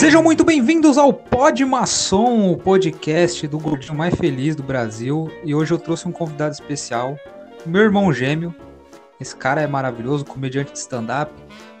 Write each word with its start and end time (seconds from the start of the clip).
Sejam 0.00 0.22
muito 0.22 0.44
bem-vindos 0.44 0.96
ao 0.96 1.12
Pod 1.12 1.62
Maçom, 1.62 2.52
o 2.52 2.56
podcast 2.56 3.46
do 3.46 3.58
gordinho 3.58 3.94
mais 3.94 4.14
feliz 4.14 4.56
do 4.56 4.62
Brasil. 4.62 5.30
E 5.44 5.54
hoje 5.54 5.74
eu 5.74 5.78
trouxe 5.78 6.08
um 6.08 6.10
convidado 6.10 6.54
especial, 6.54 7.18
meu 7.66 7.82
irmão 7.82 8.10
gêmeo. 8.10 8.54
Esse 9.20 9.36
cara 9.36 9.60
é 9.60 9.66
maravilhoso, 9.66 10.24
comediante 10.24 10.72
de 10.72 10.78
stand-up. 10.78 11.30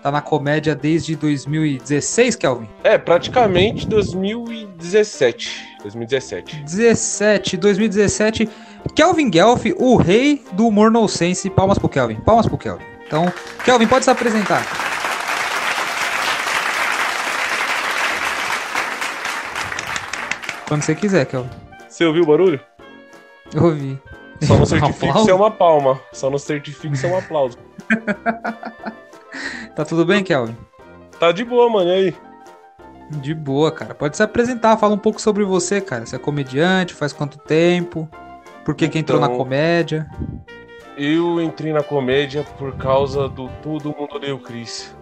Tá 0.02 0.12
na 0.12 0.20
comédia 0.20 0.74
desde 0.74 1.16
2016, 1.16 2.36
Kelvin? 2.36 2.68
É, 2.84 2.98
praticamente 2.98 3.88
2017. 3.88 5.78
2017. 5.80 6.62
17, 6.62 7.56
2017. 7.56 8.50
Kelvin 8.94 9.30
Guelph, 9.30 9.64
o 9.78 9.96
rei 9.96 10.44
do 10.52 10.66
humor 10.66 10.90
nonsense. 10.90 11.48
Palmas 11.48 11.78
pro 11.78 11.88
Kelvin, 11.88 12.16
palmas 12.16 12.46
pro 12.46 12.58
Kelvin. 12.58 12.84
Então, 13.06 13.32
Kelvin, 13.64 13.86
pode 13.86 14.04
se 14.04 14.10
apresentar. 14.10 14.99
Quando 20.70 20.82
você 20.82 20.94
quiser, 20.94 21.26
Kelvin. 21.26 21.50
Você 21.88 22.04
ouviu 22.04 22.22
o 22.22 22.26
barulho? 22.26 22.60
Eu 23.52 23.64
ouvi. 23.64 24.00
Só 24.40 24.56
não 24.56 24.64
certifique 24.64 25.18
se 25.18 25.28
é 25.28 25.34
uma 25.34 25.50
palma. 25.50 26.00
Só 26.12 26.30
não 26.30 26.38
certifique 26.38 26.96
se 26.96 27.06
é 27.06 27.08
um 27.08 27.18
aplauso. 27.18 27.58
tá 29.74 29.84
tudo 29.84 30.06
bem, 30.06 30.22
Kelvin? 30.22 30.56
Tá 31.18 31.32
de 31.32 31.44
boa, 31.44 31.68
mano. 31.68 31.90
E 31.90 31.92
aí? 31.92 32.16
De 33.10 33.34
boa, 33.34 33.72
cara. 33.72 33.96
Pode 33.96 34.16
se 34.16 34.22
apresentar, 34.22 34.76
fala 34.76 34.94
um 34.94 34.98
pouco 34.98 35.20
sobre 35.20 35.42
você, 35.42 35.80
cara. 35.80 36.06
Você 36.06 36.14
é 36.14 36.20
comediante, 36.20 36.94
faz 36.94 37.12
quanto 37.12 37.36
tempo? 37.36 38.08
Por 38.64 38.76
que, 38.76 38.84
então, 38.84 38.92
que 38.92 38.98
entrou 39.00 39.18
na 39.18 39.26
então, 39.26 39.38
comédia? 39.38 40.08
Eu 40.96 41.42
entrei 41.42 41.72
na 41.72 41.82
comédia 41.82 42.44
por 42.56 42.76
causa 42.76 43.28
do 43.28 43.48
Todo 43.60 43.92
Mundo 43.98 44.14
Odeia 44.14 44.36
o 44.36 44.38
Chris. 44.38 44.94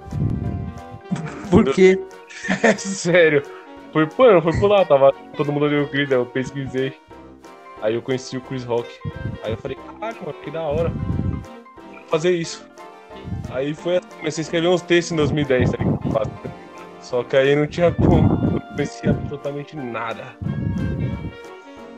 por 1.50 1.62
quê? 1.74 2.02
É 2.62 2.74
sério. 2.74 3.42
Foi, 3.92 4.08
mano, 4.18 4.42
foi 4.42 4.58
por 4.58 4.68
lá, 4.68 4.84
tava 4.84 5.12
todo 5.36 5.52
mundo 5.52 5.66
odeia 5.66 5.82
o 5.82 5.88
Chris, 5.88 6.10
eu 6.10 6.26
pesquisei. 6.26 6.92
Aí 7.80 7.94
eu 7.94 8.02
conheci 8.02 8.36
o 8.36 8.40
Chris 8.40 8.64
Rock. 8.64 8.88
Aí 9.42 9.52
eu 9.52 9.56
falei, 9.56 9.76
caralho, 9.76 10.16
mano, 10.20 10.34
que 10.42 10.50
da 10.50 10.62
hora. 10.62 10.88
Vou 10.90 12.02
fazer 12.08 12.32
isso. 12.32 12.66
Aí 13.50 13.74
foi 13.74 14.00
comecei 14.18 14.42
a 14.42 14.44
escrever 14.44 14.68
uns 14.68 14.82
textos 14.82 15.12
em 15.12 15.16
2010, 15.16 15.70
tá 15.70 15.78
ligado? 15.78 16.30
Só 17.00 17.22
que 17.22 17.36
aí 17.36 17.54
não 17.54 17.66
tinha 17.66 17.92
como. 17.92 18.22
Não 18.22 18.60
conhecia 18.60 19.10
absolutamente 19.10 19.76
nada. 19.76 20.36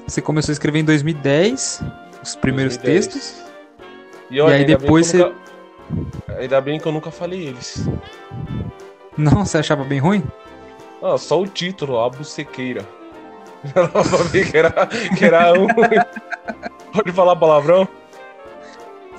Você 0.07 0.21
começou 0.21 0.53
a 0.53 0.55
escrever 0.55 0.81
em 0.81 0.85
2010, 0.85 1.83
os 2.23 2.37
primeiros 2.37 2.77
2010. 2.77 3.07
textos. 3.07 3.43
E, 4.31 4.41
olha, 4.41 4.53
e 4.53 4.57
aí 4.59 4.65
depois 4.65 5.07
você. 5.07 5.19
Nunca... 5.19 5.35
Ainda 6.39 6.61
bem 6.61 6.79
que 6.79 6.87
eu 6.87 6.93
nunca 6.93 7.11
falei 7.11 7.49
eles. 7.49 7.89
Não, 9.17 9.45
você 9.45 9.59
achava 9.59 9.85
bem 9.85 9.99
ruim? 9.99 10.23
Ah, 11.03 11.17
só 11.17 11.41
o 11.41 11.47
título, 11.47 11.99
a 11.99 12.09
bucequeira. 12.11 12.85
Ela 13.75 14.05
sabia 14.05 14.45
que 14.45 14.57
era, 14.57 14.87
que 15.17 15.25
era 15.25 15.53
um. 15.53 15.67
pode 16.93 17.13
falar 17.13 17.37
palavrão? 17.37 17.89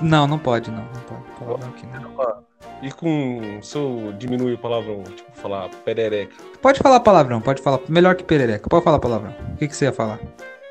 Não, 0.00 0.26
não 0.26 0.38
pode, 0.38 0.70
não. 0.70 0.82
Não 0.82 1.00
pode. 1.02 1.22
Palavrão 1.38 1.68
aqui 1.68 1.86
não. 1.86 2.42
E 2.82 2.90
com. 2.90 3.60
Se 3.62 3.76
eu 3.76 4.12
diminuir 4.18 4.54
o 4.54 4.58
palavrão, 4.58 5.02
tipo, 5.04 5.30
falar 5.34 5.68
perereca. 5.84 6.34
Pode 6.60 6.80
falar 6.80 7.00
palavrão, 7.00 7.40
pode 7.40 7.62
falar. 7.62 7.80
Melhor 7.88 8.16
que 8.16 8.24
perereca. 8.24 8.68
Pode 8.68 8.84
falar 8.84 8.98
palavrão. 8.98 9.34
O 9.52 9.56
que, 9.56 9.68
que 9.68 9.76
você 9.76 9.84
ia 9.84 9.92
falar? 9.92 10.18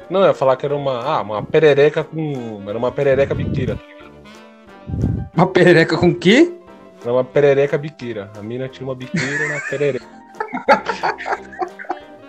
Não, 0.10 0.22
eu 0.22 0.28
ia 0.28 0.34
falar 0.34 0.58
que 0.58 0.66
era 0.66 0.76
uma. 0.76 1.02
Ah, 1.02 1.22
uma 1.22 1.44
perereca 1.44 2.04
com. 2.04 2.64
Era 2.68 2.78
uma 2.78 2.92
perereca 2.92 3.34
biqueira, 3.34 3.78
tá 3.78 3.84
ligado? 3.86 5.32
Uma 5.34 5.48
perereca 5.48 5.98
com 5.98 6.10
o 6.10 6.16
quê? 6.16 6.54
Era 7.02 7.14
uma 7.14 7.24
perereca 7.24 7.78
biqueira. 7.78 8.30
A 8.38 8.44
mina 8.44 8.68
tinha 8.68 8.86
uma 8.86 8.96
biqueira 8.96 9.48
na 9.48 9.62
perereca. 9.62 10.21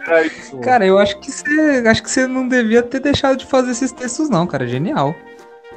É 0.08 0.26
isso, 0.26 0.58
cara, 0.58 0.86
eu 0.86 0.98
acho 0.98 1.18
que 1.18 1.30
você. 1.30 1.84
Acho 1.86 2.02
que 2.02 2.10
você 2.10 2.26
não 2.26 2.48
devia 2.48 2.82
ter 2.82 3.00
deixado 3.00 3.36
de 3.36 3.46
fazer 3.46 3.70
esses 3.72 3.92
textos, 3.92 4.28
não, 4.28 4.46
cara. 4.46 4.66
Genial. 4.66 5.14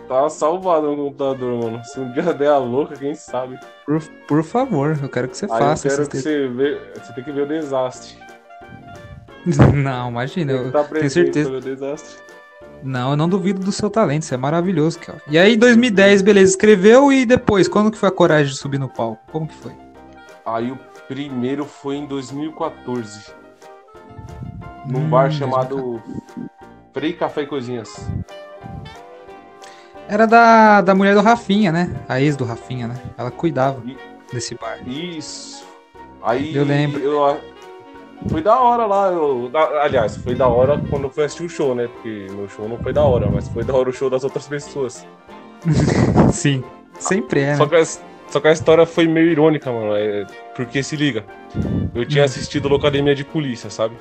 Tá 0.07 0.29
salvado 0.29 0.91
no 0.91 0.97
computador, 0.97 1.63
mano. 1.63 1.83
Se 1.83 1.99
um 1.99 2.11
dia 2.11 2.33
der 2.33 2.49
a 2.49 2.57
louca, 2.57 2.95
quem 2.95 3.15
sabe. 3.15 3.59
Por, 3.85 4.01
por 4.27 4.43
favor, 4.43 4.97
eu 5.01 5.09
quero 5.09 5.27
que 5.27 5.37
você 5.37 5.45
Aí 5.45 5.59
faça. 5.59 5.87
Eu 5.87 5.95
quero 5.95 6.09
que 6.09 6.17
você 6.17 6.47
vê. 6.47 6.79
Você 6.95 7.13
tem 7.13 7.23
que 7.23 7.31
ver 7.31 7.41
o 7.41 7.47
desastre. 7.47 8.15
Não, 9.73 10.09
imagina. 10.09 10.51
Eu 10.51 10.71
tá 10.71 10.83
tenho 10.83 11.09
certeza. 11.09 11.49
O 11.49 11.59
desastre. 11.59 12.25
Não, 12.83 13.11
eu 13.11 13.17
não 13.17 13.27
duvido 13.27 13.59
do 13.61 13.71
seu 13.71 13.89
talento, 13.89 14.23
isso 14.23 14.33
é 14.33 14.37
maravilhoso, 14.37 14.99
Kel. 14.99 15.15
E 15.27 15.39
aí, 15.39 15.57
2010, 15.57 16.21
beleza, 16.21 16.51
escreveu 16.51 17.11
e 17.11 17.25
depois, 17.25 17.67
quando 17.67 17.89
que 17.89 17.97
foi 17.97 18.09
a 18.09 18.11
coragem 18.11 18.51
de 18.51 18.59
subir 18.59 18.77
no 18.77 18.87
palco? 18.87 19.19
Como 19.31 19.47
que 19.47 19.55
foi? 19.55 19.71
Aí 20.45 20.71
o 20.71 20.77
primeiro 21.07 21.65
foi 21.65 21.95
em 21.95 22.05
2014. 22.05 23.33
Num 24.85 24.99
hum, 24.99 25.09
bar 25.09 25.31
chamado 25.31 26.01
Frei 26.93 27.13
Café 27.13 27.41
e 27.41 27.47
Cozinhas. 27.47 28.09
Era 30.07 30.27
da, 30.27 30.81
da 30.81 30.93
mulher 30.93 31.15
do 31.15 31.21
Rafinha, 31.21 31.71
né? 31.71 31.95
A 32.07 32.21
ex 32.21 32.35
do 32.35 32.45
Rafinha, 32.45 32.87
né? 32.87 32.95
Ela 33.17 33.31
cuidava 33.31 33.81
e, 33.85 33.97
desse 34.31 34.55
bar. 34.55 34.77
Isso. 34.87 35.65
Aí 36.21 36.55
eu 36.55 36.63
lembro. 36.63 37.01
Eu, 37.01 37.39
foi 38.29 38.41
da 38.41 38.59
hora 38.59 38.85
lá. 38.85 39.07
Eu, 39.11 39.51
aliás, 39.81 40.17
foi 40.17 40.35
da 40.35 40.47
hora 40.47 40.81
quando 40.89 41.03
eu 41.05 41.09
fui 41.09 41.23
assistir 41.23 41.45
o 41.45 41.49
show, 41.49 41.73
né? 41.73 41.87
Porque 41.87 42.27
meu 42.31 42.47
show 42.47 42.69
não 42.69 42.77
foi 42.77 42.93
da 42.93 43.03
hora, 43.03 43.29
mas 43.29 43.47
foi 43.47 43.63
da 43.63 43.73
hora 43.73 43.89
o 43.89 43.93
show 43.93 44.09
das 44.09 44.23
outras 44.23 44.47
pessoas. 44.47 45.05
Sim, 46.31 46.63
sempre 46.99 47.41
é. 47.41 47.55
Só, 47.55 47.65
né? 47.65 47.69
que 47.69 47.99
só 48.27 48.39
que 48.39 48.47
a 48.47 48.51
história 48.51 48.85
foi 48.85 49.07
meio 49.07 49.29
irônica, 49.29 49.71
mano. 49.71 49.95
É, 49.95 50.25
porque 50.55 50.83
se 50.83 50.95
liga. 50.95 51.23
Eu 51.93 52.05
tinha 52.05 52.23
hum. 52.23 52.25
assistido 52.25 52.67
Locademia 52.67 53.15
de 53.15 53.23
Polícia, 53.23 53.69
sabe? 53.69 53.95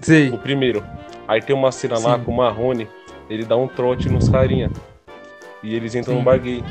Sim. 0.00 0.30
O 0.30 0.38
primeiro. 0.38 0.84
Aí 1.26 1.40
tem 1.40 1.54
uma 1.54 1.72
cena 1.72 1.96
Sim. 1.96 2.06
lá 2.06 2.18
com 2.18 2.32
o 2.32 2.36
Marrone, 2.36 2.88
ele 3.28 3.44
dá 3.44 3.56
um 3.56 3.68
trote 3.68 4.08
nos 4.08 4.28
carinha. 4.28 4.70
E 5.62 5.74
eles 5.74 5.94
entram 5.94 6.14
Sim. 6.14 6.18
no 6.20 6.24
bar 6.24 6.38
gay. 6.38 6.62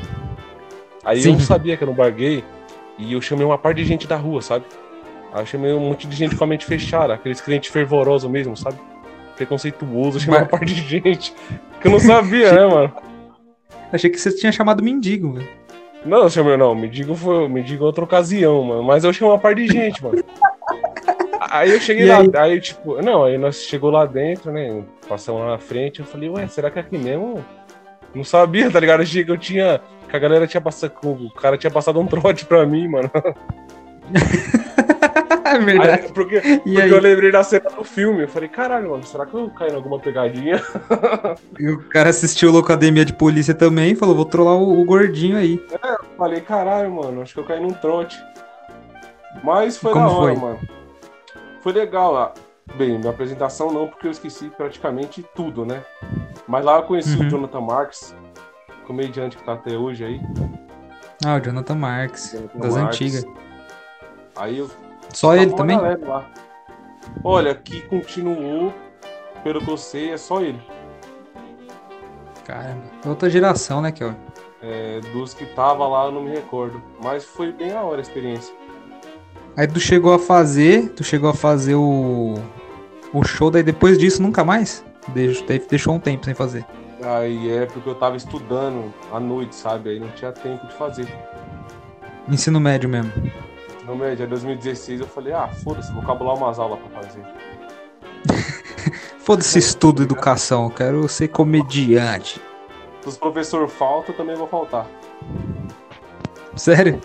Aí 1.04 1.22
Sim. 1.22 1.34
eu 1.34 1.40
sabia 1.40 1.78
que 1.78 1.84
era 1.84 1.92
um 1.92 1.96
bar 1.96 2.12
gay 2.12 2.44
e 2.98 3.14
eu 3.14 3.22
chamei 3.22 3.46
uma 3.46 3.58
parte 3.58 3.78
de 3.78 3.86
gente 3.86 4.08
da 4.08 4.16
rua, 4.16 4.42
sabe? 4.42 4.66
Aí 5.34 5.42
eu 5.42 5.46
chamei 5.46 5.74
um 5.74 5.80
monte 5.80 6.08
de 6.08 6.16
gente 6.16 6.36
com 6.36 6.44
a 6.44 6.48
mente 6.48 6.66
fechada, 6.66 7.14
aqueles 7.14 7.40
clientes 7.42 7.70
fervorosos 7.70 8.30
mesmo, 8.30 8.58
sabe? 8.58 8.78
Preconceituoso, 9.36 10.18
eu 10.18 10.22
chamei 10.22 10.40
uma 10.40 10.48
parte 10.48 10.74
de 10.74 10.82
gente 10.88 11.34
que 11.80 11.88
eu 11.88 11.92
não 11.92 12.00
sabia, 12.00 12.52
né, 12.52 12.66
mano? 12.66 12.94
Achei 13.92 14.10
que 14.10 14.18
você 14.18 14.36
tinha 14.36 14.52
chamado 14.52 14.84
mendigo, 14.84 15.34
velho. 15.34 15.48
Não, 16.08 16.24
eu 16.24 16.30
chamei, 16.30 16.58
não, 16.58 16.74
mendigo 16.74 17.16
foi 17.16 17.48
mendigo 17.48 17.84
outra 17.84 18.04
ocasião, 18.04 18.64
mano. 18.64 18.84
Mas 18.84 19.04
eu 19.04 19.14
chamei 19.14 19.34
uma 19.34 19.40
parte 19.40 19.66
de 19.66 19.74
gente, 19.74 20.04
mano. 20.04 20.24
Aí 21.50 21.72
eu 21.72 21.80
cheguei 21.80 22.06
e 22.06 22.10
lá, 22.10 22.20
aí? 22.20 22.52
aí? 22.52 22.62
tipo, 22.62 23.02
não, 23.02 23.24
aí 23.24 23.38
nós 23.38 23.64
chegou 23.64 23.90
lá 23.90 24.06
dentro, 24.06 24.52
né? 24.52 24.84
Passamos 25.08 25.42
lá 25.42 25.52
na 25.52 25.58
frente, 25.58 26.00
eu 26.00 26.06
falei, 26.06 26.30
ué, 26.30 26.48
será 26.48 26.70
que 26.70 26.80
é 26.80 26.82
aqui 26.82 26.98
mesmo? 26.98 27.44
Não 28.14 28.24
sabia, 28.24 28.70
tá 28.72 28.80
ligado? 28.80 29.00
Eu 29.00 29.04
achei 29.04 29.24
que 29.24 29.32
eu 29.32 29.38
tinha. 29.38 29.82
Que 30.10 30.16
a 30.16 30.20
galera 30.20 30.48
tinha 30.48 30.62
passado. 30.62 30.94
O 31.04 31.32
cara 31.32 31.58
tinha 31.58 31.72
passado 31.72 32.00
um 32.00 32.08
trote 32.08 32.46
pra 32.46 32.66
mim, 32.66 32.88
mano. 32.88 33.12
é 35.56 35.60
verdade. 35.60 36.06
Aí, 36.06 36.12
porque, 36.12 36.40
porque 36.40 36.78
eu 36.78 37.02
lembrei 37.02 37.32
da 37.32 37.44
cena 37.44 37.70
do 37.70 37.84
filme. 37.84 38.24
Eu 38.24 38.28
falei, 38.28 38.50
caralho, 38.50 38.92
mano, 38.92 39.04
será 39.04 39.26
que 39.26 39.34
eu 39.34 39.50
caí 39.52 39.72
em 39.72 39.76
alguma 39.76 40.00
pegadinha? 40.00 40.62
E 41.60 41.70
o 41.70 41.80
cara 41.90 42.10
assistiu 42.10 42.52
Locademia 42.52 43.04
de 43.04 43.14
Polícia 43.14 43.54
também 43.54 43.92
e 43.92 43.96
falou, 43.96 44.16
vou 44.16 44.26
trollar 44.26 44.56
o, 44.56 44.80
o, 44.80 44.86
gordinho 44.86 45.38
aí. 45.38 45.64
É, 45.72 45.94
eu 45.94 46.06
falei, 46.18 46.42
caralho, 46.42 46.92
mano, 46.92 47.22
acho 47.22 47.34
que 47.34 47.40
eu 47.40 47.44
caí 47.44 47.60
num 47.60 47.74
trote. 47.74 48.18
Mas 49.44 49.78
foi 49.78 49.94
Como 49.94 50.06
da 50.06 50.12
hora, 50.12 50.36
foi? 50.36 50.42
mano. 50.42 50.60
Foi 51.62 51.74
legal 51.74 52.12
lá. 52.12 52.34
Bem, 52.76 52.98
minha 52.98 53.12
apresentação 53.12 53.72
não, 53.72 53.88
porque 53.88 54.08
eu 54.08 54.12
esqueci 54.12 54.50
praticamente 54.50 55.26
tudo, 55.36 55.66
né? 55.66 55.84
Mas 56.48 56.64
lá 56.64 56.78
eu 56.78 56.84
conheci 56.84 57.18
uhum. 57.18 57.28
o 57.28 57.30
Jonathan 57.30 57.62
Marks, 57.62 58.16
comediante 58.86 59.38
que 59.38 59.44
tá 59.44 59.54
até 59.54 59.78
hoje 59.78 60.04
aí. 60.04 60.22
Ah, 61.26 61.36
o 61.36 61.40
Jonathan 61.40 61.76
Marks, 61.76 62.34
Jonathan 62.34 62.60
das 62.60 62.76
antigas. 62.76 63.26
Aí 64.36 64.60
eu. 64.60 64.70
Só 65.14 65.36
ele 65.36 65.54
também? 65.54 65.78
Olha, 67.24 67.56
que 67.56 67.82
continuou, 67.82 68.74
pelo 69.44 69.62
que 69.62 69.70
eu 69.70 69.78
sei, 69.78 70.12
é 70.12 70.18
só 70.18 70.42
ele. 70.42 70.60
Caramba, 72.46 72.84
outra 73.06 73.30
geração, 73.30 73.82
né, 73.82 73.92
Kel? 73.92 74.14
É, 74.62 75.02
dos 75.12 75.34
que 75.34 75.46
tava 75.46 75.88
lá 75.88 76.06
eu 76.06 76.12
não 76.12 76.24
me 76.24 76.32
recordo. 76.32 76.82
Mas 77.04 77.24
foi 77.24 77.52
bem 77.52 77.72
a 77.72 77.82
hora 77.82 77.98
a 77.98 78.02
experiência. 78.02 78.54
Aí 79.56 79.68
tu 79.68 79.80
chegou 79.80 80.14
a 80.14 80.20
fazer, 80.20 80.90
tu 80.90 81.04
chegou 81.04 81.30
a 81.30 81.34
fazer 81.34 81.76
o, 81.76 82.36
o 83.14 83.24
show, 83.24 83.50
daí 83.50 83.64
depois 83.64 83.98
disso 83.98 84.22
nunca 84.22 84.44
mais? 84.44 84.86
Deixou, 85.10 85.46
deixou 85.48 85.94
um 85.96 86.00
tempo 86.00 86.26
sem 86.26 86.34
fazer. 86.34 86.66
Aí 87.02 87.52
é 87.52 87.66
porque 87.66 87.90
eu 87.90 87.96
tava 87.96 88.18
estudando 88.18 88.94
à 89.12 89.20
noite, 89.20 89.56
sabe? 89.56 89.92
Aí 89.92 90.00
não 90.00 90.10
tinha 90.10 90.32
tempo 90.32 90.66
de 90.68 90.74
fazer. 90.74 91.08
Ensino 92.30 92.60
médio 92.60 92.90
mesmo. 92.90 93.12
No 93.88 93.96
médio, 93.96 94.26
em 94.26 94.30
2016 94.30 95.00
eu 95.00 95.08
falei, 95.08 95.32
ah, 95.32 95.48
foda-se, 95.48 95.94
vou 95.94 96.04
cabular 96.04 96.36
umas 96.36 96.60
aulas 96.60 96.78
pra 96.78 97.02
fazer. 97.02 97.24
foda-se 99.18 99.58
estudo, 99.58 100.04
educação, 100.04 100.66
eu 100.66 100.70
quero 100.70 101.08
ser 101.08 101.30
comediante. 101.30 102.42
Se 103.00 103.08
os 103.08 103.18
professores 103.18 103.72
faltam, 103.72 104.14
eu 104.14 104.18
também 104.18 104.36
vou 104.36 104.46
faltar. 104.46 104.86
Sério? 106.58 107.00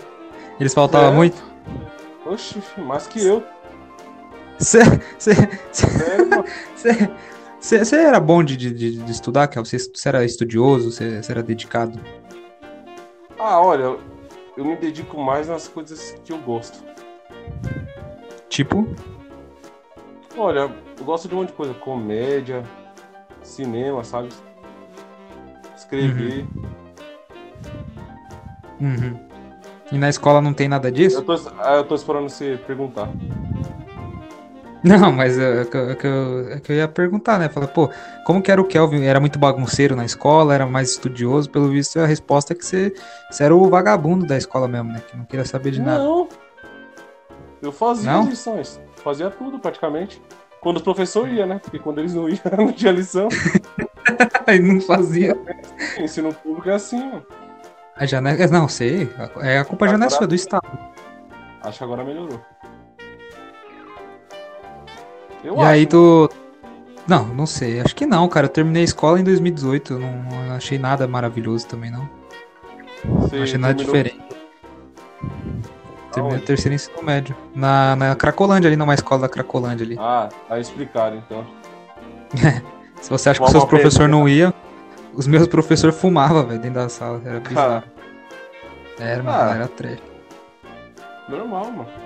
Eles 0.59 0.73
faltavam 0.73 1.13
é. 1.13 1.15
muito? 1.15 1.41
Oxi, 2.25 2.61
mais 2.77 3.07
que 3.07 3.25
eu. 3.25 3.41
Você 7.61 7.95
era 7.95 8.19
bom 8.19 8.43
de, 8.43 8.57
de, 8.57 8.73
de 8.73 9.11
estudar, 9.11 9.47
Kel? 9.47 9.63
Você 9.63 9.79
era 10.05 10.25
estudioso? 10.25 10.91
Você 10.91 11.21
era 11.29 11.41
dedicado? 11.41 11.97
Ah, 13.39 13.61
olha, 13.61 13.97
eu 14.55 14.65
me 14.65 14.75
dedico 14.75 15.17
mais 15.19 15.47
nas 15.47 15.67
coisas 15.67 16.11
que 16.23 16.31
eu 16.31 16.37
gosto. 16.39 16.83
Tipo? 18.49 18.87
Olha, 20.37 20.71
eu 20.99 21.05
gosto 21.05 21.27
de 21.27 21.33
um 21.33 21.39
monte 21.39 21.49
de 21.49 21.53
coisa. 21.55 21.73
Comédia, 21.73 22.63
cinema, 23.41 24.03
sabe? 24.03 24.29
Escrever. 25.75 26.45
Uhum. 28.79 28.87
Uhum. 28.87 29.19
E 29.91 29.97
na 29.97 30.09
escola 30.09 30.41
não 30.41 30.53
tem 30.53 30.67
nada 30.67 30.91
disso? 30.91 31.17
Eu 31.17 31.23
tô, 31.23 31.33
eu 31.35 31.83
tô 31.83 31.95
esperando 31.95 32.29
você 32.29 32.59
perguntar. 32.65 33.09
Não, 34.83 35.11
mas 35.11 35.39
é, 35.39 35.61
é, 35.61 35.65
que, 35.65 35.77
é, 35.77 35.95
que 35.95 36.07
eu, 36.07 36.49
é 36.51 36.59
que 36.59 36.71
eu 36.71 36.75
ia 36.75 36.87
perguntar, 36.87 37.39
né? 37.39 37.47
Falar, 37.47 37.67
pô, 37.67 37.89
como 38.25 38.41
que 38.41 38.51
era 38.51 38.61
o 38.61 38.65
Kelvin? 38.65 39.03
Era 39.03 39.19
muito 39.19 39.39
bagunceiro 39.39 39.95
na 39.95 40.03
escola, 40.03 40.53
era 40.53 40.65
mais 40.65 40.91
estudioso? 40.91 41.49
Pelo 41.49 41.69
visto, 41.69 41.99
a 41.99 42.05
resposta 42.05 42.51
é 42.51 42.55
que 42.55 42.65
você, 42.65 42.93
você 43.31 43.45
era 43.45 43.55
o 43.55 43.69
vagabundo 43.69 44.25
da 44.25 44.37
escola 44.37 44.67
mesmo, 44.67 44.91
né? 44.91 45.01
Que 45.09 45.15
não 45.15 45.23
queria 45.23 45.45
saber 45.45 45.71
de 45.71 45.81
nada. 45.81 46.03
Não. 46.03 46.27
Eu 47.61 47.71
fazia 47.71 48.11
não? 48.11 48.21
as 48.23 48.27
lições. 48.27 48.81
Fazia 48.97 49.29
tudo, 49.29 49.57
praticamente. 49.57 50.21
Quando 50.59 50.77
os 50.77 50.83
professores 50.83 51.33
iam, 51.33 51.47
né? 51.47 51.59
Porque 51.63 51.79
quando 51.79 51.99
eles 51.99 52.13
não 52.13 52.27
iam, 52.27 52.39
não 52.57 52.71
tinha 52.73 52.91
lição. 52.91 53.29
Aí 54.45 54.59
não 54.59 54.81
fazia. 54.81 55.37
Ensino 55.97 56.33
público 56.33 56.69
é 56.69 56.73
assim, 56.73 56.99
mano. 56.99 57.25
A 57.95 58.05
Janessa. 58.05 58.47
Não, 58.47 58.67
sei. 58.67 59.09
É 59.41 59.59
a 59.59 59.65
culpa 59.65 59.87
já 59.87 59.97
não 59.97 60.07
é 60.07 60.09
sua, 60.09 60.27
do 60.27 60.35
Estado. 60.35 60.67
Acho 61.61 61.77
que 61.77 61.83
agora 61.85 62.03
melhorou. 62.03 62.41
Eu 65.43 65.55
e 65.55 65.59
acho, 65.59 65.67
aí 65.67 65.85
tu. 65.85 66.29
Não, 67.07 67.25
não 67.27 67.45
sei. 67.45 67.81
Acho 67.81 67.95
que 67.95 68.05
não, 68.05 68.27
cara. 68.27 68.45
Eu 68.45 68.49
terminei 68.49 68.81
a 68.81 68.85
escola 68.85 69.19
em 69.19 69.23
2018. 69.23 69.99
Não, 69.99 70.23
não 70.23 70.55
achei 70.55 70.77
nada 70.77 71.07
maravilhoso 71.07 71.67
também, 71.67 71.91
não. 71.91 72.07
Você 73.19 73.35
não 73.35 73.43
achei 73.43 73.57
nada 73.57 73.75
terminou... 73.75 74.03
diferente. 74.03 74.23
Terminei 76.13 76.37
o 76.37 76.41
terceiro 76.41 76.75
ensino 76.75 77.01
médio. 77.01 77.35
Na, 77.53 77.95
na 77.95 78.15
Cracolândia 78.15 78.69
ali, 78.69 78.77
numa 78.77 78.93
escola 78.93 79.21
da 79.21 79.29
Cracolândia 79.29 79.85
ali. 79.85 79.97
Ah, 79.99 80.29
tá 80.47 80.59
explicado 80.59 81.17
então. 81.17 81.45
Se 83.01 83.09
você 83.09 83.29
acha 83.29 83.39
que 83.39 83.45
os 83.45 83.51
seus 83.51 83.65
professores 83.65 84.09
não 84.09 84.29
iam, 84.29 84.53
os 85.13 85.27
meus 85.27 85.47
professores 85.47 85.99
fumavam, 85.99 86.45
velho, 86.45 86.59
dentro 86.59 86.79
da 86.79 86.87
sala. 86.87 87.21
Era 87.25 87.39
bizarro. 87.39 87.83
Era, 88.97 89.19
ah, 89.21 89.23
mano, 89.23 89.51
era 89.51 89.67
trash. 89.67 89.99
Normal, 91.27 91.65
mano. 91.65 92.02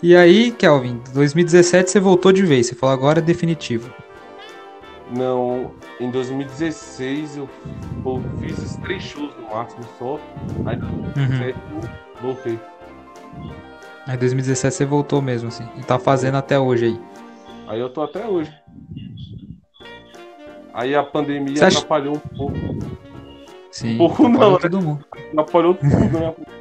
E 0.00 0.14
aí, 0.14 0.52
Kelvin, 0.52 1.00
2017 1.12 1.90
você 1.90 1.98
voltou 1.98 2.32
de 2.32 2.42
vez, 2.42 2.66
você 2.66 2.74
falou 2.74 2.94
agora 2.94 3.18
é 3.18 3.22
definitivo. 3.22 3.92
Não, 5.10 5.72
em 5.98 6.10
2016 6.10 7.38
eu, 7.38 7.48
eu 8.04 8.22
fiz 8.38 8.58
os 8.58 8.76
três 8.76 9.02
shows 9.02 9.32
no 9.36 9.54
máximo 9.54 9.82
só. 9.98 10.20
Aí 10.66 10.76
em 10.76 10.80
2017 10.80 11.58
uhum. 11.58 11.80
eu 11.80 12.22
voltei. 12.22 12.60
Aí 14.06 14.14
em 14.14 14.18
2017 14.18 14.74
você 14.74 14.84
voltou 14.84 15.20
mesmo, 15.20 15.48
assim. 15.48 15.66
E 15.76 15.82
tá 15.82 15.98
fazendo 15.98 16.36
até 16.36 16.60
hoje 16.60 16.86
aí. 16.86 17.00
Aí 17.66 17.80
eu 17.80 17.90
tô 17.90 18.02
até 18.02 18.24
hoje. 18.24 18.52
Aí 20.72 20.94
a 20.94 21.02
pandemia 21.02 21.66
acha... 21.66 21.78
atrapalhou 21.78 22.14
um 22.16 22.36
pouco. 22.36 22.56
Sim, 23.72 23.94
um 23.94 23.98
pouco 23.98 24.28
não, 24.28 24.52
né? 24.52 24.58
todo 24.60 24.80
mundo. 24.80 25.04
Atrapalhou 25.32 25.74
tudo, 25.74 25.88
né? 25.88 26.34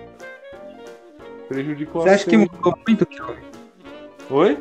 Prejudicou 1.47 2.01
Você 2.01 2.09
acha 2.09 2.25
que 2.25 2.37
mudou 2.37 2.77
muito, 2.85 3.05
Kelvin? 3.05 3.41
Oi? 4.29 4.57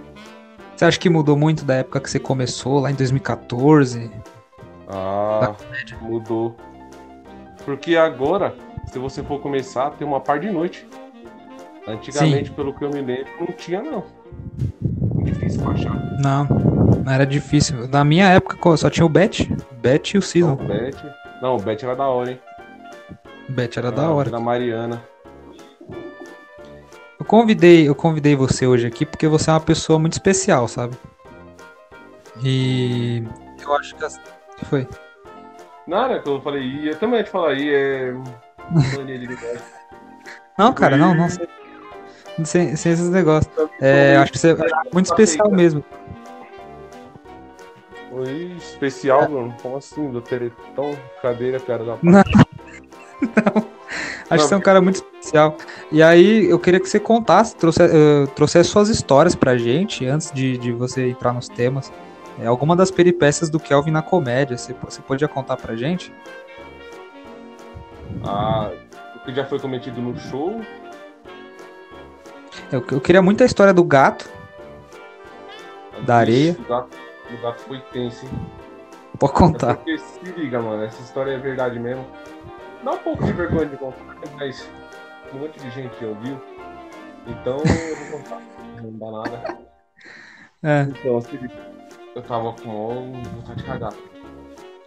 Você 0.76 0.84
acha 0.84 0.98
que 0.98 1.08
mudou 1.08 1.36
muito 1.36 1.64
da 1.64 1.74
época 1.74 2.00
que 2.00 2.10
você 2.10 2.18
começou, 2.18 2.78
lá 2.80 2.90
em 2.90 2.94
2014? 2.94 4.10
Ah, 4.88 5.54
mudou. 6.02 6.56
Porque 7.64 7.96
agora, 7.96 8.54
se 8.86 8.98
você 8.98 9.22
for 9.22 9.40
começar, 9.40 9.90
tem 9.90 10.06
uma 10.06 10.20
par 10.20 10.38
de 10.38 10.50
noite. 10.50 10.86
Antigamente, 11.88 12.50
Sim. 12.50 12.54
pelo 12.54 12.74
que 12.74 12.84
eu 12.84 12.90
me 12.90 13.00
lembro, 13.00 13.26
não 13.40 13.46
tinha, 13.48 13.80
não. 13.82 14.04
Difícil 15.24 15.62
pra 15.62 15.72
achar. 15.72 15.94
Não, 16.20 16.44
não 16.44 17.12
era 17.12 17.26
difícil. 17.26 17.88
Na 17.88 18.04
minha 18.04 18.28
época 18.28 18.76
só 18.76 18.90
tinha 18.90 19.06
o 19.06 19.08
Bet. 19.08 19.50
Bet 19.80 20.14
e 20.14 20.18
o 20.18 20.22
Season. 20.22 20.56
Não, 20.56 20.64
o 20.64 20.68
Bet. 20.68 21.02
Não, 21.42 21.56
o 21.56 21.60
Bet 21.60 21.84
era 21.84 21.96
da 21.96 22.06
hora, 22.06 22.32
hein? 22.32 22.40
Bet 23.48 23.78
era, 23.78 23.88
era 23.88 23.96
da 23.96 24.10
hora. 24.10 24.30
Da 24.30 24.40
Mariana. 24.40 25.02
Eu 27.26 27.28
convidei, 27.28 27.88
eu 27.88 27.94
convidei 27.94 28.36
você 28.36 28.68
hoje 28.68 28.86
aqui 28.86 29.04
porque 29.04 29.26
você 29.26 29.50
é 29.50 29.52
uma 29.54 29.60
pessoa 29.60 29.98
muito 29.98 30.12
especial, 30.12 30.68
sabe? 30.68 30.96
E 32.40 33.24
eu 33.60 33.74
acho 33.74 33.96
que 33.96 34.04
assim, 34.04 34.20
foi. 34.70 34.86
Nada 35.88 36.20
que 36.20 36.28
eu 36.28 36.40
falei, 36.40 36.62
e 36.62 36.86
eu 36.86 36.96
também 36.96 37.24
te 37.24 37.30
falar 37.30 37.50
aí, 37.50 37.68
é. 37.68 38.14
não, 40.56 40.72
cara, 40.72 40.96
não, 40.96 41.16
não. 41.16 41.28
Sem, 41.28 41.48
sem, 42.44 42.76
sem 42.76 42.92
esses 42.92 43.10
negócios. 43.10 43.52
É, 43.80 44.16
acho 44.18 44.30
que 44.30 44.38
você 44.38 44.52
é 44.52 44.56
muito 44.92 45.06
especial 45.06 45.50
mesmo. 45.50 45.84
Oi, 48.12 48.54
especial, 48.56 49.24
é. 49.24 49.28
mano? 49.28 49.56
Como 49.60 49.76
assim? 49.76 50.12
Do 50.12 50.20
Teletão? 50.20 50.96
Cadeira, 51.20 51.58
cara 51.58 51.82
da. 51.82 51.98
Não. 52.04 52.22
não. 52.22 53.75
Acho 54.28 54.42
que 54.42 54.48
você 54.48 54.54
é 54.54 54.56
um 54.56 54.60
cara 54.60 54.80
muito 54.80 54.96
especial. 54.96 55.56
E 55.90 56.02
aí, 56.02 56.50
eu 56.50 56.58
queria 56.58 56.80
que 56.80 56.88
você 56.88 56.98
contasse, 56.98 57.54
trouxe, 57.56 57.82
uh, 57.82 58.26
trouxesse 58.34 58.70
suas 58.70 58.88
histórias 58.88 59.34
pra 59.34 59.56
gente, 59.56 60.04
antes 60.06 60.32
de, 60.32 60.58
de 60.58 60.72
você 60.72 61.10
entrar 61.10 61.32
nos 61.32 61.48
temas. 61.48 61.92
É, 62.38 62.46
alguma 62.46 62.76
das 62.76 62.90
peripécias 62.90 63.48
do 63.48 63.58
Kelvin 63.58 63.90
na 63.90 64.02
comédia, 64.02 64.58
você, 64.58 64.74
você 64.84 65.00
podia 65.00 65.28
contar 65.28 65.56
pra 65.56 65.74
gente? 65.74 66.12
Ah, 68.24 68.70
o 69.14 69.24
que 69.24 69.34
já 69.34 69.44
foi 69.44 69.58
cometido 69.58 70.00
no 70.00 70.18
show? 70.18 70.60
Eu, 72.70 72.84
eu 72.90 73.00
queria 73.00 73.22
muito 73.22 73.42
a 73.42 73.46
história 73.46 73.72
do 73.72 73.84
gato. 73.84 74.28
da 76.04 76.16
areia. 76.16 76.56
O 76.58 76.68
gato, 76.68 76.96
o 77.32 77.42
gato 77.42 77.60
foi 77.62 77.80
tenso, 77.92 78.26
hein? 78.26 78.32
Pode 79.18 79.32
contar. 79.32 79.70
É 79.70 79.74
porque 79.74 79.98
se 79.98 80.24
liga, 80.36 80.60
mano, 80.60 80.82
essa 80.82 81.00
história 81.00 81.30
é 81.30 81.38
verdade 81.38 81.78
mesmo. 81.78 82.04
Dá 82.86 82.92
um 82.92 82.98
pouco 82.98 83.24
de 83.24 83.32
vergonha 83.32 83.66
de 83.66 83.76
contar, 83.76 84.14
mas 84.36 84.70
um 85.34 85.38
monte 85.38 85.58
de 85.58 85.68
gente 85.70 86.04
ouviu. 86.04 86.40
Então 87.26 87.56
eu 87.56 87.96
vou 87.96 88.20
contar. 88.20 88.40
Não 88.80 88.92
dá 88.92 89.10
nada. 89.10 89.58
É. 90.62 90.82
Então, 90.82 91.20
eu 92.14 92.22
tava 92.22 92.52
com 92.52 93.12
vontade 93.22 93.60
de 93.60 93.64
cagar. 93.64 93.92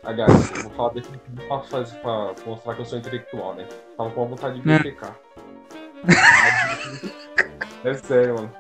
Aliás, 0.06 0.32
eu 0.32 0.64
vou 0.64 0.72
falar 0.72 0.94
desse 0.94 1.10
pra, 1.10 1.60
fazer, 1.60 2.00
pra 2.00 2.34
mostrar 2.46 2.76
que 2.76 2.80
eu 2.80 2.86
sou 2.86 3.00
intelectual, 3.00 3.54
né? 3.56 3.68
Tava 3.98 4.12
com 4.12 4.28
vontade 4.30 4.62
de. 4.62 4.72
É. 4.72 4.96
é 7.84 7.94
sério, 7.96 8.36
mano. 8.36 8.52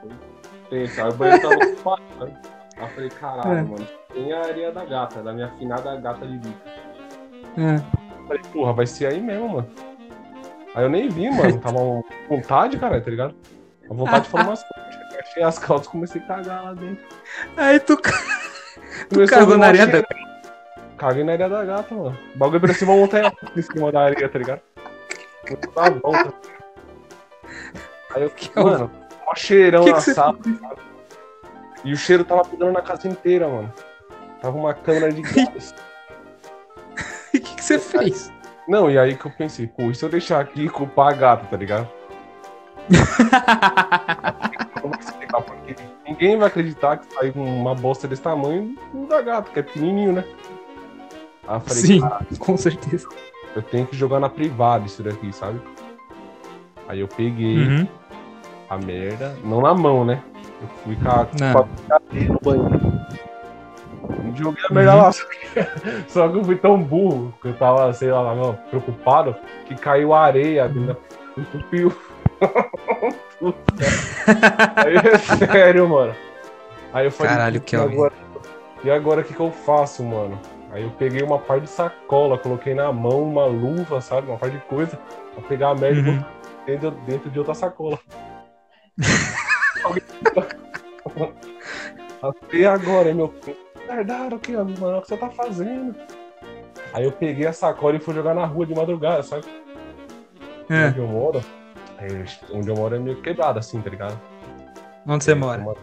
Pensa, 0.69 1.05
aí 1.05 1.11
o 1.11 1.13
banheiro 1.13 1.41
tava 1.41 1.63
ocupado, 1.63 2.25
né? 2.25 2.41
Aí 2.75 2.83
eu 2.83 2.89
falei, 2.89 3.09
caralho, 3.09 3.57
é. 3.57 3.61
mano. 3.61 3.87
Tem 4.13 4.33
a 4.33 4.41
areia 4.41 4.73
da 4.73 4.83
gata, 4.83 5.23
da 5.23 5.31
minha 5.31 5.47
afinada 5.47 5.95
gata 5.95 6.27
de 6.27 6.37
bico. 6.39 6.59
É. 7.57 7.98
Falei, 8.29 8.43
porra, 8.53 8.73
vai 8.73 8.85
ser 8.85 9.07
aí 9.07 9.19
mesmo, 9.19 9.49
mano. 9.49 9.67
Aí 10.75 10.83
eu 10.83 10.89
nem 10.89 11.09
vi, 11.09 11.31
mano. 11.31 11.57
Tava 11.59 11.79
vontade, 12.29 12.77
cara, 12.77 13.01
tá 13.01 13.09
ligado? 13.09 13.33
A 13.89 13.93
vontade 13.93 14.29
de 14.29 14.35
umas 14.35 14.63
coisas. 14.63 15.19
Achei 15.19 15.43
as 15.43 15.57
calças 15.57 15.87
e 15.87 15.89
comecei 15.89 16.21
a 16.21 16.25
cagar 16.25 16.63
lá 16.63 16.73
dentro. 16.75 17.03
Aí 17.57 17.79
tu, 17.79 17.97
tu 19.09 19.27
cagou 19.27 19.57
na 19.57 19.67
areia 19.67 19.87
da 19.87 20.03
Caguei 20.95 21.23
na 21.23 21.31
areia 21.31 21.49
da 21.49 21.65
gata, 21.65 21.95
mano. 21.95 22.17
O 22.35 22.37
bagulho 22.37 22.61
parecia 22.61 22.87
uma 22.87 22.97
montanha 22.97 23.33
em 23.55 23.61
cima 23.63 23.91
da 23.91 24.01
areia, 24.01 24.29
tá 24.29 24.37
ligado? 24.37 24.61
Dar 25.75 25.91
volta. 25.91 26.33
Aí 28.13 28.23
eu, 28.23 28.29
que 28.29 28.51
mano, 28.55 28.91
mó 29.25 29.33
cheirão 29.35 29.85
que 29.85 29.91
na 29.91 29.97
que 29.97 30.13
sala. 30.13 30.37
E 31.83 31.93
o 31.93 31.97
cheiro 31.97 32.23
tava 32.23 32.43
pegando 32.43 32.73
na 32.73 32.81
casa 32.81 33.07
inteira, 33.07 33.47
mano. 33.47 33.73
Tava 34.39 34.55
uma 34.55 34.73
câmera 34.73 35.11
de 35.11 35.21
gás. 35.21 35.73
O 37.69 37.71
que, 37.71 37.77
que, 37.77 37.79
você 37.79 37.79
fez? 37.79 38.33
Não, 38.67 38.89
e 38.89 38.97
aí 38.97 39.15
que 39.15 39.25
eu 39.25 39.31
pensei, 39.31 39.67
pô, 39.67 39.91
e 39.91 39.95
se 39.95 40.03
eu 40.03 40.09
deixar 40.09 40.39
aqui 40.39 40.65
e 40.65 40.69
culpar 40.69 41.09
a 41.09 41.15
gata, 41.15 41.45
tá 41.45 41.57
ligado? 41.57 41.87
Porque 45.45 45.75
ninguém 46.05 46.37
vai 46.37 46.47
acreditar 46.47 46.97
que 46.97 47.13
sai 47.13 47.31
uma 47.35 47.75
bosta 47.75 48.07
desse 48.07 48.21
tamanho 48.21 48.75
da 49.07 49.21
gata, 49.21 49.51
que 49.51 49.59
é 49.59 49.63
pequenininho, 49.63 50.13
né? 50.13 50.23
Aí 51.47 51.59
falei, 51.59 51.83
Sim, 51.83 52.01
com 52.39 52.57
certeza. 52.57 53.07
Eu 53.55 53.61
tenho 53.61 53.85
que 53.85 53.95
jogar 53.95 54.19
na 54.19 54.29
privada 54.29 54.85
isso 54.85 55.03
daqui, 55.03 55.31
sabe? 55.31 55.61
Aí 56.87 56.99
eu 56.99 57.07
peguei 57.07 57.67
uhum. 57.67 57.87
a 58.69 58.77
merda, 58.77 59.37
não 59.43 59.61
na 59.61 59.73
mão, 59.73 60.03
né? 60.03 60.23
Eu 60.61 60.67
fui 60.83 60.95
com 60.95 61.09
a, 61.09 61.25
com 61.25 61.93
a 61.93 61.99
no 62.27 62.39
banheiro. 62.41 62.98
Joguei 64.35 64.63
a 64.69 64.73
merda 64.73 64.93
lá. 64.95 65.11
Só 66.07 66.27
que 66.29 66.37
eu 66.37 66.43
fui 66.43 66.55
tão 66.57 66.81
burro 66.81 67.33
que 67.41 67.47
eu 67.49 67.53
tava, 67.57 67.91
sei 67.93 68.11
lá, 68.11 68.33
não, 68.35 68.53
preocupado 68.69 69.35
que 69.65 69.75
caiu 69.75 70.13
areia, 70.13 70.65
uhum. 70.65 70.95
entupiu. 71.37 71.91
Aí 74.75 74.95
é 74.95 75.17
sério, 75.17 75.87
mano. 75.89 76.15
Aí 76.93 77.05
eu 77.05 77.11
falei, 77.11 77.31
Caralho, 77.33 77.57
"E 77.57 77.59
Kelvin." 77.59 77.93
agora, 77.93 78.13
e 78.83 78.91
agora 78.91 79.21
o 79.21 79.23
que, 79.23 79.33
que 79.33 79.39
eu 79.39 79.51
faço, 79.51 80.03
mano? 80.03 80.39
Aí 80.71 80.83
eu 80.83 80.89
peguei 80.91 81.21
uma 81.23 81.39
parte 81.39 81.63
de 81.63 81.69
sacola, 81.69 82.37
coloquei 82.37 82.73
na 82.75 82.91
mão 82.91 83.23
uma 83.23 83.45
luva, 83.45 84.01
sabe? 84.01 84.27
Uma 84.29 84.37
parte 84.37 84.55
de 84.57 84.63
coisa, 84.65 84.97
pra 85.33 85.43
pegar 85.47 85.69
a 85.69 85.75
merda 85.75 85.99
e 85.99 86.11
Uhum. 86.11 86.23
dentro, 86.65 86.91
dentro 87.05 87.29
de 87.29 87.39
outra 87.39 87.53
sacola. 87.53 87.99
E 92.51 92.65
agora, 92.65 93.13
meu 93.13 93.33
filho? 93.41 93.57
Guardaram 93.89 94.37
aqui, 94.37 94.55
ó, 94.55 94.63
mano, 94.63 94.97
o 94.99 95.01
que 95.01 95.07
você 95.07 95.17
tá 95.17 95.29
fazendo? 95.31 95.95
Aí 96.93 97.03
eu 97.05 97.11
peguei 97.11 97.47
a 97.47 97.53
sacola 97.53 97.95
e 97.95 97.99
fui 97.99 98.13
jogar 98.13 98.35
na 98.35 98.45
rua 98.45 98.63
de 98.65 98.75
madrugada, 98.75 99.23
sabe? 99.23 99.45
É. 100.69 100.85
Onde 100.89 100.99
eu 100.99 101.07
moro, 101.07 101.41
é, 101.97 102.55
onde 102.55 102.69
eu 102.69 102.75
moro 102.75 102.95
é 102.95 102.99
meio 102.99 103.19
quebrado, 103.23 103.57
assim, 103.57 103.81
tá 103.81 103.89
ligado? 103.89 104.19
Onde 105.07 105.23
você 105.23 105.31
É, 105.31 105.35
mora? 105.35 105.59
uma- 105.59 105.73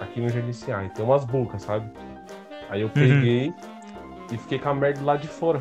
Aqui 0.00 0.20
no 0.20 0.52
Sinai, 0.54 0.88
tem 0.90 1.04
umas 1.04 1.24
bocas, 1.24 1.62
sabe? 1.62 1.90
Aí 2.70 2.80
eu 2.80 2.86
Uhum. 2.88 2.92
peguei 2.92 3.52
e 4.32 4.38
fiquei 4.38 4.58
com 4.60 4.68
a 4.68 4.74
merda 4.74 5.04
lá 5.04 5.16
de 5.16 5.26
fora. 5.28 5.60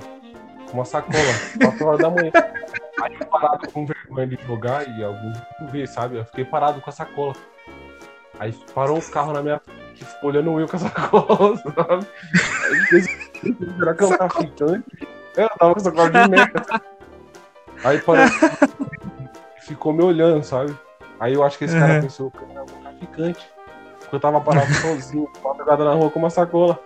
Com 0.69 0.77
uma 0.77 0.85
sacola, 0.85 1.33
4 1.59 1.85
horas 1.85 2.01
da 2.01 2.09
manhã. 2.09 2.31
Aí 3.01 3.15
eu 3.19 3.25
parado 3.27 3.67
com 3.71 3.85
vergonha 3.88 4.27
de 4.27 4.38
jogar 4.45 4.88
e 4.88 5.03
algum 5.03 5.31
ver, 5.71 5.88
sabe? 5.88 6.17
Eu 6.17 6.25
fiquei 6.25 6.45
parado 6.45 6.79
com 6.81 6.89
a 6.89 6.93
sacola. 6.93 7.33
Aí 8.39 8.53
parou 8.73 8.97
um 8.97 9.01
carro 9.01 9.33
na 9.33 9.41
minha 9.41 9.59
frente 9.59 9.80
que 10.01 10.12
ficou 10.13 10.29
olhando 10.31 10.60
eu 10.60 10.67
com 10.67 10.75
a 10.75 10.79
sacola, 10.79 11.58
sabe? 11.58 12.08
Aí 12.63 13.01
será 13.77 13.93
que 13.93 14.03
é 14.03 14.08
um 14.08 14.10
traficante? 14.10 15.08
É, 15.38 15.43
Eu 15.43 15.50
tava 15.50 15.74
com 15.74 15.79
a 15.79 15.84
sacola 15.84 16.10
de 16.10 16.29
merda. 16.29 16.81
Aí 17.84 18.00
parou 18.00 18.25
e 19.58 19.62
ficou 19.62 19.93
me 19.93 20.03
olhando, 20.03 20.43
sabe? 20.43 20.75
Aí 21.20 21.34
eu 21.34 21.43
acho 21.43 21.58
que 21.58 21.65
esse 21.65 21.77
cara 21.77 21.93
Uhum. 21.93 22.01
pensou 22.01 22.31
que 22.31 22.39
eu 22.39 22.50
era 22.51 22.63
um 22.63 22.65
traficante. 22.65 23.50
Porque 24.00 24.15
eu 24.15 24.20
tava 24.20 24.41
parado 24.41 24.74
sozinho, 24.81 25.27
madrugada 25.43 25.86
na 25.86 25.93
rua 25.93 26.10
com 26.10 26.20
uma 26.20 26.29
sacola. 26.29 26.79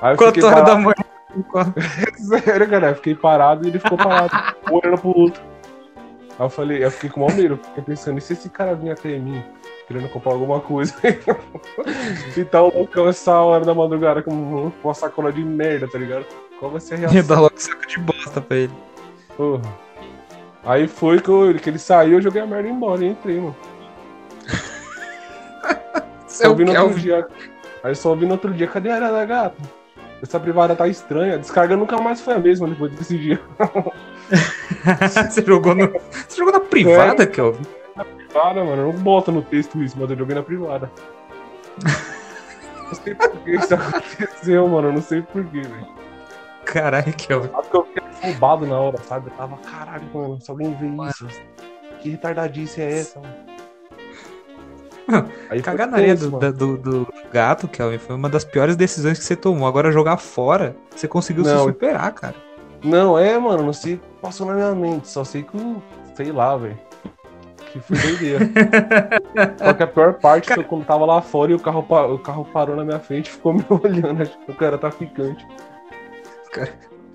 Aí 0.00 0.12
eu 0.12 0.16
4 0.16 0.26
fiquei 0.34 0.44
horas 0.48 0.64
da 0.64 0.76
manhã. 0.76 0.94
sério, 2.44 2.68
cara. 2.70 2.88
Eu 2.90 2.94
fiquei 2.96 3.14
parado 3.14 3.64
e 3.64 3.70
ele 3.70 3.78
ficou 3.78 3.98
parado, 3.98 4.30
olhando 4.70 4.98
pro 5.00 5.18
outro. 5.18 5.42
Aí 6.38 6.46
eu 6.46 6.50
falei, 6.50 6.84
eu 6.84 6.90
fiquei 6.90 7.10
com 7.10 7.20
mau 7.20 7.32
medo, 7.32 7.58
fiquei 7.62 7.82
pensando, 7.84 8.18
e 8.18 8.20
se 8.20 8.32
esse 8.32 8.48
cara 8.48 8.74
vir 8.74 8.90
até 8.92 9.18
mim, 9.18 9.44
querendo 9.90 10.08
comprar 10.08 10.32
alguma 10.32 10.60
coisa? 10.60 10.94
e 12.36 12.44
tá 12.44 12.62
um 12.62 12.68
loucão 12.72 13.08
essa 13.08 13.40
hora 13.40 13.64
da 13.64 13.74
madrugada 13.74 14.22
com 14.22 14.70
uma 14.84 14.94
sacola 14.94 15.32
de 15.32 15.44
merda, 15.44 15.88
tá 15.88 15.98
ligado? 15.98 16.24
Qual 16.60 16.70
vai 16.70 16.80
ser 16.80 16.94
a 16.94 16.98
Ia 16.98 17.08
reação? 17.08 17.34
dar 17.36 17.40
logo 17.40 17.54
saco 17.56 17.84
de 17.88 17.98
bosta 17.98 18.40
pra 18.40 18.56
ele. 18.56 18.72
Porra. 19.36 19.62
Aí 20.64 20.86
foi 20.86 21.20
que, 21.20 21.28
eu- 21.28 21.54
que 21.54 21.68
ele 21.68 21.78
saiu, 21.80 22.18
eu 22.18 22.22
joguei 22.22 22.40
a 22.40 22.46
merda 22.46 22.68
embora 22.68 23.04
e 23.04 23.08
entrei, 23.08 23.40
mano. 23.40 23.56
É 25.64 26.02
Só 26.28 26.52
o 26.52 26.54
vi 26.54 26.64
no 26.64 26.80
outro 26.80 27.00
dia. 27.00 27.26
Aí 27.82 27.94
só 27.96 28.14
vi 28.14 28.26
no 28.26 28.32
outro 28.32 28.54
dia, 28.54 28.68
cadê 28.68 28.90
a 28.90 28.94
área 28.94 29.10
da 29.10 29.24
gata? 29.24 29.56
Essa 30.22 30.38
privada 30.38 30.76
tá 30.76 30.86
estranha. 30.86 31.34
A 31.34 31.38
descarga 31.38 31.76
nunca 31.76 32.00
mais 32.00 32.20
foi 32.20 32.34
a 32.34 32.38
mesma 32.38 32.68
depois 32.68 32.92
desse 32.92 33.18
dia. 33.18 33.40
você, 35.28 35.42
jogou 35.44 35.74
no... 35.74 35.88
você 35.88 36.36
jogou 36.36 36.52
na 36.52 36.60
privada, 36.60 37.26
Kelvin? 37.26 37.79
Para, 38.32 38.64
mano, 38.64 38.82
eu 38.82 38.92
não 38.92 39.00
boto 39.00 39.32
no 39.32 39.42
texto 39.42 39.82
isso, 39.82 39.96
mas 39.98 40.10
eu 40.10 40.16
joguei 40.16 40.34
na 40.34 40.42
privada. 40.42 40.90
Não 42.86 42.94
sei 42.94 43.14
por 43.14 43.30
que 43.30 43.50
isso 43.52 43.74
aconteceu, 43.74 44.68
mano. 44.68 44.88
Eu 44.88 44.92
não 44.92 45.02
sei 45.02 45.22
por 45.22 45.44
que, 45.44 45.60
velho. 45.60 45.86
Caralho, 46.64 47.12
Kelvin. 47.14 47.50
Acho 47.54 47.70
que 47.70 47.76
eu 47.76 47.84
fiquei 47.84 48.02
roubado 48.22 48.66
na 48.66 48.78
hora, 48.78 48.98
sabe? 48.98 49.30
Eu 49.30 49.36
tava, 49.36 49.56
caralho, 49.58 50.04
mano, 50.12 50.40
se 50.40 50.50
alguém 50.50 50.74
vê 50.74 50.86
isso, 51.08 51.28
que 52.00 52.10
retardadice 52.10 52.80
é 52.80 52.98
essa, 53.00 53.20
mano? 53.20 53.34
Aí 55.50 55.60
tenso, 55.62 56.30
do, 56.30 56.32
mano. 56.38 56.52
do, 56.52 56.76
do 56.76 57.12
gato, 57.32 57.66
Kelvin, 57.66 57.98
foi 57.98 58.14
uma 58.14 58.28
das 58.28 58.44
piores 58.44 58.76
decisões 58.76 59.18
que 59.18 59.24
você 59.24 59.34
tomou. 59.34 59.66
Agora 59.66 59.90
jogar 59.90 60.16
fora, 60.18 60.76
você 60.94 61.08
conseguiu 61.08 61.44
se 61.44 61.52
Não. 61.52 61.64
superar, 61.64 62.12
cara. 62.12 62.36
Não, 62.84 63.18
é, 63.18 63.36
mano, 63.38 63.64
não 63.64 63.72
sei 63.72 63.94
o 63.94 63.98
que 63.98 64.06
passou 64.22 64.46
na 64.46 64.54
minha 64.54 64.74
mente, 64.74 65.08
só 65.08 65.24
sei 65.24 65.42
que, 65.42 65.56
eu- 65.56 65.82
sei 66.14 66.30
lá, 66.30 66.56
velho. 66.56 66.78
Que 67.72 67.80
foi 67.80 67.96
doideira. 67.98 68.44
só 69.58 69.72
que 69.74 69.82
a 69.82 69.86
pior 69.86 70.14
parte 70.14 70.52
foi 70.52 70.64
quando 70.64 70.84
tava 70.84 71.04
lá 71.06 71.22
fora 71.22 71.52
e 71.52 71.54
o 71.54 71.60
carro, 71.60 71.86
o 72.14 72.18
carro 72.18 72.44
parou 72.46 72.74
na 72.74 72.84
minha 72.84 72.98
frente 72.98 73.28
e 73.28 73.30
ficou 73.30 73.52
me 73.54 73.64
olhando, 73.68 74.22
acho 74.22 74.36
que 74.38 74.50
o 74.50 74.54
cara 74.54 74.76
tá 74.76 74.90
ficante. 74.90 75.46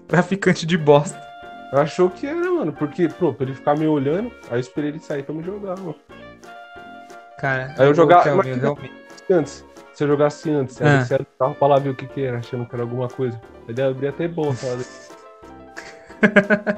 Traficante 0.08 0.66
de 0.66 0.78
bosta. 0.78 1.20
Achou 1.74 2.10
que 2.10 2.26
era, 2.26 2.50
mano, 2.52 2.72
porque, 2.72 3.10
pô, 3.10 3.34
pra 3.34 3.46
ele 3.46 3.56
ficar 3.56 3.78
me 3.78 3.86
olhando, 3.88 4.32
aí 4.50 4.54
eu 4.58 4.60
esperei 4.60 4.92
ele 4.92 5.00
sair 5.00 5.24
pra 5.24 5.36
me 5.36 5.44
jogar, 5.44 5.78
mano. 5.78 5.96
Cara, 7.38 7.74
Aí 7.78 7.88
eu 7.88 7.94
mas- 8.08 8.48
eu 8.48 8.56
realmente. 8.62 8.94
Antes, 9.30 9.66
se 9.94 10.04
eu 10.04 10.08
jogasse 10.08 10.50
antes, 10.52 10.82
Ah. 10.82 11.00
aí 11.10 11.18
o 11.22 11.26
carro 11.38 11.56
pra 11.56 11.68
lá 11.68 11.80
ver 11.80 11.90
o 11.90 11.96
que 11.96 12.06
que 12.08 12.24
era, 12.24 12.38
achando 12.38 12.66
que 12.66 12.74
era 12.76 12.84
alguma 12.84 13.10
coisa. 13.10 13.42
Ele 13.68 13.82
abria 13.82 14.12
até 14.12 14.26
boa, 14.28 14.54
sabe? 14.56 14.86
Ia 16.24 16.78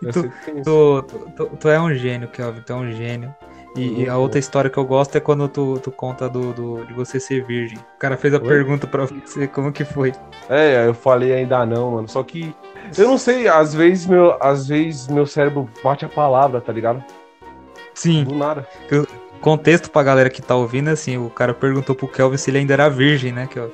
Tu-. 0.00 0.30
Tu, 0.64 1.02
tu, 1.36 1.46
tu- 1.58 1.68
é 1.68 1.80
um 1.80 1.94
gênio, 1.94 2.28
Kelvin, 2.28 2.60
tu 2.62 2.72
é 2.72 2.76
um 2.76 2.90
gênio. 2.92 3.34
E, 3.76 4.02
e 4.04 4.08
a 4.08 4.14
Uhum. 4.16 4.22
outra 4.22 4.38
história 4.38 4.70
que 4.70 4.78
eu 4.78 4.84
gosto 4.84 5.16
é 5.16 5.20
quando 5.20 5.48
tu, 5.48 5.80
tu 5.82 5.90
conta 5.90 6.28
do, 6.28 6.52
do- 6.52 6.84
de 6.86 6.92
você 6.94 7.18
ser 7.18 7.44
virgem. 7.44 7.78
O 7.96 7.98
cara 7.98 8.16
fez 8.16 8.32
a 8.32 8.36
Oi? 8.38 8.46
pergunta 8.46 8.86
pra 8.86 9.04
você 9.06 9.48
como 9.48 9.72
que 9.72 9.84
foi. 9.84 10.12
É, 10.48 10.86
eu 10.86 10.94
falei 10.94 11.32
ainda 11.32 11.64
não, 11.66 11.92
mano. 11.92 12.08
Só 12.08 12.22
que 12.22 12.54
eu 12.96 13.08
não 13.08 13.18
sei, 13.18 13.48
às 13.48 13.74
vezes 13.74 14.06
meu, 14.06 14.36
às 14.40 14.68
vezes 14.68 15.08
meu 15.08 15.26
cérebro 15.26 15.68
bate 15.82 16.04
a 16.04 16.08
palavra, 16.08 16.60
tá 16.60 16.72
ligado? 16.72 17.02
Sim, 17.94 18.22
Do 18.24 18.34
nada. 18.36 18.66
contexto 19.40 19.90
pra 19.90 20.02
galera 20.04 20.30
que 20.30 20.40
tá 20.42 20.54
ouvindo, 20.54 20.88
assim, 20.88 21.16
o 21.18 21.28
cara 21.30 21.52
perguntou 21.52 21.94
pro 21.96 22.06
Kelvin 22.08 22.36
se 22.36 22.50
ele 22.50 22.58
ainda 22.58 22.74
era 22.74 22.88
virgem, 22.88 23.32
né, 23.32 23.46
Kelvin? 23.48 23.72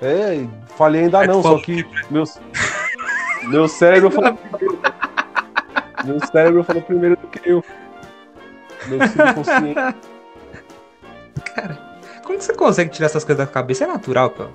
É, 0.00 0.46
falei 0.76 1.02
ainda 1.04 1.20
Aí 1.20 1.26
não, 1.26 1.42
só 1.42 1.58
que 1.58 1.84
meu, 2.10 2.22
meu 3.44 3.68
cérebro 3.68 4.10
falou 4.10 4.34
primeiro. 4.34 4.80
Meu 6.04 6.20
cérebro 6.26 6.64
falou 6.64 6.82
primeiro 6.82 7.16
do 7.16 7.26
que 7.28 7.48
eu. 7.48 7.64
Meu 8.86 9.06
subconsciente. 9.08 9.96
Como 12.24 12.38
que 12.38 12.44
você 12.44 12.54
consegue 12.54 12.90
tirar 12.90 13.06
essas 13.06 13.24
coisas 13.24 13.44
da 13.46 13.50
cabeça? 13.50 13.84
É 13.84 13.86
natural, 13.86 14.30
Kelvin. 14.30 14.52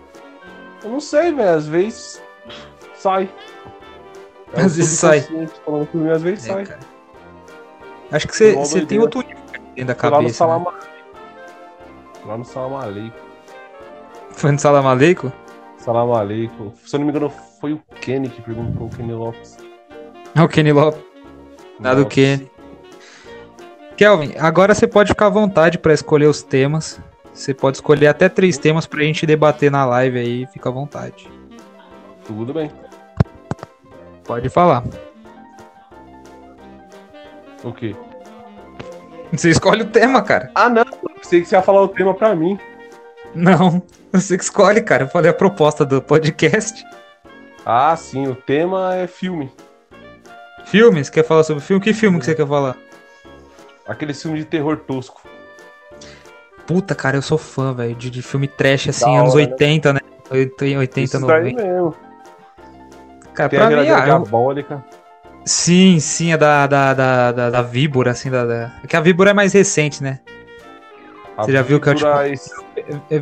Eu 0.83 0.89
não 0.91 0.99
sei, 0.99 1.31
velho. 1.33 1.49
Às 1.49 1.67
vezes 1.67 2.21
sai. 2.95 3.29
É 4.53 4.61
Às 4.61 4.75
vezes 4.77 4.99
sai. 4.99 5.21
Falando 5.65 5.89
mim, 5.93 6.09
às 6.09 6.21
vezes 6.21 6.47
É, 6.47 6.53
sai. 6.53 6.65
cara. 6.65 6.79
Acho 8.11 8.27
que 8.27 8.35
você, 8.35 8.53
você 8.53 8.85
tem 8.85 8.99
outro 8.99 9.21
nível 9.21 9.41
dentro 9.75 9.85
da 9.85 9.95
Foi 9.95 10.09
lá 10.09 10.17
no 10.17 10.23
cabeça. 10.23 10.47
Né? 10.47 10.65
Lá 12.25 12.37
no 12.37 12.45
Salam 12.45 12.77
Aleikum. 12.77 13.17
Foi 14.31 14.51
no 14.51 14.59
Salam 14.59 14.87
Aleikum? 14.87 15.31
Salam 15.83 16.13
Aleikum. 16.13 16.71
Se 16.85 16.95
eu 16.95 16.99
não 16.99 17.05
me 17.07 17.11
engano, 17.11 17.29
foi 17.59 17.73
o 17.73 17.81
Kenny 17.99 18.29
que 18.29 18.41
perguntou 18.41 18.87
o 18.87 18.89
Kenny 18.89 19.11
Lopes. 19.11 19.57
É 20.33 20.41
o 20.41 20.47
Kenny 20.47 20.71
Lopes. 20.71 21.03
Nada 21.77 22.01
do. 22.01 22.05
Kenny. 22.05 22.49
Kelvin, 23.97 24.33
agora 24.39 24.73
você 24.73 24.87
pode 24.87 25.09
ficar 25.09 25.25
à 25.25 25.29
vontade 25.29 25.77
pra 25.77 25.93
escolher 25.93 26.27
os 26.27 26.41
temas. 26.41 27.01
Você 27.33 27.53
pode 27.53 27.77
escolher 27.77 28.07
até 28.07 28.29
três 28.29 28.57
temas 28.57 28.87
pra 28.87 29.03
gente 29.03 29.25
debater 29.25 29.69
na 29.69 29.83
live 29.85 30.19
aí, 30.19 30.47
fica 30.53 30.69
à 30.69 30.71
vontade. 30.71 31.29
Tudo 32.23 32.53
bem. 32.53 32.71
Pode 34.23 34.47
falar. 34.47 34.85
O 37.61 37.73
quê? 37.73 37.93
Você 39.33 39.49
escolhe 39.49 39.81
o 39.81 39.89
tema, 39.89 40.21
cara. 40.21 40.49
Ah, 40.55 40.69
não. 40.69 40.85
Pensei 41.15 41.41
que 41.41 41.47
você 41.47 41.55
ia 41.55 41.61
falar 41.61 41.81
o 41.81 41.89
tema 41.89 42.13
pra 42.13 42.33
mim. 42.33 42.57
Não, 43.35 43.83
você 44.21 44.37
que 44.37 44.43
escolhe, 44.43 44.81
cara. 44.81 45.03
Eu 45.03 45.07
falei 45.09 45.29
a 45.31 45.33
proposta 45.33 45.85
do 45.85 46.01
podcast. 46.01 46.85
Ah, 47.65 47.95
sim. 47.95 48.27
O 48.27 48.35
tema 48.35 48.95
é 48.95 49.07
filme. 49.07 49.51
Filmes? 50.65 51.09
Quer 51.09 51.23
falar 51.23 51.43
sobre 51.43 51.63
filme? 51.63 51.83
Que 51.83 51.93
filme 51.93 52.19
que 52.19 52.25
você 52.25 52.35
quer 52.35 52.47
falar? 52.47 52.75
Aquele 53.87 54.13
filme 54.13 54.39
de 54.39 54.45
terror 54.45 54.77
tosco. 54.77 55.21
Puta, 56.65 56.95
cara, 56.95 57.17
eu 57.17 57.21
sou 57.21 57.37
fã, 57.37 57.73
velho, 57.73 57.93
de, 57.95 58.09
de 58.09 58.21
filme 58.21 58.47
trash, 58.47 58.87
assim, 58.89 59.05
Da 59.05 59.19
anos 59.19 59.35
hora, 59.35 59.45
né? 59.45 59.51
80, 59.51 59.93
né? 59.93 59.99
80, 60.31 60.99
Isso 61.01 61.27
daí 61.27 61.53
90. 61.53 61.63
mesmo. 61.63 61.95
Cara, 63.33 63.49
Tem 63.49 63.59
pra 63.59 63.67
mim, 63.69 63.75
ah, 63.75 63.83
eu- 63.99 64.05
diabólica. 64.05 64.85
sim, 65.43 65.99
sim, 65.99 66.31
é 66.31 66.37
da, 66.37 66.65
da, 66.65 66.93
da, 66.93 67.31
da, 67.33 67.49
da 67.49 67.61
víbora, 67.61 68.11
assim, 68.11 68.29
da, 68.31 68.45
da... 68.45 68.71
É 68.83 68.87
que 68.87 68.95
a 68.95 69.01
víbora 69.01 69.31
é 69.31 69.33
mais 69.33 69.51
recente, 69.51 70.01
né? 70.01 70.19
A 71.35 71.43
Você 71.43 71.51
já 71.51 71.61
viu 71.61 71.81
que 71.81 71.89
é, 71.89 71.93
víbora 71.95 72.29
es- 72.29 72.49
É, 72.87 73.15
é 73.15 73.21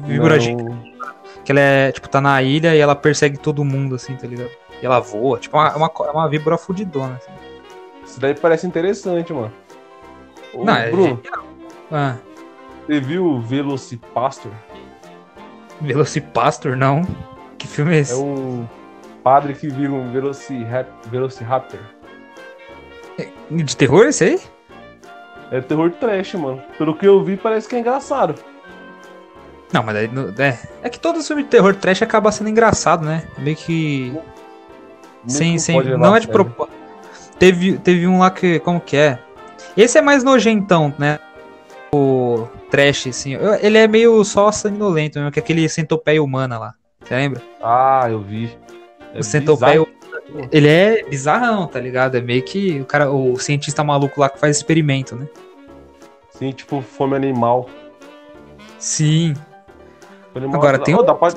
que 1.43 1.51
ela 1.51 1.59
é, 1.59 1.91
tipo, 1.91 2.07
tá 2.09 2.21
na 2.21 2.41
ilha 2.41 2.75
e 2.75 2.79
ela 2.79 2.95
persegue 2.95 3.37
todo 3.37 3.63
mundo, 3.63 3.95
assim, 3.95 4.15
tá 4.15 4.27
ligado? 4.27 4.49
E 4.81 4.85
ela 4.85 4.99
voa, 4.99 5.37
tipo, 5.39 5.57
é 5.57 5.59
uma, 5.59 5.75
uma, 5.75 5.91
é 6.07 6.11
uma 6.11 6.29
víbora 6.29 6.57
fudidona, 6.57 7.15
assim. 7.15 7.31
Isso 8.05 8.19
daí 8.19 8.33
parece 8.35 8.67
interessante, 8.67 9.31
mano. 9.33 9.51
Ô, 10.53 10.65
Não, 10.65 10.75
é 10.75 10.89
Bruno, 10.91 11.21
Ah, 11.91 12.17
você 12.85 12.99
viu 12.99 13.25
o 13.25 13.41
Velocipastor? 13.41 14.51
Velocipastor, 15.79 16.75
não? 16.75 17.01
Que 17.57 17.67
filme 17.67 17.95
é 17.95 17.99
esse? 17.99 18.13
É 18.13 18.15
um 18.17 18.67
padre 19.23 19.53
que 19.53 19.67
vira 19.69 19.91
um 19.91 20.11
Velocirap- 20.11 21.07
Velociraptor. 21.07 21.79
De 23.49 23.75
terror 23.77 24.05
esse 24.07 24.23
aí? 24.23 24.39
É 25.51 25.59
terror 25.61 25.91
trash, 25.91 26.33
mano. 26.35 26.61
Pelo 26.77 26.95
que 26.95 27.05
eu 27.05 27.23
vi, 27.23 27.35
parece 27.35 27.67
que 27.67 27.75
é 27.75 27.79
engraçado. 27.79 28.35
Não, 29.71 29.83
mas 29.83 29.95
aí, 29.95 30.09
é, 30.39 30.57
é 30.83 30.89
que 30.89 30.99
todo 30.99 31.23
filme 31.23 31.43
de 31.43 31.49
terror 31.49 31.75
trash 31.75 32.01
acaba 32.01 32.31
sendo 32.31 32.49
engraçado, 32.49 33.05
né? 33.05 33.23
Meio 33.37 33.55
que. 33.55 34.13
sem, 35.25 35.57
sem, 35.57 35.81
não 35.97 36.15
é 36.15 36.19
de 36.19 36.27
propósito. 36.27 36.75
Teve, 37.39 37.77
teve 37.77 38.07
um 38.07 38.19
lá 38.19 38.29
que. 38.29 38.59
Como 38.59 38.79
que 38.79 38.97
é? 38.97 39.19
Esse 39.77 39.97
é 39.97 40.01
mais 40.01 40.23
nojentão, 40.23 40.93
né? 40.99 41.19
O 41.93 42.47
trash, 42.69 43.07
assim. 43.07 43.37
Ele 43.61 43.77
é 43.77 43.87
meio 43.87 44.23
só 44.23 44.51
sanguinolento 44.51 45.19
mesmo, 45.19 45.31
que 45.31 45.39
é 45.39 45.43
aquele 45.43 45.67
centopeia 45.69 46.21
humana 46.21 46.59
lá. 46.59 46.73
Você 47.01 47.15
lembra? 47.15 47.41
Ah, 47.61 48.07
eu 48.09 48.19
vi. 48.19 48.57
É 49.13 49.19
o 49.19 49.23
centopeia 49.23 49.85
ele 50.51 50.67
é 50.67 51.03
bizarrão, 51.03 51.67
tá 51.67 51.79
ligado? 51.79 52.15
É 52.15 52.21
meio 52.21 52.43
que 52.43 52.79
o 52.79 52.85
cara, 52.85 53.11
o 53.11 53.37
cientista 53.37 53.83
maluco 53.83 54.19
lá 54.19 54.29
que 54.29 54.39
faz 54.39 54.57
experimento, 54.57 55.15
né? 55.15 55.27
Sim, 56.29 56.51
tipo 56.51 56.81
fome 56.81 57.15
animal. 57.15 57.69
Sim. 58.79 59.33
Agora 60.35 60.79
tem. 60.79 60.95
Oh, 60.95 61.03
dá, 61.03 61.13
pra, 61.13 61.33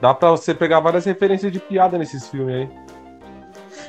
dá 0.00 0.14
pra 0.14 0.30
você 0.30 0.54
pegar 0.54 0.80
várias 0.80 1.04
referências 1.04 1.52
de 1.52 1.58
piada 1.58 1.98
nesses 1.98 2.28
filmes 2.28 2.54
aí. 2.54 2.70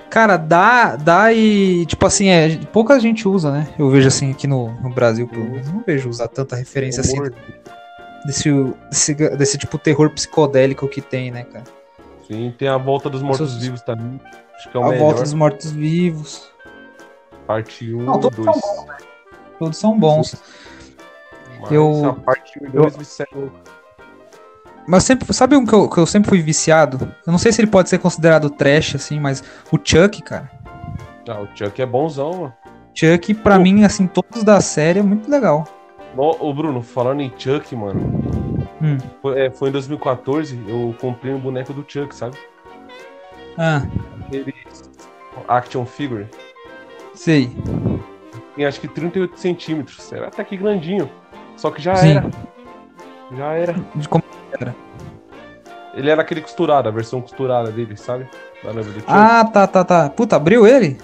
Cara, 0.09 0.37
dá, 0.37 0.95
dá 0.95 1.33
e, 1.33 1.85
tipo 1.85 2.05
assim, 2.05 2.29
é, 2.29 2.57
pouca 2.71 2.99
gente 2.99 3.27
usa, 3.27 3.51
né? 3.51 3.67
Eu 3.77 3.89
vejo 3.89 4.07
assim 4.07 4.31
aqui 4.31 4.47
no, 4.47 4.71
no 4.81 4.89
Brasil, 4.89 5.27
pelo 5.27 5.43
menos, 5.43 5.71
não 5.71 5.83
vejo 5.85 6.09
usar 6.09 6.27
tanta 6.27 6.55
referência 6.55 7.01
assim 7.01 7.17
desse, 8.25 8.49
desse, 8.89 9.13
desse 9.13 9.57
tipo 9.57 9.77
terror 9.77 10.09
psicodélico 10.11 10.87
que 10.87 11.01
tem, 11.01 11.31
né, 11.31 11.43
cara? 11.43 11.65
Sim, 12.27 12.53
tem 12.57 12.67
a 12.67 12.77
volta 12.77 13.09
dos 13.09 13.21
mortos-vivos 13.21 13.81
também. 13.81 14.19
Acho 14.55 14.69
que 14.69 14.77
é 14.77 14.79
o 14.79 14.83
a 14.83 14.89
melhor. 14.89 14.99
volta 15.05 15.21
dos 15.21 15.33
mortos-vivos. 15.33 16.49
Parte 17.45 17.93
1 17.93 18.01
um, 18.01 18.19
todos 18.19 18.45
2. 18.45 18.45
São 18.45 18.59
bons, 18.59 18.85
né? 18.87 18.97
Todos 19.59 19.77
são 19.77 19.99
bons. 19.99 20.35
Mas 21.61 21.71
eu, 21.71 22.05
a 22.05 22.13
parte 22.13 22.59
1 22.63 22.65
e 22.65 22.69
2 22.69 23.19
eu... 23.33 23.51
Mas 24.87 25.03
sempre, 25.03 25.33
sabe 25.33 25.55
um 25.55 25.65
que 25.65 25.73
eu, 25.73 25.89
que 25.89 25.97
eu 25.97 26.05
sempre 26.05 26.29
fui 26.29 26.41
viciado? 26.41 27.11
Eu 27.25 27.31
não 27.31 27.39
sei 27.39 27.51
se 27.51 27.61
ele 27.61 27.69
pode 27.69 27.89
ser 27.89 27.97
considerado 27.97 28.49
trash, 28.49 28.95
assim, 28.95 29.19
mas 29.19 29.43
o 29.71 29.79
Chuck, 29.83 30.21
cara. 30.21 30.51
Ah, 31.27 31.41
o 31.41 31.47
Chuck 31.55 31.81
é 31.81 31.85
bonzão, 31.85 32.33
mano. 32.33 32.53
Chuck, 32.93 33.33
pra 33.33 33.57
mim, 33.57 33.83
assim, 33.83 34.05
todos 34.05 34.43
da 34.43 34.61
série 34.61 34.99
é 34.99 35.03
muito 35.03 35.29
legal. 35.29 35.67
Ô, 36.15 36.53
Bruno, 36.53 36.81
falando 36.81 37.21
em 37.21 37.33
Chuck, 37.37 37.75
mano. 37.75 37.99
Hum. 38.81 38.97
Foi, 39.21 39.39
é, 39.39 39.49
foi, 39.49 39.69
em 39.69 39.71
2014, 39.71 40.63
eu 40.67 40.95
comprei 41.01 41.33
um 41.33 41.39
boneco 41.39 41.73
do 41.73 41.83
Chuck, 41.87 42.15
sabe? 42.15 42.37
Ah. 43.57 43.81
Aquele 44.25 44.53
action 45.47 45.85
figure. 45.85 46.27
Sei. 47.13 47.49
Tem 48.55 48.65
acho 48.65 48.79
que 48.79 48.87
38 48.87 49.37
centímetros. 49.37 50.11
Era 50.13 50.27
até 50.27 50.43
que 50.43 50.55
grandinho. 50.55 51.09
Só 51.57 51.71
que 51.71 51.81
já 51.81 51.95
Sim. 51.95 52.11
era. 52.11 52.29
Já 53.35 53.53
era. 53.53 53.75
Como 54.09 54.23
era? 54.59 54.75
Ele 55.93 56.09
era 56.09 56.21
aquele 56.21 56.41
costurado, 56.41 56.89
a 56.89 56.91
versão 56.91 57.21
costurada 57.21 57.71
dele, 57.71 57.95
sabe? 57.95 58.27
Ah, 59.07 59.45
tá, 59.45 59.65
tá, 59.65 59.83
tá. 59.83 60.09
Puta, 60.09 60.35
abriu 60.35 60.67
ele? 60.67 60.97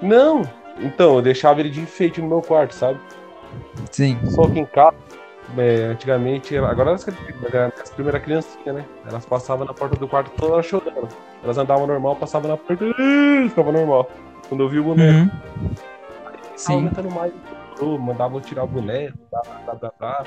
Não. 0.00 0.42
Então, 0.78 1.16
eu 1.16 1.22
deixava 1.22 1.60
ele 1.60 1.70
de 1.70 1.80
enfeite 1.80 2.20
no 2.20 2.28
meu 2.28 2.42
quarto, 2.42 2.74
sabe? 2.74 3.00
Sim. 3.90 4.18
Só 4.26 4.46
que 4.48 4.60
em 4.60 4.66
casa, 4.66 4.96
é, 5.56 5.86
antigamente, 5.86 6.56
agora 6.56 6.90
elas, 6.90 7.06
as 7.82 7.90
primeiras 7.90 8.22
criancinhas, 8.22 8.76
né? 8.76 8.84
Elas 9.08 9.24
passavam 9.24 9.64
na 9.66 9.72
porta 9.72 9.96
do 9.96 10.06
quarto 10.06 10.30
toda 10.36 10.62
chorando. 10.62 11.08
Elas 11.42 11.58
andavam 11.58 11.86
normal, 11.86 12.16
passavam 12.16 12.50
na 12.50 12.56
porta 12.56 12.84
e 12.84 13.48
ficava 13.48 13.72
normal. 13.72 14.10
Quando 14.48 14.62
eu 14.62 14.68
vi 14.68 14.78
o 14.78 14.84
boneco. 14.84 15.18
Uhum. 15.18 15.30
Aí, 16.26 16.38
Sim. 16.56 16.74
aumentando 16.74 17.10
mais, 17.10 17.32
mandava 17.84 18.36
eu 18.36 18.40
tirar 18.40 18.64
o 18.64 18.66
boneco, 18.66 19.18
blá, 19.30 19.42
blá, 19.64 19.74
blá, 19.74 19.92
blá. 19.98 20.24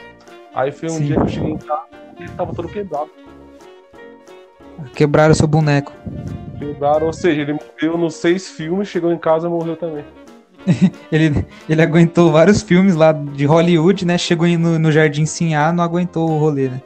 Aí 0.54 0.72
foi 0.72 0.90
um 0.90 0.94
Sim. 0.94 1.06
dia 1.06 1.16
que 1.16 1.22
eu 1.22 1.28
cheguei 1.28 1.52
em 1.52 1.58
casa 1.58 1.88
e 2.20 2.24
ele 2.24 2.32
tava 2.32 2.54
todo 2.54 2.68
quebrado. 2.68 3.10
Quebraram 4.94 5.34
seu 5.34 5.48
boneco. 5.48 5.92
Quebraram, 6.58 7.08
ou 7.08 7.14
seja, 7.14 7.42
ele 7.42 7.54
morreu 7.54 7.98
nos 7.98 8.16
seis 8.16 8.50
filmes, 8.50 8.88
chegou 8.88 9.12
em 9.12 9.18
casa 9.18 9.48
e 9.48 9.50
morreu 9.50 9.76
também. 9.76 10.06
ele, 11.12 11.46
ele 11.68 11.82
aguentou 11.82 12.32
vários 12.32 12.62
filmes 12.62 12.96
lá 12.96 13.12
de 13.12 13.46
Hollywood, 13.46 14.06
né? 14.06 14.18
Chegou 14.18 14.48
no, 14.48 14.78
no 14.78 14.92
Jardim 14.92 15.26
Sinhá, 15.26 15.72
não 15.72 15.84
aguentou 15.84 16.30
o 16.30 16.38
rolê, 16.38 16.70
né? 16.70 16.82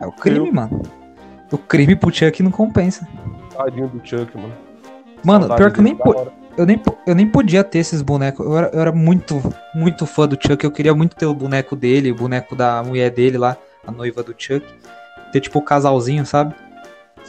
É 0.00 0.06
o 0.06 0.12
crime, 0.12 0.48
Eu... 0.48 0.52
mano. 0.52 0.82
O 1.50 1.58
crime 1.58 1.94
pro 1.94 2.12
Chuck 2.12 2.42
não 2.42 2.50
compensa. 2.50 3.08
Tadinho 3.56 3.88
do 3.88 4.00
Chuck, 4.04 4.36
mano. 4.36 4.52
Mano, 5.24 5.46
Saudade 5.46 5.60
pior 5.60 5.72
que 5.72 5.80
eu 5.80 5.84
nem, 5.84 5.96
eu, 6.56 6.66
nem, 6.66 6.80
eu 7.06 7.14
nem 7.14 7.26
podia 7.26 7.62
ter 7.62 7.78
esses 7.78 8.02
bonecos. 8.02 8.44
Eu 8.44 8.56
era, 8.56 8.70
eu 8.72 8.80
era 8.80 8.92
muito, 8.92 9.40
muito 9.74 10.06
fã 10.06 10.26
do 10.26 10.38
Chuck. 10.40 10.64
Eu 10.64 10.70
queria 10.70 10.94
muito 10.94 11.16
ter 11.16 11.26
o 11.26 11.34
boneco 11.34 11.76
dele, 11.76 12.10
o 12.10 12.14
boneco 12.14 12.54
da 12.56 12.82
mulher 12.82 13.10
dele 13.10 13.38
lá, 13.38 13.56
a 13.86 13.92
noiva 13.92 14.22
do 14.22 14.34
Chuck. 14.36 14.66
Ter 15.32 15.40
tipo 15.40 15.58
o 15.58 15.62
casalzinho, 15.62 16.24
sabe? 16.24 16.54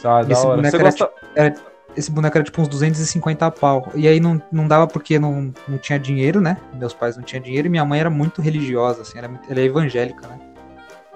Ah, 0.04 0.22
Esse 0.28 0.46
boneco 0.46 0.76
era, 0.76 0.84
gosta... 0.84 1.10
era, 1.34 1.54
esse 1.96 2.10
boneco 2.10 2.38
era 2.38 2.44
tipo 2.44 2.62
uns 2.62 2.68
250 2.68 3.50
pau. 3.52 3.90
E 3.94 4.06
aí 4.06 4.20
não, 4.20 4.40
não 4.52 4.68
dava 4.68 4.86
porque 4.86 5.18
não, 5.18 5.52
não 5.66 5.78
tinha 5.78 5.98
dinheiro, 5.98 6.40
né? 6.40 6.56
Meus 6.74 6.94
pais 6.94 7.16
não 7.16 7.24
tinham 7.24 7.42
dinheiro 7.42 7.66
e 7.66 7.70
minha 7.70 7.84
mãe 7.84 7.98
era 7.98 8.10
muito 8.10 8.40
religiosa, 8.40 9.02
assim, 9.02 9.18
era, 9.18 9.28
ela 9.48 9.60
é 9.60 9.64
evangélica, 9.64 10.26
né? 10.28 10.38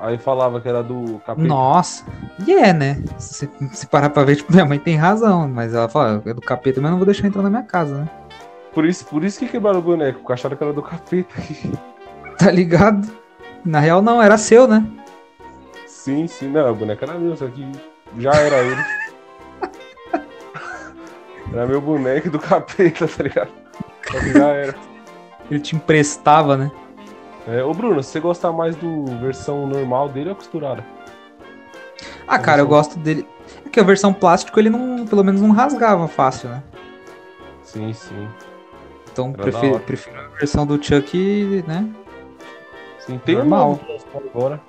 Aí 0.02 0.18
falava 0.18 0.60
que 0.60 0.68
era 0.68 0.82
do 0.82 1.20
capeta. 1.24 1.46
Nossa, 1.46 2.04
e 2.44 2.52
é, 2.52 2.72
né? 2.72 3.00
Se, 3.18 3.48
se 3.70 3.86
parar 3.86 4.10
pra 4.10 4.24
ver, 4.24 4.34
tipo, 4.34 4.52
minha 4.52 4.66
mãe 4.66 4.76
tem 4.76 4.96
razão, 4.96 5.48
mas 5.48 5.72
ela 5.72 5.88
fala, 5.88 6.20
é 6.26 6.34
do 6.34 6.40
capeta, 6.40 6.80
mas 6.80 6.90
não 6.90 6.98
vou 6.98 7.06
deixar 7.06 7.28
entrar 7.28 7.40
na 7.40 7.48
minha 7.48 7.62
casa, 7.62 7.98
né? 7.98 8.10
Por 8.74 8.84
isso, 8.84 9.06
por 9.06 9.22
isso 9.22 9.38
que 9.38 9.46
quebraram 9.46 9.78
o 9.78 9.82
boneco, 9.82 10.18
porque 10.18 10.32
acharam 10.32 10.56
que 10.56 10.64
era 10.64 10.72
do 10.72 10.82
capeta. 10.82 11.32
tá 12.36 12.50
ligado? 12.50 13.08
Na 13.64 13.78
real, 13.78 14.02
não, 14.02 14.20
era 14.20 14.36
seu, 14.36 14.66
né? 14.66 14.84
Sim, 15.86 16.26
sim, 16.26 16.48
não, 16.48 16.72
o 16.72 16.74
boneco 16.74 17.04
era 17.04 17.16
meu, 17.16 17.36
só 17.36 17.46
que 17.46 17.64
já 18.18 18.32
era 18.32 18.58
ele. 18.58 18.82
Era 21.52 21.66
meu 21.66 21.82
boneco 21.82 22.30
do 22.30 22.38
capeta, 22.38 23.06
tá 23.06 23.22
ligado? 23.22 23.50
Já 24.32 24.48
era. 24.48 24.74
Ele 25.50 25.60
te 25.60 25.76
emprestava, 25.76 26.56
né? 26.56 26.72
É, 27.46 27.62
ô 27.62 27.72
Bruno, 27.72 28.02
você 28.02 28.20
gosta 28.20 28.52
mais 28.52 28.76
do 28.76 29.04
versão 29.18 29.66
normal 29.66 30.08
dele 30.08 30.30
ou 30.30 30.36
costurada? 30.36 30.84
Ah, 32.26 32.38
cara, 32.38 32.62
eu 32.62 32.66
gosto 32.66 32.98
dele. 32.98 33.26
É 33.66 33.68
que 33.68 33.80
a 33.80 33.82
versão 33.82 34.12
plástico 34.12 34.58
ele 34.60 34.70
não, 34.70 35.04
pelo 35.06 35.24
menos 35.24 35.40
não 35.40 35.50
rasgava 35.50 36.06
fácil, 36.06 36.48
né? 36.48 36.62
Sim, 37.62 37.92
sim. 37.92 38.28
Então 39.12 39.32
prefiro, 39.32 39.80
prefiro 39.80 40.20
a 40.20 40.28
versão 40.38 40.66
do 40.66 40.82
Chuck, 40.82 41.64
né? 41.66 41.88
Sim, 43.00 43.18
tem 43.18 43.34
normal. 43.36 43.80
um 44.14 44.18
agora. 44.18 44.60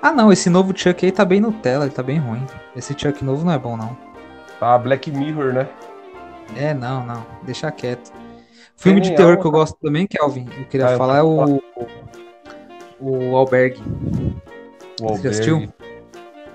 Ah 0.00 0.12
não, 0.12 0.32
esse 0.32 0.48
novo 0.48 0.72
Chuck 0.76 1.04
aí 1.04 1.12
tá 1.12 1.24
bem 1.24 1.40
Nutella, 1.40 1.84
ele 1.84 1.92
tá 1.92 2.02
bem 2.02 2.18
ruim. 2.18 2.44
Esse 2.74 2.94
Chuck 2.96 3.22
novo 3.24 3.44
não 3.44 3.52
é 3.52 3.58
bom 3.58 3.76
não. 3.76 3.96
Tá 4.58 4.78
Black 4.78 5.10
Mirror, 5.10 5.52
né? 5.52 5.68
É, 6.56 6.72
não, 6.72 7.04
não. 7.04 7.26
Deixa 7.42 7.70
quieto. 7.70 8.12
Filme 8.76 9.00
de 9.00 9.14
terror 9.14 9.38
que 9.38 9.46
eu 9.46 9.50
gosto 9.50 9.76
também, 9.80 10.06
Kelvin, 10.06 10.46
eu 10.58 10.64
queria 10.66 10.88
ah, 10.88 10.96
falar, 10.96 11.18
é 11.18 11.22
o. 11.22 11.62
O 13.00 13.36
Albergue. 13.36 13.82
O 15.00 15.04
Albergue. 15.04 15.20
Você 15.22 15.28
assistiu? 15.28 15.72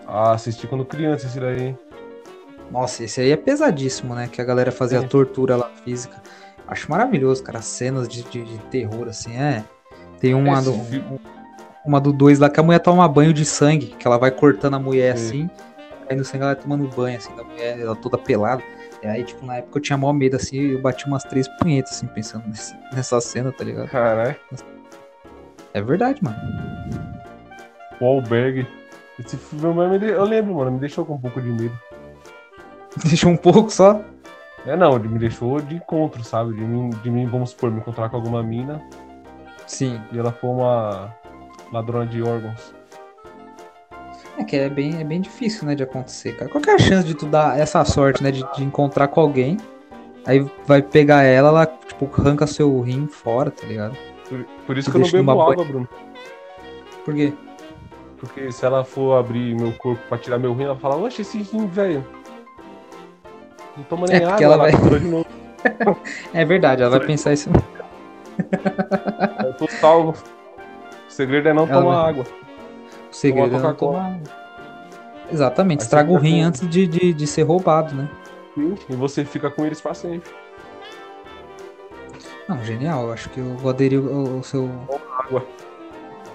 Ah, 0.08 0.32
assisti 0.34 0.68
quando 0.68 0.86
criança 0.86 1.26
esse 1.26 1.40
daí. 1.40 1.76
Nossa, 2.72 3.04
esse 3.04 3.22
aí 3.22 3.32
é 3.32 3.38
pesadíssimo, 3.38 4.16
né? 4.16 4.28
Que 4.32 4.42
a 4.42 4.44
galera 4.44 4.72
fazia 4.72 5.00
é. 5.00 5.04
tortura 5.04 5.56
lá 5.56 5.70
física. 5.84 6.22
Acho 6.68 6.90
maravilhoso, 6.90 7.44
cara. 7.44 7.62
Cenas 7.62 8.08
de, 8.08 8.24
de, 8.24 8.44
de 8.44 8.58
terror, 8.66 9.08
assim, 9.08 9.36
é. 9.38 9.64
Tem 10.20 10.34
uma 10.34 10.62
do, 10.62 10.74
uma 11.86 12.00
do 12.00 12.12
dois 12.12 12.40
lá 12.40 12.50
que 12.50 12.60
a 12.60 12.64
mulher 12.64 12.80
toma 12.80 13.08
banho 13.08 13.34
de 13.34 13.46
sangue, 13.46 13.88
que 13.88 14.08
ela 14.08 14.18
vai 14.18 14.32
cortando 14.32 14.76
a 14.76 14.80
mulher 14.80 15.14
assim 15.14 15.50
aí 16.10 16.16
no 16.16 16.24
sangue 16.24 16.44
ela 16.44 16.56
tomando 16.56 16.88
banho, 16.96 17.18
assim, 17.18 17.36
da 17.36 17.44
mulher, 17.44 17.80
ela 17.80 17.96
toda 17.96 18.18
pelada. 18.18 18.64
E 19.06 19.08
aí, 19.08 19.24
tipo, 19.24 19.46
na 19.46 19.58
época 19.58 19.78
eu 19.78 19.82
tinha 19.84 19.96
maior 20.00 20.14
medo, 20.14 20.36
assim, 20.36 20.58
eu 20.58 20.82
bati 20.82 21.06
umas 21.06 21.24
três 21.24 21.48
punhetas, 21.60 21.92
assim, 21.92 22.08
pensando 22.08 22.48
nesse, 22.48 22.76
nessa 22.92 23.22
cena, 23.22 23.52
tá 23.52 23.64
ligado? 23.64 23.88
Caralho. 23.88 24.36
É 25.76 25.80
verdade, 25.80 26.24
mano. 26.24 26.36
O 28.02 28.06
Albergue. 28.06 28.68
Esse 29.20 29.38
filme, 29.38 29.68
eu 30.08 30.24
lembro, 30.24 30.56
mano, 30.56 30.72
me 30.72 30.80
deixou 30.80 31.06
com 31.06 31.14
um 31.14 31.22
pouco 31.22 31.40
de 31.40 31.50
medo. 31.50 31.80
Deixou 33.06 33.30
um 33.30 33.38
pouco 33.38 33.70
só? 33.70 34.02
É, 34.66 34.76
não, 34.76 34.98
me 34.98 35.20
deixou 35.20 35.62
de 35.62 35.76
encontro, 35.76 36.24
sabe? 36.24 36.56
De 36.56 36.62
mim, 36.62 36.90
de 36.90 37.12
mim, 37.12 37.28
vamos 37.28 37.52
supor, 37.52 37.70
me 37.70 37.80
encontrar 37.80 38.10
com 38.10 38.16
alguma 38.16 38.42
mina. 38.42 38.82
Sim. 39.68 40.02
E 40.12 40.18
ela 40.18 40.32
for 40.32 40.50
uma 40.50 41.16
ladrona 41.72 42.08
de 42.08 42.24
órgãos. 42.24 42.74
É 44.38 44.44
que 44.44 44.56
é 44.56 44.70
bem, 44.70 45.00
é 45.00 45.04
bem 45.04 45.22
difícil, 45.22 45.66
né, 45.66 45.76
de 45.76 45.84
acontecer, 45.84 46.36
cara. 46.36 46.52
Qual 46.52 46.62
é 46.68 46.72
a 46.72 46.80
chance 46.80 47.08
de 47.08 47.16
tu 47.16 47.26
dar 47.26 47.58
essa 47.58 47.84
sorte, 47.86 48.22
né, 48.22 48.32
de, 48.32 48.44
de 48.56 48.64
encontrar 48.64 49.08
com 49.08 49.22
alguém, 49.22 49.58
aí 50.26 50.46
vai 50.66 50.82
pegar 50.82 51.24
ela, 51.24 51.50
ela, 51.50 51.66
tipo, 51.66 52.10
arranca 52.18 52.46
seu 52.46 52.82
rim 52.82 53.08
fora, 53.08 53.50
tá 53.50 53.66
ligado? 53.66 53.96
Por, 54.28 54.46
por 54.68 54.78
isso 54.78 54.92
que 54.92 54.98
eu 54.98 55.02
não 55.02 55.10
bebo 55.10 55.32
água, 55.32 55.56
banha. 55.56 55.68
Bruno. 55.68 55.90
Por 57.06 57.14
quê? 57.14 57.34
Porque 58.18 58.52
se 58.52 58.66
ela 58.66 58.84
for 58.84 59.18
abrir 59.18 59.56
meu 59.56 59.72
corpo 59.74 60.02
pra 60.10 60.18
tirar 60.18 60.40
meu 60.40 60.54
rim, 60.54 60.64
ela 60.64 60.76
fala, 60.76 60.98
oxe, 60.98 61.22
esse 61.22 61.38
rim, 61.38 61.68
velho. 61.68 62.06
Não 63.78 63.84
toma 63.84 64.08
nem 64.08 64.18
é 64.18 64.26
água, 64.26 64.44
ela, 64.44 64.70
ela 64.70 64.78
vai... 64.78 65.00
de 65.00 65.06
novo. 65.06 65.26
é 66.34 66.46
verdade, 66.46 66.82
ela 66.82 66.98
vai 66.98 67.08
pensar 67.08 67.34
isso. 67.34 67.50
Eu 69.46 69.54
tô 69.54 69.68
salvo. 69.70 70.12
O 70.12 71.12
segredo 71.12 71.48
é 71.50 71.54
não 71.54 71.64
ela 71.64 71.82
tomar 71.82 72.02
vai... 72.02 72.10
água. 72.10 72.26
Segredo 73.16 73.56
é 73.56 73.60
não 73.60 73.74
tomar. 73.74 74.20
Exatamente, 75.32 75.80
Aí 75.80 75.84
estraga 75.84 76.12
o 76.12 76.18
rim 76.18 76.42
com... 76.42 76.48
antes 76.48 76.70
de, 76.70 76.86
de, 76.86 77.14
de 77.14 77.28
ser 77.28 77.44
roubado, 77.44 77.96
né? 77.96 78.10
E 78.90 78.96
você 78.96 79.26
fica 79.26 79.50
com 79.50 79.66
eles 79.66 79.82
pra 79.82 79.94
sempre. 79.94 80.32
Não, 82.48 82.64
genial. 82.64 83.12
Acho 83.12 83.30
que 83.30 83.40
eu 83.40 83.58
vou 83.58 83.70
aderir 83.70 84.00
o, 84.00 84.40
o 84.40 84.44
seu. 84.44 84.70
Água. 85.20 85.46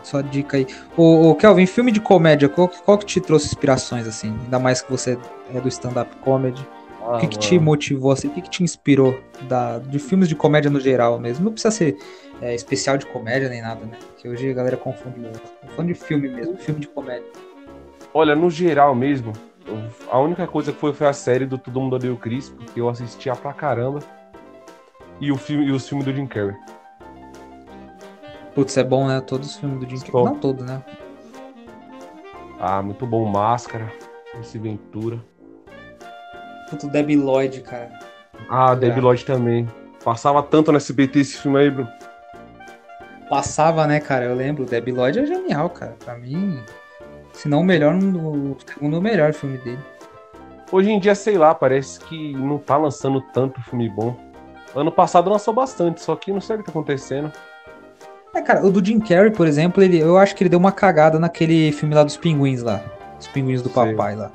Sua 0.02 0.22
dica 0.22 0.56
aí. 0.56 0.66
O, 0.96 1.30
o, 1.30 1.34
Kelvin, 1.34 1.66
filme 1.66 1.92
de 1.92 2.00
comédia, 2.00 2.48
qual, 2.48 2.68
qual 2.68 2.98
que 2.98 3.06
te 3.06 3.20
trouxe 3.20 3.46
inspirações, 3.46 4.06
assim? 4.06 4.36
Ainda 4.44 4.58
mais 4.58 4.82
que 4.82 4.90
você 4.90 5.18
é 5.54 5.60
do 5.60 5.68
stand-up 5.68 6.14
comedy. 6.16 6.66
Ah, 7.02 7.16
o 7.16 7.20
que, 7.20 7.28
que 7.28 7.38
te 7.38 7.58
motivou, 7.58 8.10
assim? 8.10 8.28
O 8.28 8.30
que, 8.32 8.42
que 8.42 8.50
te 8.50 8.62
inspirou 8.62 9.18
da, 9.42 9.78
de 9.78 9.98
filmes 9.98 10.28
de 10.28 10.34
comédia 10.34 10.70
no 10.70 10.80
geral 10.80 11.18
mesmo? 11.18 11.44
Não 11.44 11.52
precisa 11.52 11.70
ser 11.70 11.96
é, 12.40 12.54
especial 12.54 12.96
de 12.96 13.06
comédia 13.06 13.48
nem 13.48 13.60
nada, 13.60 13.84
né? 13.84 13.98
Que 14.16 14.28
hoje 14.28 14.50
a 14.50 14.54
galera 14.54 14.76
confunde 14.76 15.20
muito. 15.20 15.40
Falando 15.74 15.88
de 15.88 15.94
filme 15.94 16.28
mesmo, 16.28 16.56
filme 16.56 16.80
de 16.80 16.88
comédia. 16.88 17.26
Olha, 18.14 18.34
no 18.34 18.50
geral 18.50 18.94
mesmo, 18.94 19.32
a 20.10 20.18
única 20.18 20.46
coisa 20.46 20.72
que 20.72 20.78
foi 20.78 20.92
foi 20.92 21.06
a 21.06 21.12
série 21.12 21.46
do 21.46 21.58
Todo 21.58 21.80
Mundo 21.80 21.96
Odeia 21.96 22.12
o 22.12 22.16
Chris, 22.16 22.48
porque 22.48 22.80
eu 22.80 22.88
assistia 22.88 23.36
pra 23.36 23.52
caramba. 23.52 24.00
E, 25.20 25.30
o 25.30 25.36
filme, 25.36 25.66
e 25.66 25.70
os 25.70 25.86
filmes 25.86 26.06
do 26.06 26.14
Jim 26.14 26.26
Carrey. 26.26 26.56
Putz, 28.54 28.76
é 28.76 28.82
bom, 28.82 29.06
né? 29.06 29.20
Todos 29.20 29.50
os 29.50 29.56
filmes 29.56 29.78
do 29.78 29.88
Jim 29.88 30.00
Carrey. 30.00 30.24
Não 30.24 30.36
todos, 30.36 30.64
né? 30.64 30.82
Ah, 32.58 32.82
muito 32.82 33.06
bom. 33.06 33.26
Máscara, 33.26 33.92
esse 34.40 34.58
Ventura. 34.58 35.22
Puto, 36.70 36.88
Debbie 36.88 37.16
Lloyd, 37.16 37.60
cara. 37.60 37.90
Ah. 38.48 38.74
Debbie 38.74 39.00
Lloyd 39.00 39.24
também. 39.26 39.68
Passava 40.02 40.42
tanto 40.42 40.72
no 40.72 40.78
SBT 40.78 41.20
esse 41.20 41.36
filme 41.36 41.58
aí, 41.58 41.70
Bruno. 41.70 41.90
Passava, 43.30 43.86
né, 43.86 44.00
cara? 44.00 44.24
Eu 44.24 44.34
lembro. 44.34 44.64
Debbie 44.66 44.90
Lloyd 44.90 45.20
é 45.20 45.24
genial, 45.24 45.70
cara. 45.70 45.96
Pra 46.04 46.18
mim, 46.18 46.60
se 47.32 47.48
não 47.48 47.60
o 47.60 47.64
melhor, 47.64 47.94
o 47.94 48.56
segundo 48.66 49.00
melhor 49.00 49.32
filme 49.32 49.56
dele. 49.58 49.78
Hoje 50.72 50.90
em 50.90 50.98
dia, 50.98 51.14
sei 51.14 51.38
lá, 51.38 51.54
parece 51.54 52.00
que 52.00 52.32
não 52.32 52.58
tá 52.58 52.76
lançando 52.76 53.20
tanto 53.32 53.62
filme 53.62 53.88
bom. 53.88 54.16
Ano 54.74 54.90
passado 54.90 55.30
lançou 55.30 55.54
bastante, 55.54 56.02
só 56.02 56.16
que 56.16 56.32
não 56.32 56.40
sei 56.40 56.56
o 56.56 56.58
que 56.58 56.64
tá 56.64 56.72
acontecendo. 56.72 57.32
É, 58.34 58.42
cara, 58.42 58.66
o 58.66 58.70
do 58.70 58.84
Jim 58.84 58.98
Carrey, 58.98 59.30
por 59.30 59.46
exemplo, 59.46 59.80
ele, 59.80 59.98
eu 59.98 60.18
acho 60.18 60.34
que 60.34 60.42
ele 60.42 60.50
deu 60.50 60.58
uma 60.58 60.72
cagada 60.72 61.18
naquele 61.18 61.70
filme 61.70 61.94
lá 61.94 62.02
dos 62.02 62.16
pinguins 62.16 62.62
lá. 62.62 62.82
Os 63.18 63.28
pinguins 63.28 63.62
do 63.62 63.70
papai 63.70 64.16
lá. 64.16 64.32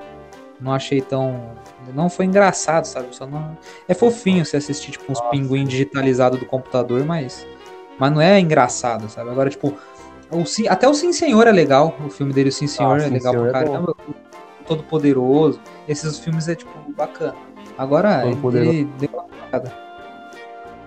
Não 0.59 0.71
achei 0.71 1.01
tão. 1.01 1.51
Não 1.93 2.09
foi 2.09 2.25
engraçado, 2.25 2.85
sabe? 2.85 3.13
Só 3.13 3.27
não... 3.27 3.57
É 3.87 3.93
fofinho 3.93 4.45
você 4.45 4.55
assistir, 4.57 4.91
tipo, 4.91 5.11
uns 5.11 5.19
pinguins 5.29 5.67
digitalizados 5.67 6.39
do 6.39 6.45
computador, 6.45 7.03
mas. 7.05 7.45
Mas 7.99 8.11
não 8.11 8.21
é 8.21 8.39
engraçado, 8.39 9.09
sabe? 9.09 9.29
Agora, 9.29 9.49
tipo. 9.49 9.73
O, 10.31 10.43
até 10.69 10.87
o 10.87 10.93
Sim 10.93 11.13
Senhor 11.13 11.47
é 11.47 11.51
legal. 11.51 11.95
O 12.05 12.09
filme 12.09 12.33
dele, 12.33 12.49
o 12.49 12.51
Sim 12.51 12.67
Senhor, 12.67 12.99
ah, 12.99 13.03
é 13.03 13.07
legal 13.07 13.33
Senhor 13.33 13.49
pra 13.49 13.61
é 13.61 13.63
caramba. 13.65 13.95
É 14.09 14.13
Todo 14.67 14.83
Poderoso. 14.83 15.59
Esses 15.87 16.19
filmes 16.19 16.47
é, 16.47 16.55
tipo, 16.55 16.71
bacana. 16.91 17.35
Agora, 17.77 18.23
Todo 18.41 18.57
ele, 18.57 18.85
deu 18.99 19.09
uma 19.13 19.23
cagada. 19.23 19.73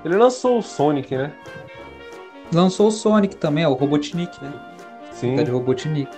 Ele 0.04 0.16
lançou 0.16 0.58
o 0.58 0.62
Sonic, 0.62 1.16
né? 1.16 1.32
Lançou 2.52 2.88
o 2.88 2.90
Sonic 2.90 3.36
também, 3.36 3.64
é 3.64 3.68
o 3.68 3.74
Robotnik, 3.74 4.42
né? 4.42 4.52
Sim. 5.12 5.36
Tá 5.36 5.42
de 5.42 5.50
Robotnik. 5.50 6.10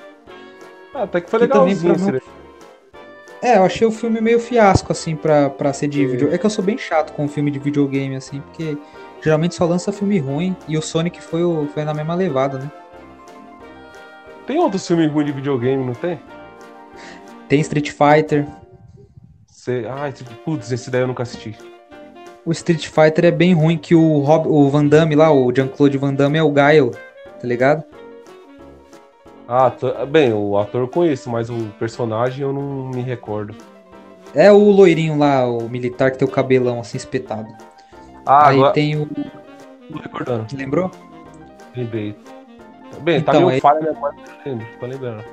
Ah, 0.95 1.03
até 1.03 1.21
que 1.21 1.31
foi 1.31 1.41
legalzinho. 1.41 1.95
Também 1.95 2.13
não... 2.13 2.41
É, 3.43 3.57
eu 3.57 3.65
achei 3.65 3.87
o 3.87 3.91
filme 3.91 4.21
meio 4.21 4.39
fiasco, 4.39 4.93
assim, 4.93 5.17
pra, 5.17 5.49
pra 5.49 5.73
ser 5.73 5.89
de 5.89 6.07
vídeo. 6.07 6.33
É 6.33 6.37
que 6.37 6.45
eu 6.45 6.51
sou 6.51 6.63
bem 6.63 6.77
chato 6.77 7.13
com 7.15 7.27
filme 7.27 7.51
de 7.51 7.59
videogame, 7.59 8.15
assim, 8.15 8.41
porque 8.41 8.77
geralmente 9.23 9.55
só 9.55 9.65
lança 9.65 9.93
filme 9.93 10.19
ruim 10.19 10.57
e 10.67 10.77
o 10.77 10.83
Sonic 10.83 11.23
foi, 11.23 11.43
o, 11.43 11.67
foi 11.75 11.85
na 11.85 11.95
mesma 11.95 12.15
levada, 12.15 12.59
né? 12.59 12.71
Tem 14.47 14.59
outros 14.59 14.87
filmes 14.87 15.11
ruins 15.11 15.27
de 15.27 15.33
videogame, 15.33 15.85
não 15.85 15.95
tem? 15.95 16.21
Tem 17.49 17.61
Street 17.61 17.91
Fighter. 17.91 18.47
Cê... 19.47 19.85
Ah, 19.89 20.11
putz, 20.45 20.73
esse 20.73 20.91
daí 20.91 21.03
eu 21.03 21.07
nunca 21.07 21.23
assisti 21.23 21.57
o 22.45 22.53
Street 22.53 22.89
Fighter 22.89 23.27
é 23.27 23.31
bem 23.31 23.55
ruim, 23.55 23.77
que 23.77 23.95
o, 23.95 24.19
Rob, 24.19 24.49
o 24.49 24.69
Van 24.69 24.87
Damme 24.87 25.15
lá, 25.15 25.33
o 25.33 25.53
Jean-Claude 25.55 25.99
Van 25.99 26.15
Damme 26.15 26.39
é 26.39 26.43
o 26.43 26.51
Gaio, 26.51 26.91
tá 26.91 27.47
ligado? 27.47 27.85
Ah, 29.47 29.73
bem, 30.09 30.33
o 30.33 30.57
ator 30.59 30.83
eu 30.83 30.89
conheço, 30.89 31.29
mas 31.29 31.51
o 31.51 31.57
personagem 31.79 32.43
eu 32.43 32.53
não 32.53 32.91
me 32.91 33.03
recordo. 33.03 33.55
É 34.35 34.51
o 34.51 34.71
loirinho 34.71 35.19
lá, 35.19 35.47
o 35.47 35.69
militar 35.69 36.13
que 36.13 36.19
tem 36.19 36.27
o 36.27 36.31
cabelão 36.31 36.81
assim 36.81 36.97
espetado. 36.97 37.49
Ah, 38.27 38.49
Aí 38.49 38.57
agora... 38.57 38.73
tem 38.73 38.97
o. 38.97 39.07
Tô 39.07 39.99
recordando. 39.99 40.47
Lembrou? 40.55 40.91
Lembrei. 41.77 42.17
Bem, 43.03 43.23
tá 43.23 43.33
então, 43.33 43.35
tá 43.35 43.41
meio 43.41 43.49
aí... 43.51 43.61
falha 43.61 43.81
memória, 43.81 44.19
tô 44.79 44.87
lembrando. 44.87 45.25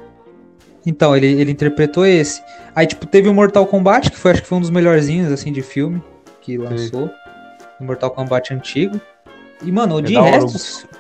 Então, 0.85 1.15
ele, 1.15 1.27
ele 1.27 1.51
interpretou 1.51 2.05
esse. 2.05 2.41
Aí, 2.73 2.87
tipo, 2.87 3.05
teve 3.05 3.27
o 3.27 3.33
Mortal 3.33 3.65
Kombat, 3.65 4.09
que 4.09 4.17
foi, 4.17 4.31
acho 4.31 4.41
que 4.41 4.47
foi 4.47 4.57
um 4.57 4.61
dos 4.61 4.69
melhorzinhos, 4.69 5.31
assim, 5.31 5.51
de 5.51 5.61
filme 5.61 6.01
que 6.39 6.57
lançou. 6.57 7.07
Sim. 7.07 7.85
Mortal 7.85 8.11
Kombat 8.11 8.53
antigo. 8.53 8.99
E, 9.61 9.71
mano, 9.71 9.99
é 9.99 10.01
de 10.01 10.13
resto. 10.13 10.87
Hora. 10.87 10.97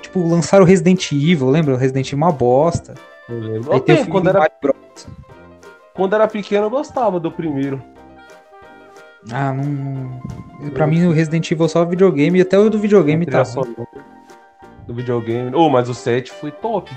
Tipo, 0.00 0.26
lançaram 0.26 0.64
Resident 0.64 1.12
Evil, 1.12 1.50
lembra? 1.50 1.76
Resident 1.76 2.08
Evil 2.08 2.24
é 2.24 2.26
uma 2.26 2.32
bosta. 2.32 2.94
Eu 3.28 3.38
lembro. 3.38 3.72
Aí 3.72 3.80
tem 3.80 4.04
quando, 4.06 4.28
era... 4.28 4.50
quando 5.94 6.14
era 6.14 6.26
pequeno 6.26 6.66
eu 6.66 6.70
gostava 6.70 7.20
do 7.20 7.30
primeiro. 7.30 7.80
Ah, 9.30 9.52
não. 9.52 10.70
Pra 10.70 10.86
mim 10.86 11.04
o 11.06 11.12
Resident 11.12 11.50
Evil 11.50 11.66
é 11.66 11.68
só 11.68 11.84
videogame 11.84 12.38
e 12.38 12.42
até 12.42 12.58
o 12.58 12.70
do 12.70 12.78
videogame 12.78 13.26
tá. 13.26 13.44
Só 13.44 13.62
do 14.86 14.94
videogame. 14.94 15.54
Oh, 15.54 15.68
mas 15.68 15.88
o 15.88 15.94
7 15.94 16.30
foi 16.32 16.50
top. 16.50 16.90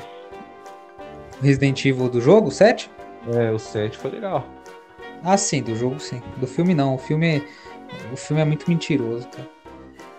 Resident 1.41 1.85
Evil 1.85 2.09
do 2.09 2.21
jogo, 2.21 2.49
7? 2.49 2.89
É, 3.33 3.51
o 3.51 3.59
7 3.59 3.97
foi 3.97 4.11
legal. 4.11 4.45
Ah, 5.23 5.37
sim, 5.37 5.61
do 5.61 5.75
jogo 5.75 5.99
sim. 5.99 6.21
Do 6.37 6.47
filme 6.47 6.73
não. 6.73 6.95
O 6.95 6.97
filme, 6.97 7.43
o 8.11 8.17
filme 8.17 8.41
é 8.41 8.45
muito 8.45 8.69
mentiroso, 8.69 9.27
cara. 9.27 9.49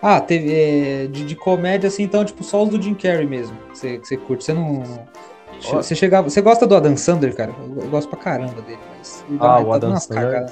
Ah, 0.01 0.21
teve. 0.21 0.53
É, 0.53 1.07
de, 1.07 1.25
de, 1.25 1.35
comédia, 1.35 1.87
assim, 1.87 2.03
então, 2.03 2.23
tipo, 2.23 2.43
só 2.43 2.63
os 2.63 2.69
do 2.69 2.81
Jim 2.81 2.93
Carrey 2.93 3.25
mesmo. 3.25 3.57
Que 3.71 3.77
você, 3.77 3.97
que 3.97 4.07
você 4.07 4.17
curte. 4.17 4.43
Você 4.43 4.53
não. 4.53 4.83
Você 5.61 5.95
chegava. 5.95 6.29
Você 6.29 6.41
gosta 6.41 6.67
do 6.67 6.75
Adam 6.75 6.95
Sandler, 6.95 7.35
cara? 7.35 7.53
Eu, 7.57 7.83
eu 7.83 7.89
gosto 7.89 8.09
pra 8.09 8.19
caramba 8.19 8.61
dele, 8.61 8.79
mas. 8.97 9.25
Ah, 9.39 9.59
o 9.59 9.69
tá 9.69 9.75
Adam 9.75 9.97
Sandler. 9.97 10.45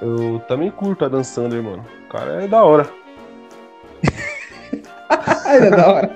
Eu 0.00 0.40
também 0.46 0.70
curto 0.70 1.02
o 1.02 1.04
Adam 1.06 1.24
Sandler, 1.24 1.62
mano. 1.62 1.84
O 2.06 2.08
cara 2.08 2.44
é 2.44 2.48
da 2.48 2.64
hora. 2.64 2.88
ele 5.56 5.66
é 5.66 5.70
da 5.70 5.92
hora. 5.92 6.14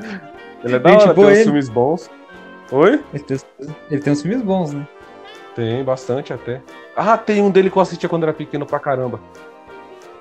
Ele 0.63 0.77
é 0.77 0.79
da 0.79 0.91
hora, 0.93 1.15
tem 1.15 1.25
uns 1.25 1.43
filmes 1.43 1.69
bons. 1.69 2.11
Oi? 2.71 3.05
Ele 3.13 3.25
tem, 3.25 3.39
ele 3.91 4.01
tem 4.01 4.13
uns 4.13 4.23
filmes 4.23 4.43
bons, 4.43 4.73
né? 4.73 4.87
Tem, 5.55 5.85
bastante 5.85 6.33
até. 6.33 6.63
Ah, 6.97 7.19
tem 7.19 7.43
um 7.43 7.51
dele 7.51 7.71
que 7.71 7.77
eu 7.77 7.83
assistia 7.83 8.09
quando 8.09 8.23
era 8.23 8.33
pequeno 8.33 8.65
pra 8.65 8.79
caramba. 8.79 9.21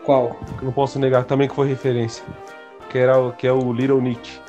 Qual? 0.04 0.36
Que 0.58 0.65
não 0.65 0.71
posso 0.71 1.00
negar 1.00 1.24
também 1.26 1.47
que 1.47 1.56
foi 1.56 1.67
referência. 1.67 2.24
Que, 2.89 2.97
era, 2.97 3.32
que 3.34 3.47
é 3.47 3.54
o 3.54 3.71
Little 3.71 4.02
Nick. 4.02 4.39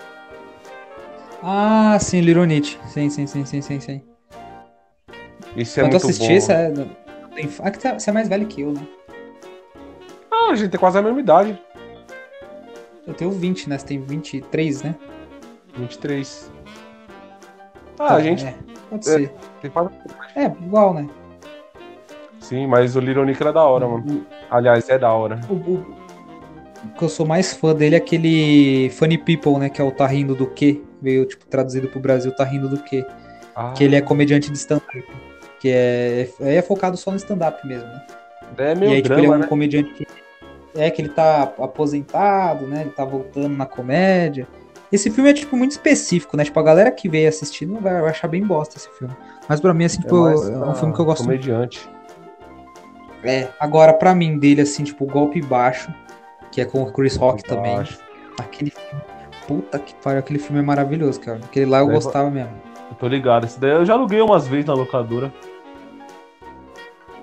Ah, 1.42 1.98
sim, 2.00 2.20
Little 2.20 2.46
Nick. 2.46 2.78
Sim, 2.86 3.10
sim, 3.10 3.26
sim, 3.26 3.44
sim, 3.44 3.60
sim, 3.60 3.78
sim. 3.78 4.02
Esse 5.56 5.80
é 5.80 5.82
Quando 5.82 5.92
muito 5.92 6.06
assisti, 6.06 6.28
bom. 6.28 6.40
Você 6.40 6.52
é... 6.52 6.72
Ah, 7.62 7.70
que 7.70 7.78
tá, 7.78 7.98
você 7.98 8.10
é 8.10 8.12
mais 8.12 8.28
velho 8.28 8.46
que 8.46 8.62
eu, 8.62 8.72
né? 8.72 8.86
Ah, 10.48 10.52
a 10.52 10.54
gente 10.54 10.70
tem 10.70 10.80
quase 10.80 10.98
a 10.98 11.02
mesma 11.02 11.20
idade. 11.20 11.58
Eu 13.06 13.14
tenho 13.14 13.30
20, 13.30 13.68
né? 13.68 13.78
Você 13.78 13.86
tem 13.86 14.00
23, 14.00 14.82
né? 14.82 14.94
23. 15.76 16.50
Ah, 17.98 18.06
tá, 18.08 18.14
a 18.14 18.20
gente. 18.20 18.44
É, 18.44 18.54
pode 18.90 19.08
é, 19.08 19.12
ser. 19.12 19.32
É, 20.36 20.44
igual, 20.44 20.94
né? 20.94 21.08
Sim, 22.40 22.66
mas 22.66 22.96
o 22.96 23.00
Little 23.00 23.24
Nick 23.24 23.40
era 23.40 23.52
da 23.52 23.62
hora, 23.62 23.86
mano. 23.86 24.26
Aliás, 24.50 24.88
é 24.88 24.98
da 24.98 25.12
hora. 25.12 25.40
O, 25.48 25.54
o, 25.54 25.96
o 26.84 26.88
que 26.98 27.04
eu 27.04 27.08
sou 27.08 27.24
mais 27.24 27.52
fã 27.54 27.74
dele 27.74 27.94
é 27.94 27.98
aquele 27.98 28.90
Funny 28.90 29.16
People, 29.16 29.58
né? 29.58 29.68
Que 29.68 29.80
é 29.80 29.84
o 29.84 29.92
Tá 29.92 30.06
Rindo 30.06 30.34
do 30.34 30.46
Quê? 30.46 30.82
Veio, 31.00 31.24
tipo, 31.24 31.46
traduzido 31.46 31.88
pro 31.88 32.00
Brasil, 32.00 32.34
Tá 32.34 32.44
Rindo 32.44 32.68
do 32.68 32.82
Quê? 32.82 33.06
Ah. 33.54 33.72
Que 33.72 33.84
ele 33.84 33.96
é 33.96 34.00
comediante 34.00 34.50
de 34.50 34.58
stand-up. 34.58 35.04
Que 35.60 35.70
é, 35.70 36.28
é, 36.40 36.56
é 36.56 36.62
focado 36.62 36.96
só 36.96 37.10
no 37.10 37.16
stand-up 37.16 37.66
mesmo, 37.66 37.86
né? 37.86 38.06
É 38.58 38.74
meio 38.74 38.90
e 38.90 38.94
aí, 38.96 39.02
drama, 39.02 39.20
tipo, 39.20 39.26
ele 39.26 39.26
é 39.26 39.36
um 39.36 39.40
né? 39.40 39.46
comediante 39.46 39.92
que... 39.94 40.06
É, 40.74 40.90
que 40.90 41.02
ele 41.02 41.10
tá 41.10 41.42
aposentado, 41.42 42.66
né? 42.66 42.82
Ele 42.82 42.90
tá 42.90 43.04
voltando 43.04 43.50
na 43.50 43.66
comédia. 43.66 44.46
Esse 44.90 45.10
filme 45.10 45.30
é, 45.30 45.32
tipo, 45.32 45.56
muito 45.56 45.70
específico, 45.72 46.36
né? 46.36 46.44
Tipo, 46.44 46.60
a 46.60 46.62
galera 46.62 46.90
que 46.90 47.08
veio 47.08 47.28
assistir 47.28 47.64
não 47.66 47.80
vai, 47.80 48.00
vai 48.00 48.10
achar 48.10 48.28
bem 48.28 48.44
bosta 48.44 48.76
esse 48.76 48.90
filme. 48.90 49.14
Mas 49.48 49.60
pra 49.60 49.72
mim, 49.72 49.84
assim, 49.84 50.00
é 50.00 50.02
tipo, 50.02 50.28
é, 50.28 50.32
é 50.32 50.66
um 50.66 50.74
filme 50.74 50.94
que 50.94 51.00
eu 51.00 51.04
gosto 51.04 51.24
comediante. 51.24 51.88
muito. 51.88 52.02
É, 53.24 53.48
agora 53.58 53.92
pra 53.92 54.14
mim 54.14 54.38
dele, 54.38 54.62
assim, 54.62 54.84
tipo, 54.84 55.06
Golpe 55.06 55.40
Baixo, 55.40 55.92
que 56.50 56.60
é 56.60 56.64
com 56.64 56.82
o 56.82 56.92
Chris 56.92 57.16
Rock 57.16 57.42
também. 57.42 57.76
Baixo. 57.76 57.98
Aquele 58.38 58.70
filme. 58.70 59.02
Puta 59.46 59.78
que 59.78 59.94
pariu, 59.96 60.20
aquele 60.20 60.38
filme 60.38 60.60
é 60.60 60.62
maravilhoso, 60.62 61.20
cara. 61.20 61.40
Aquele 61.42 61.66
lá 61.66 61.78
eu 61.80 61.90
é, 61.90 61.94
gostava 61.94 62.30
mesmo. 62.30 62.52
Eu 62.90 62.96
tô 62.96 63.08
ligado. 63.08 63.44
Esse 63.44 63.58
daí 63.58 63.70
eu 63.70 63.84
já 63.84 63.94
aluguei 63.94 64.20
umas 64.20 64.46
vezes 64.46 64.66
na 64.66 64.74
locadora. 64.74 65.32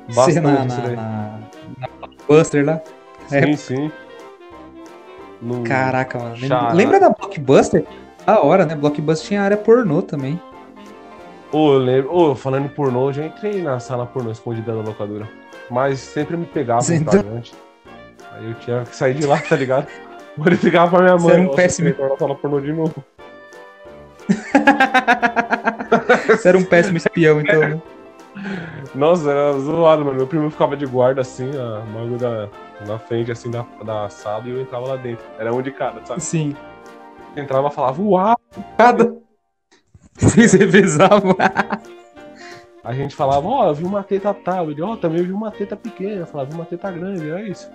Você 0.08 0.40
na, 0.40 0.66
na, 0.66 0.66
na, 0.66 1.40
na 1.78 1.88
Blockbuster 2.00 2.66
lá? 2.66 2.82
Sim, 3.30 3.38
é. 3.38 3.56
sim. 3.56 3.92
No... 5.42 5.64
Caraca, 5.64 6.20
mano. 6.20 6.36
Lembra, 6.36 6.74
lembra 6.74 7.00
da 7.00 7.10
Blockbuster? 7.10 7.86
Da 8.26 8.42
hora, 8.42 8.66
né? 8.66 8.76
Blockbuster 8.76 9.28
tinha 9.28 9.42
área 9.42 9.56
pornô 9.58 10.02
também. 10.02 10.40
Ô, 11.52 11.74
eu 11.74 11.80
lembro. 11.80 12.14
Ô, 12.16 12.36
falando 12.36 12.66
em 12.66 12.70
pornô, 12.70 13.10
eu 13.10 13.14
já 13.14 13.26
entrei 13.26 13.62
na 13.62 13.80
sala 13.80 14.06
pornô 14.06 14.32
escondida 14.32 14.74
da 14.74 14.82
locadora. 14.82 15.28
Mas 15.70 16.00
sempre 16.00 16.36
me 16.36 16.46
pegava 16.46 16.82
Você 16.82 16.96
entrou-. 16.96 17.24
Aí 18.34 18.46
eu 18.50 18.54
tinha 18.56 18.84
que 18.84 18.96
sair 18.96 19.14
de 19.14 19.26
lá, 19.26 19.38
tá 19.40 19.56
ligado? 19.56 19.88
Ele 20.46 20.60
ligava 20.62 20.90
pra 20.92 21.00
minha 21.04 21.18
Você 21.18 21.28
mãe. 21.28 21.36
era 21.36 21.44
um 21.44 21.52
"Ó, 21.52 21.56
péssimo- 21.56 21.94
você 21.94 22.08
na 22.10 22.18
sala 22.18 22.36
pornô 22.36 22.60
de 22.60 22.72
novo. 22.74 22.96
Você 26.28 26.48
era 26.48 26.58
um 26.58 26.64
péssimo 26.64 26.98
espião, 26.98 27.42
então, 27.42 27.60
né? 27.62 27.82
Nossa, 28.96 29.30
era 29.32 29.54
zoado, 29.60 30.06
mano. 30.06 30.18
Meu 30.18 30.28
primo 30.28 30.50
ficava 30.50 30.78
de 30.78 30.86
guarda 30.86 31.22
assim, 31.22 31.50
a 31.58 31.80
bagulho 31.94 32.18
da, 32.18 32.48
na 32.86 33.00
frente 33.00 33.32
assim 33.32 33.50
da, 33.52 33.66
da 33.84 34.10
sala 34.10 34.48
e 34.48 34.52
eu 34.52 34.62
entrava 34.62 34.88
lá 34.88 34.96
dentro. 34.96 35.26
Era 35.38 35.54
um 35.54 35.62
de 35.62 35.72
cada, 35.72 36.06
sabe? 36.06 36.22
Sim. 36.22 36.56
Entrava 37.36 37.68
e 37.68 37.72
falava, 37.72 38.02
uau! 38.02 38.38
Cada. 38.78 39.16
Vocês 40.18 40.54
revezavam. 40.54 41.36
A 42.84 42.94
gente 42.94 43.16
falava, 43.16 43.46
ó, 43.48 43.68
eu 43.68 43.76
vi 43.76 43.84
uma 43.84 44.04
teta 44.04 44.34
tal. 44.34 44.72
Ele, 44.72 44.82
ó, 44.82 44.96
também 44.96 45.24
vi 45.24 45.32
uma 45.32 45.52
teta 45.52 45.76
pequena. 45.76 46.22
Eu 46.22 46.26
falava, 46.26 46.50
vi 46.50 46.56
uma 46.56 46.66
teta 46.66 46.90
grande, 46.90 47.30
era 47.30 47.42
isso. 47.42 47.70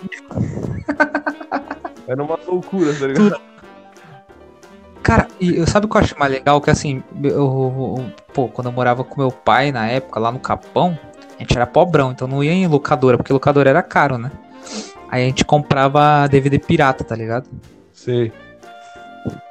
Era 2.06 2.22
uma 2.22 2.38
loucura, 2.46 2.92
tá 2.98 3.06
ligado? 3.06 3.40
Cara, 5.02 5.28
e 5.40 5.56
eu- 5.56 5.66
sabe 5.66 5.86
o 5.86 5.88
que 5.88 5.96
eu 5.96 6.00
acho 6.00 6.18
mais 6.18 6.32
legal? 6.32 6.60
Que 6.60 6.70
assim, 6.70 7.02
eu, 7.22 7.30
eu- 7.30 8.12
pô, 8.32 8.48
quando 8.48 8.66
eu 8.68 8.72
morava 8.72 9.04
com 9.04 9.20
meu 9.20 9.30
pai 9.30 9.70
na 9.72 9.86
época, 9.86 10.18
lá 10.20 10.32
no 10.32 10.38
Capão, 10.40 10.98
gente 11.44 11.56
era 11.56 11.66
pobrão, 11.66 12.12
então 12.12 12.26
não 12.26 12.42
ia 12.42 12.52
em 12.52 12.66
locadora, 12.66 13.16
porque 13.16 13.32
locadora 13.32 13.70
era 13.70 13.82
caro, 13.82 14.18
né? 14.18 14.30
Aí 15.10 15.22
a 15.22 15.26
gente 15.26 15.44
comprava 15.44 16.26
DVD 16.26 16.58
pirata, 16.58 17.04
tá 17.04 17.14
ligado? 17.14 17.48
Sei. 17.92 18.32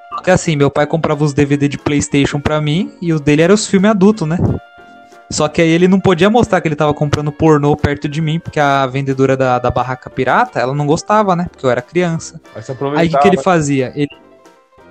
Porque 0.10 0.32
assim, 0.32 0.56
meu 0.56 0.69
pai 0.69 0.86
comprava 0.86 1.23
os 1.23 1.34
DVD 1.34 1.67
de 1.67 1.77
Playstation 1.77 2.39
pra 2.39 2.62
mim 2.62 2.93
e 3.01 3.13
os 3.13 3.21
dele 3.21 3.41
eram 3.41 3.56
os 3.56 3.67
filmes 3.67 3.91
adultos, 3.91 4.27
né? 4.27 4.38
Só 5.29 5.47
que 5.47 5.62
aí 5.62 5.69
ele 5.69 5.88
não 5.88 5.99
podia 5.99 6.29
mostrar 6.29 6.62
que 6.62 6.67
ele 6.67 6.75
tava 6.75 6.93
comprando 6.93 7.32
pornô 7.32 7.75
perto 7.75 8.08
de 8.08 8.21
mim, 8.21 8.39
porque 8.39 8.60
a 8.60 8.86
vendedora 8.86 9.36
da, 9.36 9.58
da 9.58 9.71
barraca 9.71 10.10
pirata, 10.10 10.60
ela 10.60 10.75
não 10.75 10.86
gostava, 10.86 11.36
né? 11.36 11.47
Porque 11.51 11.65
eu 11.65 11.69
era 11.71 11.82
criança. 11.82 12.39
Aí 12.95 13.08
o 13.08 13.12
que, 13.12 13.17
que 13.17 13.27
ele 13.27 13.41
fazia? 13.41 13.91
Ele... 13.95 14.10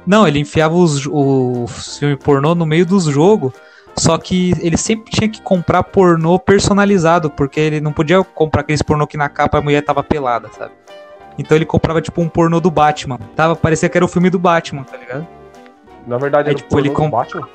Não, 0.05 0.27
ele 0.27 0.41
enfiava 0.41 0.75
os, 0.75 1.07
os 1.07 1.99
filmes 1.99 2.19
pornô 2.25 2.55
no 2.55 2.67
meio 2.67 2.85
dos 2.85 3.05
jogos, 3.05 3.53
só 3.97 4.17
que 4.19 4.53
ele 4.61 4.77
sempre 4.77 5.11
tinha 5.13 5.29
que 5.29 5.41
comprar 5.43 5.83
pornô 5.83 6.39
personalizado, 6.39 7.31
porque 7.31 7.61
ele 7.61 7.81
não 7.81 7.93
podia 7.93 8.23
comprar 8.25 8.63
aqueles 8.63 8.83
pornô 8.83 9.07
que 9.07 9.17
na 9.17 9.29
capa 9.29 9.59
a 9.59 9.63
mulher 9.63 9.83
tava 9.83 10.03
pelada, 10.03 10.49
sabe? 10.57 10.73
Então 11.39 11.57
ele 11.57 11.65
comprava 11.65 12.01
tipo 12.01 12.21
um 12.21 12.29
pornô 12.29 12.61
do 12.61 12.71
Batman. 12.71 13.19
Tava, 13.37 13.57
parecia 13.57 13.89
que 13.89 13.97
era 13.97 14.05
o 14.05 14.09
filme 14.09 14.29
do 14.31 14.39
Batman, 14.39 14.83
tá 14.85 14.97
ligado? 14.97 15.27
Na 16.07 16.19
verdade, 16.19 16.49
Aí, 16.49 16.55
era 16.55 16.63
tipo, 16.63 16.79
ele 16.79 16.91
pornô 16.91 17.07
do 17.07 17.11
comp- 17.11 17.13
Batman. 17.33 17.49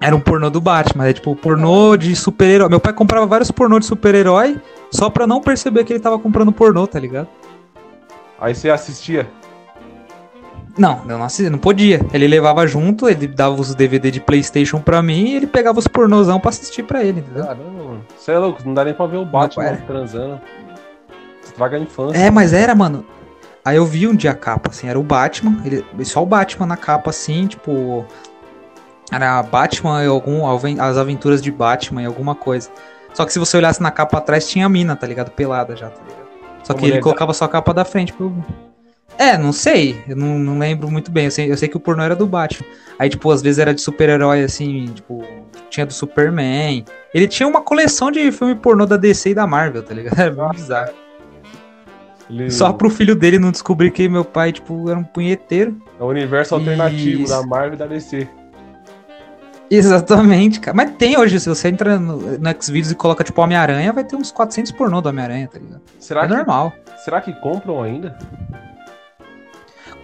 Era 0.00 0.14
um 0.14 0.20
pornô 0.20 0.50
do 0.50 0.60
Batman, 0.60 1.06
é 1.08 1.12
tipo 1.12 1.34
pornô 1.34 1.96
de 1.96 2.14
super-herói. 2.14 2.68
Meu 2.68 2.78
pai 2.80 2.92
comprava 2.92 3.24
vários 3.26 3.50
pornô 3.50 3.78
de 3.78 3.86
super-herói 3.86 4.60
só 4.90 5.08
pra 5.08 5.26
não 5.26 5.40
perceber 5.40 5.84
que 5.84 5.92
ele 5.92 6.00
tava 6.00 6.18
comprando 6.18 6.52
pornô, 6.52 6.86
tá 6.86 6.98
ligado? 7.00 7.28
Aí 8.38 8.54
você 8.54 8.68
assistia. 8.68 9.26
Não, 10.76 11.02
eu 11.08 11.18
não, 11.18 11.24
assisti, 11.24 11.48
não 11.48 11.58
podia. 11.58 12.04
Ele 12.12 12.26
levava 12.26 12.66
junto, 12.66 13.08
ele 13.08 13.28
dava 13.28 13.60
os 13.60 13.74
DVD 13.74 14.10
de 14.10 14.20
Playstation 14.20 14.80
pra 14.80 15.02
mim 15.02 15.28
e 15.28 15.36
ele 15.36 15.46
pegava 15.46 15.78
os 15.78 15.86
pornôzão 15.86 16.40
pra 16.40 16.48
assistir 16.48 16.82
pra 16.82 17.04
ele, 17.04 17.20
entendeu? 17.20 17.44
Caramba, 17.44 17.84
mano. 17.84 18.04
Você 18.16 18.32
é 18.32 18.38
louco, 18.38 18.62
não 18.64 18.74
dá 18.74 18.84
nem 18.84 18.94
pra 18.94 19.06
ver 19.06 19.18
o 19.18 19.24
Batman 19.24 19.64
pai. 19.64 19.82
transando. 19.86 20.40
Estraga 21.44 21.76
a 21.76 21.80
infância. 21.80 22.18
É, 22.18 22.30
mas 22.30 22.52
era, 22.52 22.74
mano. 22.74 23.04
Aí 23.64 23.76
eu 23.76 23.86
vi 23.86 24.06
um 24.06 24.14
dia 24.14 24.32
a 24.32 24.34
capa, 24.34 24.70
assim, 24.70 24.88
era 24.88 24.98
o 24.98 25.02
Batman, 25.02 25.62
ele, 25.64 25.84
só 26.04 26.22
o 26.22 26.26
Batman 26.26 26.66
na 26.66 26.76
capa, 26.76 27.10
assim, 27.10 27.46
tipo. 27.46 28.04
Era 29.12 29.42
Batman 29.42 30.02
e 30.02 30.06
algum, 30.06 30.44
as 30.80 30.98
aventuras 30.98 31.40
de 31.40 31.50
Batman 31.52 32.02
e 32.02 32.06
alguma 32.06 32.34
coisa. 32.34 32.68
Só 33.14 33.24
que 33.24 33.32
se 33.32 33.38
você 33.38 33.56
olhasse 33.56 33.80
na 33.80 33.90
capa 33.90 34.18
atrás, 34.18 34.48
tinha 34.48 34.66
a 34.66 34.68
mina, 34.68 34.96
tá 34.96 35.06
ligado? 35.06 35.30
Pelada 35.30 35.76
já, 35.76 35.88
tá 35.88 36.02
ligado? 36.02 36.24
Só 36.64 36.72
A 36.72 36.76
que 36.76 36.82
ele 36.84 36.92
mulher 36.92 37.02
colocava 37.02 37.32
só 37.32 37.44
a 37.44 37.48
capa 37.48 37.72
da 37.72 37.84
frente 37.84 38.12
pro. 38.12 38.34
É, 39.18 39.38
não 39.38 39.52
sei. 39.52 40.02
Eu 40.08 40.16
não, 40.16 40.38
não 40.38 40.58
lembro 40.58 40.90
muito 40.90 41.10
bem. 41.10 41.26
Eu 41.26 41.30
sei, 41.30 41.50
eu 41.50 41.56
sei 41.56 41.68
que 41.68 41.76
o 41.76 41.80
pornô 41.80 42.02
era 42.02 42.16
do 42.16 42.26
Batman. 42.26 42.66
Aí, 42.98 43.08
tipo, 43.08 43.30
às 43.30 43.42
vezes 43.42 43.58
era 43.58 43.72
de 43.74 43.80
super-herói, 43.80 44.42
assim, 44.44 44.86
tipo, 44.86 45.24
tinha 45.70 45.86
do 45.86 45.92
Superman. 45.92 46.84
Ele 47.12 47.28
tinha 47.28 47.48
uma 47.48 47.60
coleção 47.62 48.10
de 48.10 48.30
filme 48.32 48.54
pornô 48.54 48.86
da 48.86 48.96
DC 48.96 49.30
e 49.30 49.34
da 49.34 49.46
Marvel, 49.46 49.82
tá 49.82 49.94
ligado? 49.94 50.18
Era 50.18 50.30
bem 50.34 50.48
bizarro. 50.50 50.92
Ele- 52.30 52.50
Só 52.50 52.72
pro 52.72 52.88
filho 52.90 53.14
dele 53.14 53.38
não 53.38 53.50
descobrir 53.50 53.90
que 53.90 54.08
meu 54.08 54.24
pai, 54.24 54.50
tipo, 54.52 54.88
era 54.90 54.98
um 54.98 55.04
punheteiro. 55.04 55.76
É 55.98 56.02
o 56.02 56.06
universo 56.06 56.54
alternativo 56.54 57.22
Isso. 57.22 57.32
da 57.32 57.46
Marvel 57.46 57.74
e 57.74 57.76
da 57.76 57.86
DC. 57.86 58.28
Exatamente, 59.70 60.60
cara. 60.60 60.76
Mas 60.76 60.92
tem 60.92 61.18
hoje, 61.18 61.40
se 61.40 61.48
você 61.48 61.68
entra 61.68 61.98
no, 61.98 62.16
no 62.38 62.62
Xvideos 62.62 62.90
e 62.92 62.94
coloca, 62.94 63.24
tipo, 63.24 63.40
Homem-Aranha, 63.40 63.92
vai 63.92 64.04
ter 64.04 64.14
uns 64.16 64.30
400 64.30 64.72
pornô 64.72 65.00
do 65.00 65.08
Homem-Aranha, 65.08 65.48
tá 65.48 65.58
ligado? 65.58 65.80
Será 65.98 66.24
é 66.24 66.28
que, 66.28 66.34
normal. 66.34 66.72
será 67.04 67.20
que 67.20 67.32
compram 67.40 67.82
ainda? 67.82 68.16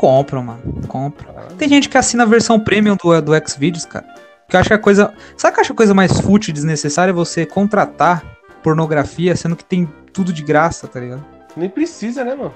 Compram, 0.01 0.43
mano. 0.43 0.63
Caralho. 0.89 1.57
Tem 1.59 1.69
gente 1.69 1.87
que 1.87 1.99
assina 1.99 2.23
a 2.23 2.27
versão 2.27 2.59
premium 2.59 2.97
do, 2.97 3.21
do 3.21 3.33
Xvideos, 3.47 3.85
cara. 3.85 4.07
Que 4.49 4.57
eu 4.57 4.61
acho 4.61 4.71
que 4.71 4.75
a 4.75 4.79
coisa. 4.79 5.13
Sabe 5.37 5.53
que 5.53 5.61
eu 5.61 5.63
acho 5.63 5.73
a 5.75 5.77
coisa 5.77 5.93
mais 5.93 6.19
fútil 6.23 6.53
e 6.53 6.55
desnecessária 6.55 7.11
é 7.11 7.13
você 7.13 7.45
contratar 7.45 8.25
pornografia, 8.63 9.37
sendo 9.37 9.55
que 9.55 9.63
tem 9.63 9.87
tudo 10.11 10.33
de 10.33 10.43
graça, 10.43 10.89
tá 10.89 10.99
ligado? 10.99 11.23
Nem 11.55 11.69
precisa, 11.69 12.25
né, 12.25 12.35
mano? 12.35 12.55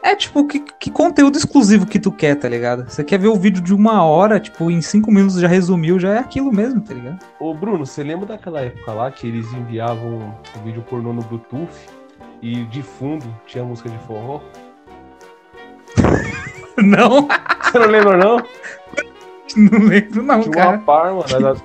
É 0.00 0.14
tipo, 0.14 0.46
que, 0.46 0.60
que 0.60 0.92
conteúdo 0.92 1.36
exclusivo 1.36 1.84
que 1.84 1.98
tu 1.98 2.12
quer, 2.12 2.36
tá 2.36 2.48
ligado? 2.48 2.88
Você 2.88 3.02
quer 3.02 3.18
ver 3.18 3.26
o 3.26 3.34
vídeo 3.34 3.60
de 3.60 3.74
uma 3.74 4.04
hora, 4.04 4.38
tipo, 4.38 4.70
em 4.70 4.80
cinco 4.80 5.10
minutos 5.10 5.40
já 5.40 5.48
resumiu, 5.48 5.98
já 5.98 6.14
é 6.14 6.18
aquilo 6.18 6.52
mesmo, 6.52 6.80
tá 6.80 6.94
ligado? 6.94 7.18
Ô, 7.40 7.52
Bruno, 7.52 7.84
você 7.84 8.04
lembra 8.04 8.26
daquela 8.26 8.60
época 8.60 8.92
lá 8.92 9.10
que 9.10 9.26
eles 9.26 9.52
enviavam 9.52 10.38
o 10.54 10.64
vídeo 10.64 10.82
pornô 10.82 11.12
no 11.12 11.22
Bluetooth 11.22 11.74
e 12.40 12.64
de 12.66 12.80
fundo 12.80 13.26
tinha 13.44 13.64
música 13.64 13.90
de 13.90 13.98
forró? 14.06 14.40
Não, 16.76 17.26
Você 17.62 17.78
não 17.78 17.86
lembra, 17.88 18.16
não? 18.16 18.36
não 19.56 19.78
lembro 19.88 20.22
não, 20.22 20.40
Tinha 20.42 20.52
cara. 20.54 20.68
uma 20.70 20.78
par, 20.78 21.06
mano. 21.12 21.24
Era... 21.34 21.56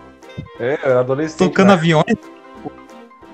É, 0.60 0.80
eu 0.84 0.92
era 0.92 1.00
adolescente. 1.02 1.38
Tocando 1.48 1.68
né? 1.68 1.74
aviões. 1.74 2.16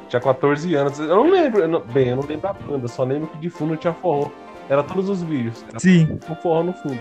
Tinha 0.10 0.20
14 0.20 0.76
anos. 0.76 1.00
Eu 1.00 1.08
não 1.08 1.30
lembro. 1.30 1.62
eu 1.62 1.68
não- 1.68 1.82
Bem, 1.82 2.10
eu 2.10 2.16
não 2.18 2.24
lembro 2.24 2.50
a 2.50 2.54
banda, 2.54 2.88
só 2.88 3.04
lembro 3.04 3.28
que 3.30 3.38
de 3.38 3.50
fundo 3.50 3.78
tinha 3.78 3.94
forró. 3.94 4.30
Era 4.68 4.84
todos 4.84 5.10
os 5.10 5.22
vídeos. 5.24 5.64
Era 5.70 5.80
Sim. 5.80 6.20
um 6.30 6.36
forró 6.36 6.64
no 6.64 6.74
fundo. 6.74 7.00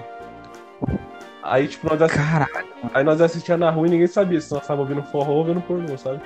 Aí, 1.43 1.67
tipo, 1.67 1.89
nós, 1.95 2.13
Caralho. 2.13 2.53
aí 2.95 3.03
nós 3.03 3.21
assistíamos 3.21 3.67
na 3.67 3.73
rua 3.73 3.87
e 3.87 3.91
ninguém 3.91 4.07
sabia 4.07 4.41
se 4.41 4.53
nós 4.53 4.63
estávamos 4.63 4.89
ouvindo 4.91 5.07
forró 5.11 5.33
ou 5.33 5.39
ouvindo 5.39 5.61
pornô, 5.63 5.97
sabe? 5.99 6.21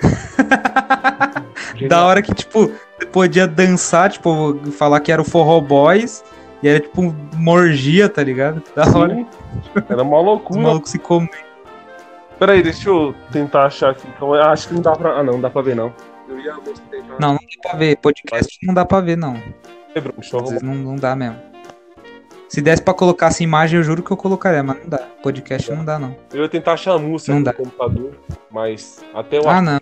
Da 1.88 2.04
hora 2.06 2.22
que, 2.22 2.34
tipo, 2.34 2.72
você 2.98 3.06
podia 3.06 3.46
dançar, 3.46 4.10
tipo, 4.10 4.58
falar 4.72 5.00
que 5.00 5.12
era 5.12 5.20
o 5.20 5.24
Forró 5.24 5.60
Boys. 5.60 6.24
E 6.62 6.68
era 6.68 6.80
tipo 6.80 7.02
uma 7.34 7.52
orgia, 7.52 8.08
tá 8.08 8.22
ligado? 8.22 8.62
Da 8.74 8.84
hora. 8.96 9.14
Sim, 9.14 9.26
Era 9.88 10.02
uma 10.02 10.18
Os 10.18 10.24
loucura. 10.24 10.60
malucos 10.60 10.90
se 10.90 10.98
comem. 10.98 11.28
Peraí, 12.38 12.62
deixa 12.62 12.88
eu 12.88 13.14
tentar 13.32 13.66
achar 13.66 13.90
aqui. 13.90 14.06
Aí. 14.06 14.40
Ah, 14.40 14.50
Acho 14.52 14.68
que 14.68 14.74
não 14.74 14.82
dá 14.82 14.92
pra. 14.92 15.10
Ah, 15.18 15.22
não, 15.22 15.34
não 15.34 15.40
dá 15.40 15.50
pra 15.50 15.62
ver 15.62 15.76
não. 15.76 15.92
Eu 16.28 16.38
ia 16.40 16.52
tentar. 16.54 17.16
Não, 17.20 17.34
não 17.34 17.38
dá 17.38 17.68
pra 17.70 17.78
ver. 17.78 17.96
Podcast 17.98 18.58
não 18.66 18.74
dá 18.74 18.84
pra 18.84 19.00
ver, 19.00 19.16
não. 19.16 19.34
Deixa 19.94 20.36
eu 20.36 20.42
Às 20.42 20.48
vezes 20.50 20.62
não, 20.62 20.74
não 20.74 20.96
dá 20.96 21.14
mesmo. 21.16 21.36
Se 22.48 22.60
desse 22.62 22.82
pra 22.82 22.94
colocar 22.94 23.26
essa 23.28 23.42
imagem, 23.42 23.78
eu 23.78 23.82
juro 23.82 24.02
que 24.02 24.10
eu 24.10 24.16
colocaria, 24.16 24.62
mas 24.62 24.78
não 24.78 24.88
dá. 24.88 24.98
Podcast 25.22 25.72
não 25.72 25.84
dá, 25.84 25.98
não. 25.98 26.16
Eu 26.32 26.42
ia 26.42 26.48
tentar 26.48 26.74
achar 26.74 26.92
a 26.94 26.98
música 26.98 27.32
Não 27.32 27.40
no 27.40 27.44
dá. 27.44 27.52
computador, 27.52 28.12
mas 28.50 29.04
até 29.14 29.38
eu 29.38 29.48
Ah, 29.48 29.60
não. 29.60 29.80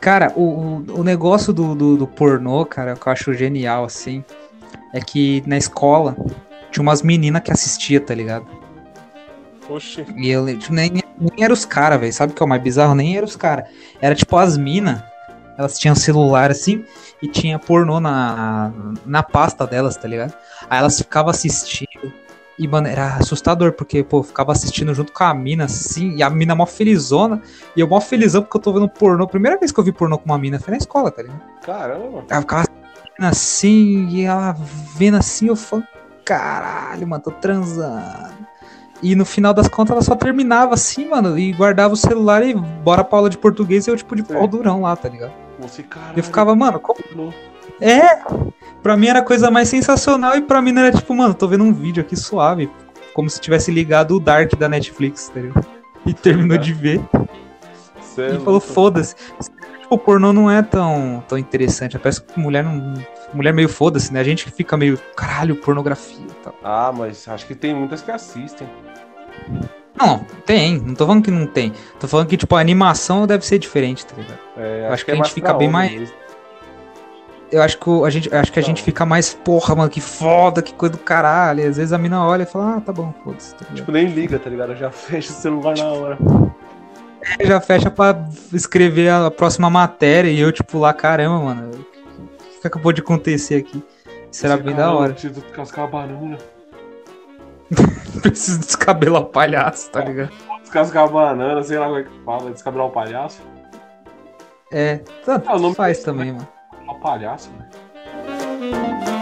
Cara, 0.00 0.32
o, 0.36 0.42
o, 0.42 1.00
o 1.00 1.04
negócio 1.04 1.52
do, 1.52 1.74
do, 1.74 1.96
do 1.96 2.06
pornô, 2.06 2.66
cara, 2.66 2.94
que 2.94 3.06
eu 3.06 3.12
acho 3.12 3.32
genial, 3.32 3.84
assim, 3.84 4.22
é 4.94 5.00
que 5.00 5.42
na 5.44 5.58
escola 5.58 6.16
tinha 6.70 6.82
umas 6.82 7.02
meninas 7.02 7.42
que 7.42 7.52
assistia, 7.52 8.00
tá 8.00 8.14
ligado? 8.14 8.46
Oxi. 9.68 10.06
E 10.16 10.30
eu 10.30 10.46
tipo, 10.56 10.72
nem, 10.72 10.90
nem 10.92 11.44
era 11.44 11.52
os 11.52 11.64
caras, 11.64 11.98
velho. 11.98 12.12
Sabe 12.12 12.32
o 12.32 12.36
que 12.36 12.42
é 12.42 12.46
o 12.46 12.48
mais 12.48 12.62
bizarro? 12.62 12.94
Nem 12.94 13.16
era 13.16 13.26
os 13.26 13.34
caras. 13.34 13.68
Era 14.00 14.14
tipo 14.14 14.36
as 14.36 14.56
minas. 14.56 15.02
Elas 15.58 15.78
tinham 15.78 15.94
celular 15.94 16.50
assim 16.50 16.84
e 17.20 17.28
tinha 17.28 17.58
pornô 17.58 18.00
na, 18.00 18.72
na 19.04 19.22
pasta 19.22 19.66
delas, 19.66 19.96
tá 19.96 20.06
ligado? 20.06 20.32
Aí 20.70 20.78
elas 20.78 20.96
ficavam 20.98 21.30
assistindo. 21.30 22.12
E, 22.56 22.68
mano, 22.68 22.86
era 22.86 23.16
assustador, 23.16 23.72
porque, 23.72 24.04
pô, 24.04 24.18
eu 24.18 24.22
ficava 24.22 24.52
assistindo 24.52 24.94
junto 24.94 25.12
com 25.12 25.24
a 25.24 25.34
mina, 25.34 25.64
assim, 25.64 26.14
e 26.14 26.22
a 26.22 26.30
mina 26.30 26.54
mó 26.54 26.66
felizona, 26.66 27.42
e 27.74 27.80
eu 27.80 27.88
mó 27.88 28.00
felizão 28.00 28.42
porque 28.42 28.56
eu 28.56 28.60
tô 28.60 28.72
vendo 28.72 28.88
pornô. 28.88 29.26
Primeira 29.26 29.58
vez 29.58 29.72
que 29.72 29.80
eu 29.80 29.82
vi 29.82 29.90
pornô 29.90 30.18
com 30.18 30.26
uma 30.26 30.38
mina 30.38 30.60
foi 30.60 30.70
na 30.70 30.78
escola, 30.78 31.10
tá 31.10 31.22
ligado? 31.22 31.42
Caramba, 31.62 32.10
mano. 32.10 32.26
Ela 32.30 32.40
ficava 32.40 32.73
assim, 33.18 34.08
e 34.08 34.22
ela 34.22 34.54
vendo 34.96 35.16
assim, 35.16 35.48
eu 35.48 35.56
falando, 35.56 35.86
caralho, 36.24 37.06
mano, 37.06 37.22
tô 37.22 37.30
transando. 37.30 38.34
E 39.02 39.14
no 39.14 39.24
final 39.24 39.52
das 39.52 39.68
contas 39.68 39.92
ela 39.92 40.02
só 40.02 40.14
terminava 40.16 40.74
assim, 40.74 41.08
mano, 41.08 41.38
e 41.38 41.52
guardava 41.52 41.94
o 41.94 41.96
celular 41.96 42.42
e 42.42 42.54
bora 42.54 43.04
pra 43.04 43.18
aula 43.18 43.30
de 43.30 43.36
português 43.36 43.86
e 43.86 43.90
eu, 43.90 43.96
tipo, 43.96 44.16
de 44.16 44.22
pau 44.22 44.46
durão 44.46 44.82
lá, 44.82 44.96
tá 44.96 45.08
ligado? 45.08 45.32
Você, 45.58 45.82
caralho. 45.82 46.18
Eu 46.18 46.22
ficava, 46.22 46.54
mano, 46.54 46.80
como... 46.80 47.32
É! 47.80 48.22
Pra 48.82 48.96
mim 48.96 49.08
era 49.08 49.18
a 49.18 49.22
coisa 49.22 49.50
mais 49.50 49.68
sensacional 49.68 50.36
e 50.36 50.40
pra 50.40 50.62
mim 50.62 50.76
era 50.78 50.92
tipo, 50.92 51.14
mano, 51.14 51.34
tô 51.34 51.48
vendo 51.48 51.64
um 51.64 51.72
vídeo 51.72 52.02
aqui 52.02 52.16
suave. 52.16 52.70
como 53.14 53.30
se 53.30 53.40
tivesse 53.40 53.70
ligado 53.70 54.16
o 54.16 54.20
Dark 54.20 54.54
da 54.56 54.68
Netflix, 54.68 55.28
tá 55.28 55.40
ligado? 55.40 55.66
E 56.04 56.12
terminou 56.12 56.58
de 56.58 56.72
ver. 56.74 57.00
Cê 58.00 58.22
é 58.22 58.34
E 58.34 58.40
falou, 58.40 58.60
foda-se. 58.60 59.14
O 59.94 59.98
pornô 59.98 60.32
não 60.32 60.50
é 60.50 60.60
tão, 60.60 61.22
tão 61.28 61.38
interessante. 61.38 61.96
Parece 61.98 62.20
que 62.22 62.38
mulher 62.38 62.64
não. 62.64 62.94
Mulher 63.32 63.52
meio 63.54 63.68
foda-se, 63.68 64.12
né? 64.12 64.20
A 64.20 64.24
gente 64.24 64.44
que 64.44 64.50
fica 64.50 64.76
meio, 64.76 64.98
caralho, 65.16 65.54
pornografia 65.56 66.18
e 66.28 66.34
tal. 66.42 66.54
Ah, 66.64 66.92
mas 66.96 67.28
acho 67.28 67.46
que 67.46 67.54
tem 67.54 67.72
muitas 67.74 68.02
que 68.02 68.10
assistem. 68.10 68.68
Não, 69.96 70.18
tem. 70.44 70.78
Não 70.80 70.94
tô 70.94 71.06
falando 71.06 71.22
que 71.22 71.30
não 71.30 71.46
tem. 71.46 71.72
Tô 72.00 72.08
falando 72.08 72.26
que, 72.26 72.36
tipo, 72.36 72.56
a 72.56 72.60
animação 72.60 73.24
deve 73.26 73.46
ser 73.46 73.58
diferente, 73.58 74.04
tá 74.04 74.14
ligado? 74.16 74.38
É, 74.56 74.86
Eu 74.88 74.92
acho 74.92 75.04
que 75.04 75.10
a 75.12 75.14
é 75.14 75.16
gente 75.16 75.22
mais 75.24 75.32
fica 75.32 75.54
bem 75.54 75.68
mais- 75.68 75.92
mesmo. 75.92 76.14
Eu 77.52 77.62
acho 77.62 77.78
que 77.78 77.88
a 78.04 78.10
gente, 78.10 78.34
acho 78.34 78.52
que 78.52 78.58
a 78.58 78.62
gente 78.62 78.82
fica 78.82 79.06
mais, 79.06 79.32
porra, 79.32 79.76
mano, 79.76 79.88
que 79.88 80.00
foda, 80.00 80.60
que 80.60 80.74
coisa 80.74 80.92
do 80.94 80.98
caralho. 80.98 81.60
E 81.60 81.66
às 81.66 81.76
vezes 81.76 81.92
a 81.92 81.98
mina 81.98 82.26
olha 82.26 82.42
e 82.42 82.46
fala, 82.46 82.76
ah, 82.76 82.80
tá 82.80 82.92
bom, 82.92 83.14
foda-se. 83.22 83.54
Tá? 83.54 83.64
Tipo, 83.72 83.92
nem 83.92 84.06
liga, 84.06 84.40
tá 84.40 84.50
ligado? 84.50 84.74
Já 84.74 84.90
fecha 84.92 85.30
o 85.30 85.34
celular 85.36 85.76
na 85.76 85.84
hora. 85.84 86.18
Já 87.40 87.60
fecha 87.60 87.90
pra 87.90 88.28
escrever 88.52 89.10
a 89.10 89.30
próxima 89.30 89.70
matéria 89.70 90.30
e 90.30 90.40
eu, 90.40 90.52
tipo, 90.52 90.78
lá, 90.78 90.92
caramba, 90.92 91.38
mano. 91.38 91.70
O 91.72 92.60
que 92.60 92.66
acabou 92.66 92.92
de 92.92 93.00
acontecer 93.00 93.56
aqui? 93.56 93.82
Esse 94.32 94.48
bem 94.48 94.74
cara, 94.74 94.76
da 94.76 94.92
hora. 94.92 95.12
Preciso 95.12 95.40
descascar 95.40 95.84
a 95.84 95.88
banana. 95.88 96.38
Preciso 98.20 98.60
descabelar 98.60 99.22
o 99.22 99.26
palhaço, 99.26 99.90
tá 99.90 100.00
ligado? 100.00 100.30
Descascar 100.62 101.04
a 101.04 101.08
banana, 101.08 101.62
sei 101.62 101.78
lá 101.78 101.86
como 101.86 101.98
é 101.98 102.02
que 102.02 102.24
fala. 102.24 102.50
Descabelar 102.50 102.86
o 102.86 102.90
palhaço. 102.90 103.42
É, 104.72 104.96
tá, 105.24 105.40
Ah, 105.46 105.74
faz 105.74 106.02
também, 106.02 106.32
mano. 106.32 106.48
O 106.88 106.94
palhaço, 106.96 107.50
velho. 107.50 109.13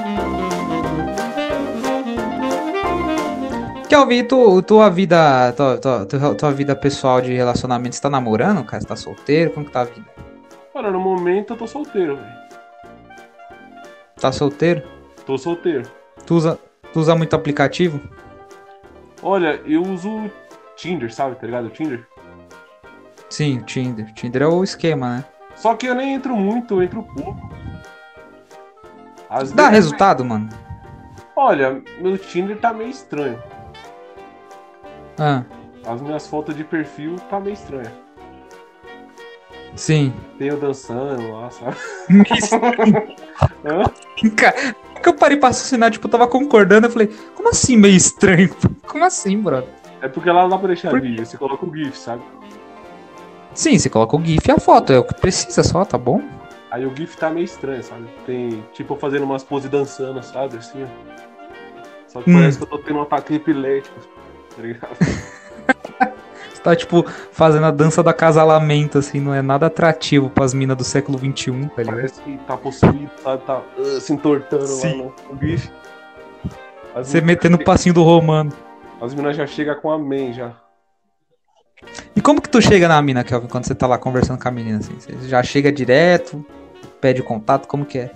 Kelvin, 3.93 4.25
tu, 4.25 4.63
tua 4.63 4.89
vida, 4.89 5.53
tua, 5.53 5.77
tua, 6.07 6.35
tua, 6.35 6.51
vida 6.51 6.75
pessoal 6.75 7.21
de 7.21 7.31
relacionamento, 7.35 7.95
você 7.95 8.01
tá 8.01 8.09
namorando, 8.09 8.65
cara? 8.65 8.81
Você 8.81 8.89
tá 8.89 8.97
solteiro? 8.97 9.51
Como 9.51 9.67
que 9.67 9.71
tá 9.73 9.83
a 9.83 9.85
vida? 9.85 10.07
Cara, 10.73 10.91
no 10.91 10.99
momento 10.99 11.53
eu 11.53 11.59
tô 11.59 11.67
solteiro, 11.67 12.17
velho. 12.17 12.33
Tá 14.19 14.33
solteiro? 14.33 14.83
Tô 15.27 15.37
solteiro. 15.37 15.83
Tu 16.25 16.35
usa, 16.35 16.59
tu 16.91 17.01
usa 17.01 17.15
muito 17.15 17.37
aplicativo? 17.37 18.01
Olha, 19.23 19.61
eu 19.67 19.83
uso 19.83 20.31
Tinder, 20.75 21.13
sabe? 21.13 21.37
Tá 21.37 21.45
ligado? 21.45 21.69
Tinder. 21.69 22.09
Sim, 23.29 23.61
Tinder. 23.61 24.11
Tinder 24.15 24.41
é 24.41 24.47
o 24.47 24.65
esquema, 24.65 25.17
né? 25.19 25.25
Só 25.55 25.75
que 25.75 25.85
eu 25.85 25.95
nem 25.95 26.15
entro 26.15 26.35
muito, 26.35 26.77
eu 26.77 26.83
entro 26.83 27.03
pouco. 27.03 27.55
Às 29.29 29.53
Dá 29.53 29.65
vezes- 29.65 29.85
resultado, 29.85 30.25
mano? 30.25 30.49
Olha, 31.37 31.83
meu 32.01 32.17
Tinder 32.17 32.57
tá 32.59 32.73
meio 32.73 32.89
estranho. 32.89 33.52
Ah, 35.19 35.43
As 35.87 36.01
minhas 36.01 36.27
fotos 36.27 36.57
de 36.57 36.65
perfil 36.65 37.17
tá 37.29 37.39
meio 37.41 37.55
estranha. 37.55 37.93
sim. 39.75 40.13
Tem 40.39 40.49
eu 40.49 40.59
dançando 40.59 41.33
lá, 41.33 41.51
sabe? 41.51 41.77
Cara. 44.37 44.77
que 45.03 45.09
eu 45.09 45.15
parei 45.15 45.37
pra 45.37 45.49
raciocinar, 45.49 45.91
tipo, 45.91 46.07
eu 46.07 46.11
tava 46.11 46.29
concordando, 46.29 46.87
eu 46.87 46.91
falei, 46.91 47.09
como 47.35 47.49
assim 47.51 47.77
meio 47.77 47.97
estranho? 47.97 48.55
Como 48.87 49.05
assim, 49.05 49.41
brother? 49.41 49.69
É 50.03 50.09
porque 50.09 50.31
lá 50.31 50.43
não 50.43 50.51
dá 50.51 50.59
pra 50.59 50.67
deixar 50.69 50.91
Por 50.91 51.01
vídeo, 51.01 51.25
você 51.25 51.37
coloca 51.39 51.65
o 51.65 51.75
GIF, 51.75 51.97
sabe? 51.97 52.23
Sim, 53.55 53.79
você 53.79 53.89
coloca 53.89 54.17
o 54.17 54.23
GIF 54.25 54.47
e 54.49 54.53
a 54.53 54.59
foto, 54.59 54.93
é 54.93 54.99
o 54.99 55.05
que 55.05 55.15
precisa 55.15 55.63
só, 55.63 55.83
tá 55.85 55.97
bom? 55.97 56.21
Aí 56.71 56.85
o 56.87 56.95
GIF 56.95 57.17
tá 57.17 57.31
meio 57.31 57.45
estranho, 57.45 57.83
sabe? 57.83 58.07
Tem, 58.27 58.63
tipo, 58.75 58.95
fazendo 58.97 59.25
umas 59.25 59.43
poses 59.43 59.71
dançando, 59.71 60.23
sabe? 60.23 60.59
Assim, 60.59 60.85
ó. 60.85 60.89
Só 62.07 62.21
que 62.21 62.31
Hum. 62.31 62.35
parece 62.35 62.59
que 62.59 62.65
eu 62.65 62.69
tô 62.69 62.79
tendo 62.79 62.99
um 62.99 63.03
ataque 63.03 63.35
epilético, 63.35 63.99
tá 64.55 64.63
ligado? 64.63 64.97
Você 66.53 66.63
tá, 66.63 66.77
tipo, 66.77 67.05
fazendo 67.33 67.67
a 67.67 67.71
dança 67.71 68.03
do 68.03 68.09
acasalamento, 68.09 68.99
assim, 68.99 69.21
não 69.21 69.35
é 69.35 69.43
nada 69.43 69.67
atrativo 69.67 70.31
pras 70.31 70.55
minas 70.55 70.77
do 70.77 70.85
século 70.85 71.19
XXI, 71.19 71.69
tá 71.75 71.83
ligado? 71.83 71.97
Parece 71.97 72.23
que 72.23 72.39
tá 72.47 72.57
possuído, 72.57 73.11
sabe? 73.23 73.43
Tá 73.45 73.63
uh, 73.79 74.01
se 74.01 74.13
entortando 74.13 74.67
Sim. 74.67 74.89
lá 74.89 74.97
no, 74.97 75.05
no. 75.05 75.13
As 76.95 77.09
Você 77.09 77.21
metendo 77.21 77.57
o 77.57 77.65
passinho 77.65 77.95
do 77.95 78.03
romano. 78.03 78.53
As 79.01 79.15
minas 79.15 79.37
já 79.37 79.47
chegam 79.47 79.75
com 79.75 79.91
amém, 79.91 80.33
já. 80.33 80.53
E 82.15 82.21
como 82.21 82.41
que 82.41 82.49
tu 82.49 82.63
chega 82.63 82.87
na 82.87 83.01
mina, 83.03 83.25
Kelvin, 83.25 83.49
quando 83.49 83.65
você 83.65 83.75
tá 83.75 83.87
lá 83.87 83.99
conversando 83.99 84.41
com 84.41 84.47
a 84.47 84.51
menina, 84.51 84.79
assim? 84.79 84.95
Você 84.99 85.29
já 85.29 85.43
chega 85.43 85.73
direto, 85.73 86.45
pede 87.01 87.23
contato, 87.23 87.67
como 87.67 87.85
que 87.85 87.99
é? 87.99 88.11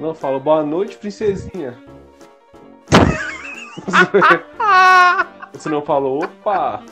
Não, 0.00 0.08
eu 0.08 0.14
falo, 0.14 0.40
boa 0.40 0.62
noite, 0.62 0.96
princesinha. 0.96 1.76
Você 5.52 5.68
não 5.68 5.82
falou, 5.82 6.24
opa, 6.24 6.82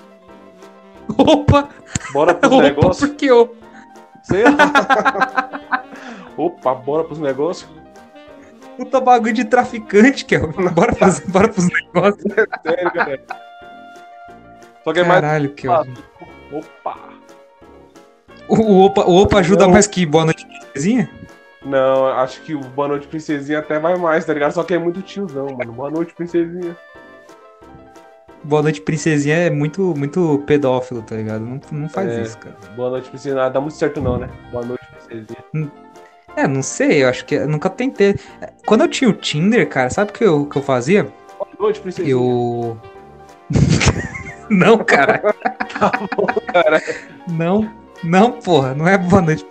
Opa! 1.16 1.68
bora 2.12 2.34
pros 2.34 2.52
Opa, 2.52 2.62
negócios? 2.62 3.10
por 3.10 3.16
que 3.16 3.30
opa? 3.30 3.54
Sei 4.22 4.42
lá. 4.44 5.84
Opa, 6.36 6.74
bora 6.74 7.04
pros 7.04 7.18
negócios? 7.18 7.68
Puta 8.76 9.00
bagulho 9.00 9.32
de 9.32 9.44
traficante, 9.44 10.24
Kelvin. 10.24 10.68
Bora, 10.68 10.94
fazer, 10.94 11.26
bora 11.28 11.48
pros 11.48 11.66
negócios. 11.68 12.32
Sério, 12.62 12.92
galera. 12.92 13.24
Só 14.84 14.92
que 14.92 15.00
é 15.00 15.04
mais. 15.04 15.20
Caralho, 15.20 15.52
Kelvin. 15.54 15.94
Opa! 16.52 16.96
O 18.48 18.84
opa, 18.84 19.02
o 19.04 19.16
opa 19.22 19.38
ajuda 19.40 19.64
Não. 19.64 19.72
mais 19.72 19.86
que 19.86 20.06
boa 20.06 20.24
noite, 20.24 20.46
princesinha? 20.46 21.10
Não, 21.64 22.06
acho 22.06 22.40
que 22.42 22.54
o 22.54 22.60
Boa 22.60 22.86
Noite 22.86 23.08
Princesinha 23.08 23.58
até 23.58 23.80
vai 23.80 23.96
mais, 23.96 24.24
tá 24.24 24.32
ligado? 24.32 24.52
Só 24.52 24.62
que 24.62 24.72
é 24.74 24.78
muito 24.78 25.02
tiozão, 25.02 25.48
mano. 25.58 25.72
Boa 25.72 25.90
noite, 25.90 26.14
princesinha. 26.14 26.74
Boa 28.44 28.62
noite, 28.62 28.80
princesinha 28.80 29.36
é 29.36 29.50
muito, 29.50 29.94
muito 29.96 30.42
pedófilo, 30.46 31.02
tá 31.02 31.16
ligado? 31.16 31.40
Não, 31.44 31.60
não 31.72 31.88
faz 31.88 32.08
É. 32.10 32.22
isso, 32.22 32.38
cara. 32.38 32.56
Boa 32.76 32.90
noite, 32.90 33.08
princesinha. 33.10 33.42
Ah, 33.42 33.48
dá 33.48 33.60
muito 33.60 33.74
certo 33.76 34.00
não, 34.00 34.18
né? 34.18 34.28
Boa 34.52 34.64
noite, 34.64 34.86
princesinha. 35.06 35.72
É, 36.36 36.46
não 36.46 36.62
sei, 36.62 37.02
eu 37.02 37.08
acho 37.08 37.24
que 37.24 37.34
eu 37.34 37.48
nunca 37.48 37.68
tentei. 37.68 38.14
Quando 38.64 38.82
eu 38.82 38.88
tinha 38.88 39.10
o 39.10 39.12
Tinder, 39.12 39.68
cara, 39.68 39.90
sabe 39.90 40.10
o 40.10 40.14
que 40.14 40.24
eu, 40.24 40.46
que 40.46 40.56
eu 40.56 40.62
fazia? 40.62 41.04
Boa 41.36 41.50
noite, 41.58 41.80
princesinha. 41.80 42.12
Eu. 42.12 42.78
não, 44.48 44.78
cara. 44.78 45.20
cara. 46.52 46.82
Não, 47.28 47.68
não, 48.04 48.32
porra, 48.32 48.74
não 48.74 48.86
é 48.86 48.96
boa 48.96 49.20
noite. 49.20 49.44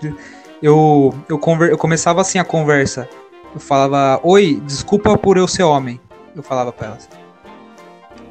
Eu, 0.61 1.13
eu, 1.29 1.37
conver, 1.37 1.71
eu 1.71 1.77
começava 1.77 2.21
assim 2.21 2.39
a 2.39 2.43
conversa. 2.43 3.07
Eu 3.53 3.59
falava, 3.59 4.19
oi, 4.23 4.61
desculpa 4.65 5.17
por 5.17 5.37
eu 5.37 5.47
ser 5.47 5.63
homem. 5.63 5.99
Eu 6.35 6.41
falava 6.43 6.71
pra 6.71 6.87
elas. 6.87 7.09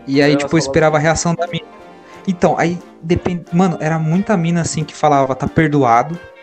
E 0.07 0.23
aí, 0.23 0.37
tipo, 0.37 0.55
eu 0.55 0.59
esperava 0.59 0.97
a 0.97 1.01
reação 1.01 1.35
da 1.35 1.47
mina. 1.47 1.67
Então, 2.27 2.59
aí 2.59 2.79
depende. 3.03 3.45
Mano, 3.53 3.77
era 3.81 3.99
muita 3.99 4.37
mina 4.37 4.61
assim 4.61 4.85
que 4.85 4.95
falava, 4.95 5.35
tá 5.35 5.47
perdoado. 5.47 6.19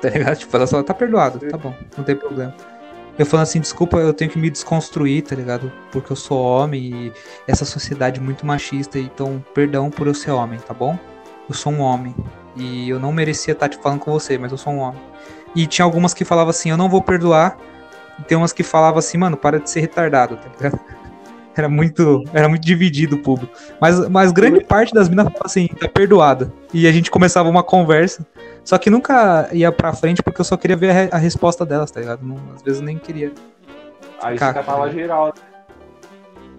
Tá 0.00 0.10
ligado? 0.10 0.36
Tipo, 0.36 0.56
ela 0.56 0.64
falava, 0.64 0.86
tá 0.86 0.94
perdoado, 0.94 1.40
tá 1.50 1.58
bom, 1.58 1.74
não 1.96 2.04
tem 2.04 2.14
problema. 2.14 2.54
Eu 3.18 3.26
falando 3.26 3.42
assim, 3.42 3.58
desculpa, 3.58 3.96
eu 3.96 4.14
tenho 4.14 4.30
que 4.30 4.38
me 4.38 4.48
desconstruir, 4.48 5.22
tá 5.22 5.34
ligado? 5.34 5.72
Porque 5.90 6.12
eu 6.12 6.14
sou 6.14 6.40
homem 6.40 6.80
e 6.82 7.12
essa 7.48 7.64
sociedade 7.64 8.20
é 8.20 8.22
muito 8.22 8.46
machista, 8.46 8.96
então 8.96 9.44
perdão 9.52 9.90
por 9.90 10.06
eu 10.06 10.14
ser 10.14 10.30
homem, 10.30 10.60
tá 10.60 10.72
bom? 10.72 10.96
Eu 11.48 11.54
sou 11.56 11.72
um 11.72 11.80
homem. 11.80 12.14
E 12.54 12.88
eu 12.88 13.00
não 13.00 13.10
merecia 13.10 13.54
estar 13.54 13.68
te 13.68 13.76
falando 13.78 13.98
com 13.98 14.12
você, 14.12 14.38
mas 14.38 14.52
eu 14.52 14.56
sou 14.56 14.72
um 14.72 14.78
homem. 14.78 15.00
E 15.52 15.66
tinha 15.66 15.84
algumas 15.84 16.14
que 16.14 16.24
falavam 16.24 16.50
assim, 16.50 16.70
eu 16.70 16.76
não 16.76 16.88
vou 16.88 17.02
perdoar. 17.02 17.58
E 18.20 18.22
tem 18.22 18.38
umas 18.38 18.52
que 18.52 18.62
falavam 18.62 19.00
assim, 19.00 19.18
mano, 19.18 19.36
para 19.36 19.58
de 19.58 19.68
ser 19.68 19.80
retardado, 19.80 20.36
tá 20.36 20.48
ligado? 20.56 20.80
Era 21.60 21.68
muito, 21.68 22.22
era 22.32 22.48
muito 22.48 22.64
dividido 22.64 23.16
o 23.16 23.18
público. 23.22 23.52
Mas, 23.80 24.08
mas 24.08 24.30
grande 24.32 24.62
parte 24.64 24.94
das 24.94 25.08
minas 25.08 25.24
falava 25.26 25.44
assim, 25.46 25.66
tá 25.68 25.88
perdoado. 25.88 26.52
E 26.72 26.86
a 26.86 26.92
gente 26.92 27.10
começava 27.10 27.48
uma 27.48 27.62
conversa. 27.62 28.26
Só 28.64 28.78
que 28.78 28.88
nunca 28.90 29.48
ia 29.52 29.72
pra 29.72 29.92
frente 29.92 30.22
porque 30.22 30.40
eu 30.40 30.44
só 30.44 30.56
queria 30.56 30.76
ver 30.76 30.90
a, 30.90 30.92
re- 30.92 31.08
a 31.12 31.16
resposta 31.18 31.64
delas, 31.66 31.90
tá 31.90 32.00
ligado? 32.00 32.20
Não- 32.24 32.36
às 32.54 32.62
vezes 32.62 32.80
eu 32.80 32.86
nem 32.86 32.98
queria. 32.98 33.32
Aí 34.22 34.36
Caca. 34.38 34.60
você 34.60 34.66
catava 34.66 34.90
geral. 34.92 35.26
né? 35.26 35.32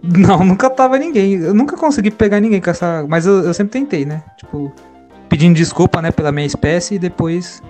Não, 0.02 0.44
nunca 0.46 0.70
tava 0.70 0.98
ninguém. 0.98 1.34
Eu 1.36 1.54
nunca 1.54 1.76
consegui 1.78 2.10
pegar 2.12 2.40
ninguém 2.40 2.62
com 2.62 2.70
essa. 2.70 3.06
Mas 3.08 3.26
eu, 3.26 3.44
eu 3.44 3.54
sempre 3.54 3.72
tentei, 3.80 4.06
né? 4.06 4.24
Tipo, 4.38 4.74
pedindo 5.28 5.56
desculpa, 5.56 6.02
né, 6.02 6.12
pela 6.12 6.32
minha 6.32 6.48
espécie 6.48 6.96
e 6.96 7.00
depois. 7.00 7.62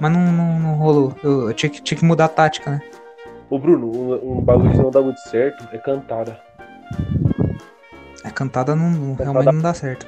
Mas 0.00 0.12
não, 0.12 0.30
não, 0.32 0.60
não 0.60 0.74
rolou. 0.74 1.14
Eu, 1.24 1.48
eu 1.48 1.54
tinha, 1.54 1.70
que, 1.70 1.82
tinha 1.82 1.98
que 1.98 2.04
mudar 2.04 2.26
a 2.26 2.28
tática, 2.28 2.70
né? 2.70 2.80
Ô, 3.50 3.58
Bruno, 3.58 3.86
um, 3.90 4.38
um 4.38 4.40
bagulho 4.42 4.70
que 4.72 4.78
não 4.78 4.90
dá 4.90 5.00
muito 5.00 5.20
certo 5.20 5.66
é 5.72 5.78
cantada. 5.78 6.38
A 8.24 8.30
cantada 8.30 8.74
não, 8.76 8.90
não- 8.90 9.14
realmente 9.14 9.52
não 9.54 9.62
dá 9.62 9.72
certo. 9.72 10.06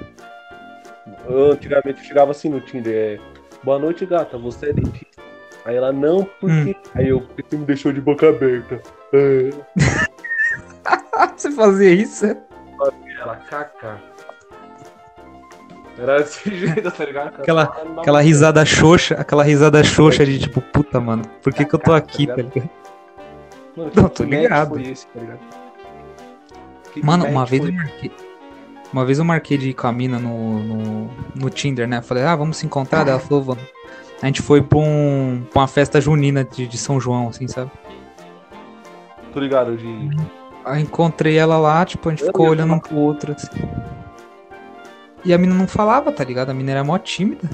Eu, 1.26 1.52
antigamente 1.52 2.00
eu 2.00 2.04
chegava 2.06 2.30
assim 2.32 2.48
no 2.48 2.60
Tinder, 2.60 2.92
é... 2.94 3.40
Boa 3.62 3.78
noite, 3.78 4.04
gata, 4.06 4.36
você 4.38 4.70
é 4.70 4.72
dentista. 4.72 5.22
Aí 5.64 5.76
ela, 5.76 5.92
não, 5.92 6.24
por 6.24 6.50
Hum. 6.50 6.74
Aí 6.94 7.08
eu, 7.08 7.20
porque 7.20 7.44
você 7.48 7.56
me 7.56 7.64
deixou 7.66 7.92
de 7.92 8.00
boca 8.00 8.28
aberta. 8.28 8.80
É. 9.12 9.50
Você 11.36 11.50
fazia 11.52 11.90
isso? 11.90 12.24
Ela, 13.18 13.36
caca. 13.48 13.98
Era 15.98 16.18
desse 16.20 16.48
jeito, 16.56 16.90
tá 16.90 17.04
ligado? 17.04 17.40
Aquela- 17.40 17.66
Cantada 17.66 18.00
Aquela 18.00 18.20
risada 18.22 18.64
xoxa, 18.64 19.14
aquela 19.16 19.42
risada 19.42 19.82
xoxa 19.84 20.24
de 20.24 20.38
tipo, 20.38 20.60
puta, 20.62 20.98
mano, 21.00 21.22
por 21.42 21.52
que, 21.52 21.64
que 21.64 21.74
eu 21.74 21.78
tô 21.78 21.92
aqui, 21.92 22.26
tá 22.26 22.36
ligado? 22.36 22.70
Mano, 23.76 23.92
Não, 23.94 24.08
tô 24.08 24.24
ligado. 24.24 24.70
foi 24.70 24.82
esse, 24.82 25.06
tá 25.08 25.20
ligado? 25.20 25.40
Que 26.92 27.04
Mano, 27.04 27.26
uma 27.26 27.46
vez 27.46 27.62
foi 27.62 27.70
eu 27.70 27.74
marquei. 27.74 28.12
Uma 28.92 29.04
vez 29.04 29.18
eu 29.18 29.24
marquei 29.24 29.56
de 29.56 29.70
ir 29.70 29.74
com 29.74 29.86
a 29.86 29.92
mina 29.92 30.18
no, 30.18 30.58
no, 30.58 31.10
no 31.36 31.50
Tinder, 31.50 31.86
né? 31.86 32.02
Falei, 32.02 32.24
ah, 32.24 32.34
vamos 32.34 32.56
se 32.56 32.66
encontrar? 32.66 33.04
Daí 33.04 33.12
ela 33.12 33.20
falou, 33.20 33.42
vamos. 33.42 33.62
A 34.20 34.26
gente 34.26 34.42
foi 34.42 34.60
pra, 34.60 34.78
um, 34.78 35.44
pra 35.50 35.62
uma 35.62 35.68
festa 35.68 36.00
junina 36.00 36.44
de, 36.44 36.66
de 36.66 36.76
São 36.76 37.00
João, 37.00 37.28
assim, 37.28 37.46
sabe? 37.46 37.70
Tô 39.32 39.38
ligado, 39.38 39.76
de. 39.76 40.10
Aí 40.64 40.82
encontrei 40.82 41.38
ela 41.38 41.56
lá, 41.56 41.84
tipo, 41.84 42.08
a 42.08 42.12
gente 42.12 42.22
Eu 42.22 42.26
ficou 42.26 42.48
olhando 42.48 42.74
um 42.74 42.78
pro 42.80 42.96
outro, 42.96 43.32
assim. 43.32 43.48
E 45.24 45.32
a 45.32 45.38
mina 45.38 45.54
não 45.54 45.68
falava, 45.68 46.10
tá 46.10 46.24
ligado? 46.24 46.50
A 46.50 46.54
mina 46.54 46.72
era 46.72 46.84
mó 46.84 46.98
tímida. 46.98 47.48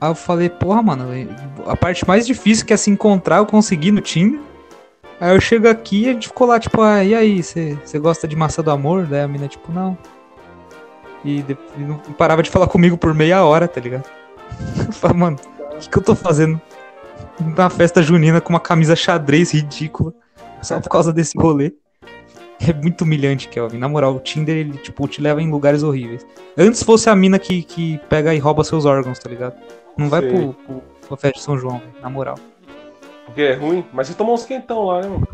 Aí 0.00 0.10
eu 0.10 0.14
falei, 0.14 0.50
porra, 0.50 0.82
mano, 0.82 1.08
a 1.66 1.76
parte 1.76 2.06
mais 2.06 2.26
difícil 2.26 2.66
que 2.66 2.74
é 2.74 2.76
se 2.76 2.90
encontrar, 2.90 3.38
eu 3.38 3.46
consegui 3.46 3.90
no 3.90 4.00
Tinder. 4.00 4.40
Aí 5.20 5.34
eu 5.34 5.40
chego 5.40 5.68
aqui 5.68 6.02
e 6.04 6.08
a 6.08 6.12
gente 6.12 6.28
ficou 6.28 6.46
lá, 6.46 6.60
tipo, 6.60 6.82
ah, 6.82 7.02
e 7.02 7.14
aí, 7.14 7.42
você 7.42 7.76
gosta 7.98 8.28
de 8.28 8.36
maçã 8.36 8.62
do 8.62 8.70
amor? 8.70 9.06
Daí 9.06 9.22
a 9.22 9.28
mina, 9.28 9.48
tipo, 9.48 9.72
não. 9.72 9.96
E, 11.24 11.42
de- 11.42 11.56
e 11.76 11.80
não 11.80 11.98
parava 11.98 12.42
de 12.42 12.50
falar 12.50 12.66
comigo 12.68 12.96
por 12.96 13.14
meia 13.14 13.42
hora, 13.44 13.66
tá 13.66 13.80
ligado? 13.80 14.08
Eu 14.86 14.92
falei, 14.92 15.16
mano, 15.16 15.36
o 15.58 15.78
que, 15.78 15.88
que 15.90 15.98
eu 15.98 16.02
tô 16.02 16.14
fazendo 16.14 16.60
na 17.56 17.68
festa 17.68 18.02
junina 18.02 18.40
com 18.40 18.50
uma 18.50 18.60
camisa 18.60 18.94
xadrez 18.94 19.50
ridícula? 19.52 20.14
Só 20.62 20.80
por 20.80 20.88
causa 20.88 21.12
desse 21.12 21.36
rolê. 21.38 21.72
É 22.60 22.72
muito 22.72 23.02
humilhante, 23.02 23.48
Kelvin. 23.48 23.76
Na 23.78 23.88
moral, 23.88 24.14
o 24.14 24.20
Tinder, 24.20 24.56
ele, 24.56 24.78
tipo, 24.78 25.06
te 25.06 25.20
leva 25.20 25.42
em 25.42 25.50
lugares 25.50 25.82
horríveis. 25.82 26.24
Antes 26.56 26.82
fosse 26.82 27.10
a 27.10 27.14
mina 27.16 27.38
que, 27.38 27.62
que 27.62 27.98
pega 28.08 28.34
e 28.34 28.38
rouba 28.38 28.64
seus 28.64 28.84
órgãos, 28.86 29.18
tá 29.18 29.28
ligado? 29.28 29.54
Não 29.96 30.08
vai 30.08 30.22
pro, 30.22 30.54
pro, 30.54 30.82
pra 31.08 31.16
festa 31.18 31.38
de 31.38 31.44
São 31.44 31.58
João, 31.58 31.82
na 32.00 32.08
moral. 32.08 32.36
Porque 33.26 33.42
é 33.42 33.54
ruim, 33.54 33.84
mas 33.92 34.06
você 34.06 34.14
tomou 34.14 34.34
uns 34.34 34.46
quentão 34.46 34.84
lá, 34.84 35.02
né, 35.02 35.08
mano? 35.08 35.28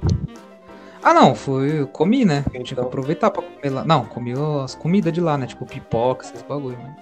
Ah, 1.02 1.12
não. 1.12 1.34
Eu 1.64 1.86
comi, 1.88 2.24
né? 2.24 2.44
Tinha 2.50 2.64
que 2.64 2.80
aproveitar 2.80 3.30
pra 3.30 3.42
comer 3.42 3.70
lá. 3.70 3.84
Não, 3.84 4.04
comi 4.04 4.32
as 4.64 4.74
comidas 4.74 5.12
de 5.12 5.20
lá, 5.20 5.36
né? 5.36 5.46
Tipo 5.46 5.66
pipoca, 5.66 6.24
esses 6.24 6.42
bagulho, 6.42 6.76
né? 6.78 6.96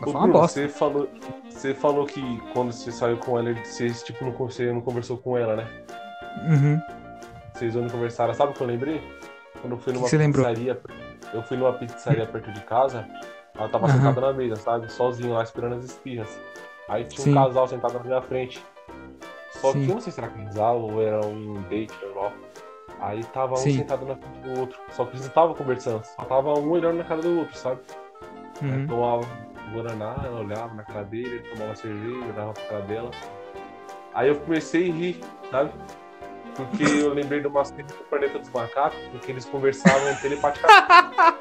Mas 0.00 0.08
Ô, 0.08 0.12
foi 0.12 0.12
uma 0.12 0.20
Bruno, 0.22 0.40
bosta. 0.40 0.60
Você 0.60 0.68
falou, 0.68 1.08
você 1.48 1.74
falou 1.74 2.04
que 2.06 2.40
quando 2.52 2.72
você 2.72 2.90
saiu 2.90 3.16
com 3.16 3.38
ela, 3.38 3.54
você, 3.64 3.88
tipo, 3.90 4.24
não, 4.24 4.32
você 4.32 4.72
não 4.72 4.80
conversou 4.80 5.16
com 5.16 5.38
ela, 5.38 5.56
né? 5.56 5.66
Uhum. 6.48 6.80
Vocês 7.54 7.74
não 7.74 7.88
conversaram. 7.88 8.34
Sabe 8.34 8.52
o 8.52 8.54
que 8.54 8.60
eu 8.60 8.66
lembrei? 8.66 9.00
Quando 9.60 9.74
eu 9.74 9.78
fui 9.78 9.92
numa 9.92 10.08
que 10.08 10.18
pizzaria. 10.18 10.80
Eu 11.32 11.42
fui 11.44 11.56
numa 11.56 11.72
pizzaria 11.72 12.26
perto 12.26 12.52
de 12.52 12.60
casa, 12.62 13.06
ela 13.54 13.68
tava 13.68 13.86
Aham. 13.86 13.96
sentada 13.98 14.20
na 14.20 14.32
mesa, 14.32 14.56
sabe? 14.56 14.90
Sozinho 14.92 15.32
lá 15.32 15.42
esperando 15.42 15.76
as 15.76 15.84
espirras. 15.84 16.28
Aí 16.88 17.04
tinha 17.04 17.22
um 17.22 17.24
Sim. 17.30 17.34
casal 17.34 17.68
sentado 17.68 17.94
na 17.94 18.02
minha 18.02 18.20
frente. 18.20 18.62
Só 19.62 19.72
Sim. 19.72 19.84
que 19.84 19.90
eu 19.90 19.94
não 19.94 20.00
sei 20.00 20.12
se 20.12 20.18
era 20.20 20.28
casal 20.28 20.80
ou 20.82 21.00
era 21.00 21.24
um 21.24 21.62
date 21.70 21.94
normal. 22.04 22.32
Aí 23.00 23.22
tava 23.26 23.54
um 23.54 23.56
Sim. 23.56 23.78
sentado 23.78 24.04
na 24.04 24.16
frente 24.16 24.38
do 24.40 24.60
outro. 24.60 24.78
Só 24.90 25.04
que 25.04 25.12
eles 25.12 25.20
não 25.20 25.28
estavam 25.28 25.54
conversando, 25.54 26.04
só 26.04 26.24
tava 26.24 26.52
um 26.58 26.68
olhando 26.68 26.98
na 26.98 27.04
cara 27.04 27.20
do 27.22 27.38
outro, 27.38 27.56
sabe? 27.56 27.80
Aí 28.60 28.70
Uhum. 28.72 28.86
tomava 28.88 29.22
um 29.68 29.72
Guaraná, 29.72 30.16
ela 30.24 30.40
olhava 30.40 30.74
na 30.74 30.82
cara 30.82 31.04
dele, 31.04 31.36
ele 31.36 31.48
tomava 31.54 31.74
cerveja, 31.76 32.26
olhava 32.26 32.52
pra 32.52 32.64
cara 32.64 32.80
dela. 32.82 33.10
Aí 34.14 34.28
eu 34.28 34.36
comecei 34.40 34.90
a 34.90 34.92
rir, 34.94 35.20
sabe? 35.50 35.70
Porque 36.56 36.82
eu 36.82 37.14
lembrei 37.14 37.40
de 37.40 37.46
uma 37.46 37.64
cena 37.64 37.84
do 37.84 37.94
Planeta 38.10 38.38
dos 38.40 38.50
Macacos, 38.50 38.98
em 39.14 39.18
que 39.18 39.30
eles 39.30 39.44
conversavam 39.44 40.14
telepaticamente. 40.20 41.38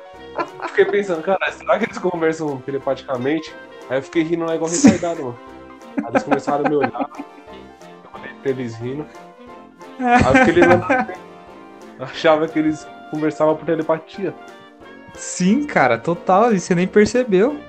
Eu 0.61 0.67
fiquei 0.69 0.85
pensando, 0.85 1.21
cara, 1.23 1.51
será 1.51 1.77
que 1.79 1.85
eles 1.85 1.97
conversam 1.97 2.61
telepaticamente? 2.61 3.53
Aí 3.89 3.97
eu 3.97 4.03
fiquei 4.03 4.23
rindo 4.23 4.45
lá 4.45 4.55
igual 4.55 4.69
retardado, 4.71 5.23
mano. 5.23 5.39
Aí 5.97 6.11
eles 6.11 6.23
começaram 6.23 6.65
a 6.65 6.69
me 6.69 6.75
olhar, 6.75 7.09
eles 8.49 8.75
rindo. 8.75 9.05
Aí 9.99 10.51
lembrando, 10.51 10.85
achava 11.99 12.47
que 12.47 12.57
eles 12.59 12.87
conversavam 13.11 13.55
por 13.55 13.65
telepatia. 13.65 14.33
Sim, 15.13 15.65
cara, 15.65 15.97
total. 15.97 16.53
E 16.53 16.59
você 16.59 16.73
nem 16.73 16.87
percebeu. 16.87 17.59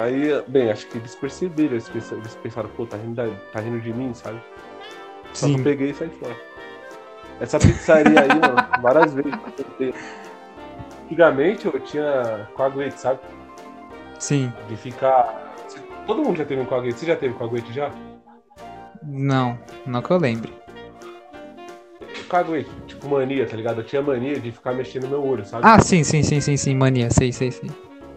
Aí, 0.00 0.42
bem, 0.48 0.70
acho 0.72 0.88
que 0.88 0.98
eles 0.98 1.14
perceberam, 1.14 1.72
eles 1.72 1.88
pensaram, 1.88 2.18
eles 2.20 2.34
pensaram 2.34 2.68
pô, 2.70 2.84
tá 2.84 2.96
rindo, 2.96 3.14
da- 3.14 3.28
tá 3.52 3.60
rindo 3.60 3.80
de 3.80 3.92
mim, 3.92 4.12
sabe? 4.12 4.40
Só 5.32 5.46
que 5.46 5.52
Sim. 5.52 5.58
eu 5.58 5.64
peguei 5.64 5.90
e 5.90 5.94
saí 5.94 6.10
fora. 6.10 6.36
Essa 7.40 7.58
pizzaria 7.58 8.20
aí, 8.20 8.28
mano, 8.28 8.56
várias 8.82 9.14
vezes. 9.14 9.32
Antigamente 11.04 11.66
eu 11.66 11.78
tinha 11.80 12.48
coaguete, 12.54 13.00
sabe? 13.00 13.20
Sim. 14.18 14.52
De 14.68 14.76
ficar. 14.76 15.54
Todo 16.06 16.22
mundo 16.22 16.36
já 16.38 16.44
teve 16.44 16.60
um 16.60 16.66
coaguete. 16.66 16.98
Você 16.98 17.06
já 17.06 17.16
teve 17.16 17.34
coaguete 17.34 17.72
já? 17.72 17.90
Não, 19.06 19.58
não 19.86 20.02
que 20.02 20.10
eu 20.10 20.18
lembre. 20.18 20.52
Coaguete, 22.28 22.70
tipo 22.86 23.08
mania, 23.08 23.46
tá 23.46 23.56
ligado? 23.56 23.80
Eu 23.80 23.84
tinha 23.84 24.02
mania 24.02 24.40
de 24.40 24.50
ficar 24.50 24.72
mexendo 24.72 25.04
no 25.04 25.10
meu 25.10 25.24
olho, 25.24 25.44
sabe? 25.44 25.62
Ah, 25.64 25.78
sim, 25.80 26.02
sim, 26.02 26.22
sim, 26.22 26.40
sim, 26.40 26.56
sim, 26.56 26.74
mania. 26.74 27.10
Sei, 27.10 27.32
sei, 27.32 27.50
sei. 27.50 27.70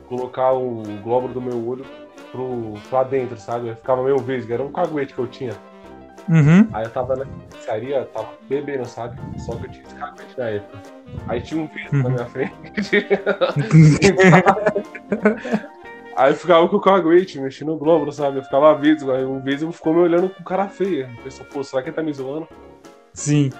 Colocar 0.07 0.53
o 0.53 0.81
glóbulo 1.03 1.33
do 1.33 1.41
meu 1.41 1.67
olho 1.67 1.85
pro, 2.31 2.73
pra 2.89 3.03
dentro, 3.03 3.37
sabe? 3.37 3.67
Eu 3.67 3.75
ficava 3.75 4.01
meio 4.03 4.17
vesgo, 4.17 4.53
era 4.53 4.63
um 4.63 4.71
caguete 4.71 5.13
que 5.13 5.19
eu 5.19 5.27
tinha. 5.27 5.53
Uhum. 6.29 6.67
Aí 6.73 6.85
eu 6.85 6.89
tava 6.89 7.15
na 7.15 7.25
pizzaria, 7.51 8.03
tava 8.05 8.29
bebendo, 8.49 8.85
sabe? 8.85 9.17
Só 9.37 9.55
que 9.55 9.65
eu 9.65 9.69
tinha 9.71 9.83
esse 9.85 9.95
caguete 9.95 10.37
na 10.37 10.45
época. 10.49 10.77
Aí 11.27 11.41
tinha 11.41 11.61
um 11.61 11.67
vidro 11.67 11.97
na 11.97 12.09
Uhum. 12.09 12.15
minha 12.15 12.25
frente. 12.25 12.53
Aí 16.17 16.31
eu 16.31 16.35
ficava 16.35 16.67
com 16.67 16.77
o 16.77 16.81
caguete, 16.81 17.39
mexendo 17.39 17.67
no 17.67 17.77
glóbulo, 17.77 18.11
sabe? 18.11 18.39
Eu 18.39 18.43
ficava 18.43 18.73
vesgo. 18.73 19.11
Aí 19.11 19.23
um 19.23 19.39
vez 19.39 19.61
eu 19.61 19.71
ficou 19.71 19.93
me 19.93 19.99
olhando 19.99 20.29
com 20.29 20.43
cara 20.43 20.67
feia. 20.67 21.11
Eu 21.15 21.23
pensei, 21.23 21.45
pô, 21.45 21.63
será 21.63 21.83
que 21.83 21.89
ele 21.89 21.95
tá 21.95 22.01
me 22.01 22.11
zoando? 22.11 22.47
sim. 23.13 23.51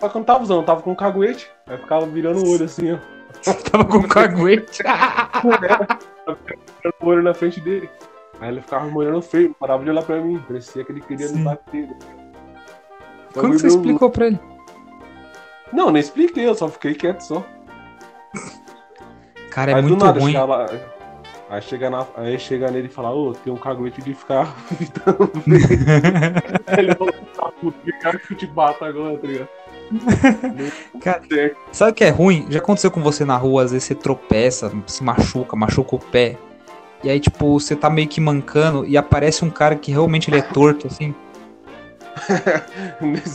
Só 0.00 0.08
que 0.08 0.16
eu 0.16 0.20
não 0.20 0.24
tava 0.24 0.42
usando, 0.42 0.60
eu 0.60 0.64
tava 0.64 0.80
com 0.80 0.92
um 0.92 0.94
caguete. 0.94 1.50
Aí 1.66 1.74
eu 1.74 1.78
ficava 1.78 2.06
virando 2.06 2.42
o 2.42 2.50
olho 2.50 2.64
assim, 2.64 2.92
ó. 2.92 2.98
Tava 3.70 3.84
com 3.84 4.02
caguete. 4.08 4.82
Virando 6.82 6.96
o 7.00 7.06
olho 7.06 7.22
na 7.22 7.34
frente 7.34 7.60
dele. 7.60 7.88
Aí 8.40 8.48
ele 8.48 8.62
ficava 8.62 8.86
me 8.86 8.96
olhando 8.96 9.20
feio, 9.20 9.54
parava 9.60 9.84
de 9.84 9.90
olhar 9.90 10.02
pra 10.02 10.20
mim. 10.22 10.42
Parecia 10.48 10.82
que 10.82 10.92
ele 10.92 11.02
queria 11.02 11.28
Sim. 11.28 11.36
me 11.36 11.44
bater. 11.44 11.86
Como 11.86 11.98
Bagulho 13.34 13.52
que 13.52 13.58
você 13.58 13.66
explicou 13.66 14.10
pra 14.10 14.28
ele? 14.28 14.40
Não, 15.70 15.90
nem 15.90 16.00
expliquei, 16.00 16.48
eu 16.48 16.54
só 16.54 16.66
fiquei 16.68 16.94
quieto 16.94 17.20
só. 17.20 17.44
Cara, 19.50 19.72
é 19.72 19.74
Aí 19.74 19.82
do 19.82 19.88
muito 19.88 20.04
nada 20.04 20.18
ruim. 20.18 20.34
Aí 21.50 21.60
chega, 21.60 21.90
na, 21.90 22.06
aí 22.16 22.38
chega 22.38 22.70
nele 22.70 22.86
e 22.86 22.90
fala, 22.90 23.10
ô, 23.10 23.32
tem 23.32 23.52
um 23.52 23.56
caguete 23.56 24.00
de 24.00 24.14
ficar 24.14 24.54
ele 26.78 26.94
falou, 26.94 27.12
tá 27.36 27.50
puto, 27.60 27.76
que 27.84 27.92
cara 27.98 28.18
que 28.18 28.32
eu 28.32 28.36
te 28.36 28.46
bato 28.46 28.84
agora, 28.84 29.18
tá 29.18 29.26
ligado? 29.26 29.48
Cara. 31.02 31.20
Sabe 31.72 31.90
o 31.90 31.94
que 31.94 32.04
é 32.04 32.10
ruim? 32.10 32.46
Já 32.48 32.60
aconteceu 32.60 32.92
com 32.92 33.02
você 33.02 33.24
na 33.24 33.36
rua, 33.36 33.64
às 33.64 33.72
vezes 33.72 33.88
você 33.88 33.94
tropeça, 33.96 34.70
se 34.86 35.02
machuca, 35.02 35.56
machuca 35.56 35.96
o 35.96 35.98
pé. 35.98 36.36
E 37.02 37.10
aí, 37.10 37.18
tipo, 37.18 37.58
você 37.58 37.74
tá 37.74 37.90
meio 37.90 38.06
que 38.06 38.20
mancando 38.20 38.86
e 38.86 38.96
aparece 38.96 39.44
um 39.44 39.50
cara 39.50 39.74
que 39.74 39.90
realmente 39.90 40.30
ele 40.30 40.38
é 40.38 40.42
torto, 40.42 40.86
assim. 40.86 41.12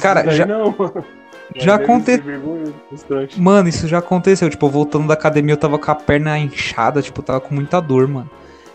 Cara, 0.01 0.30
já- 0.32 0.45
Não, 0.45 0.74
mano. 0.78 1.03
Já 1.56 1.74
Mas 1.74 1.80
deve 1.80 1.84
aconte- 1.84 2.06
ser 2.12 2.22
vergonhoso, 2.22 2.74
frustrante. 2.89 3.41
Mano, 3.41 3.70
isso 3.70 3.88
já 3.88 4.00
aconteceu. 4.00 4.50
Tipo, 4.50 4.70
voltando 4.70 5.08
da 5.08 5.14
academia, 5.14 5.54
eu 5.54 5.58
tava 5.58 5.78
com 5.78 5.91
a 5.91 5.96
perna 5.96 6.38
inchada, 6.39 7.02
tipo, 7.02 7.22
tava 7.22 7.39
com 7.39 7.54
muita 7.54 7.80
dor, 7.80 8.08
mano. 8.08 8.30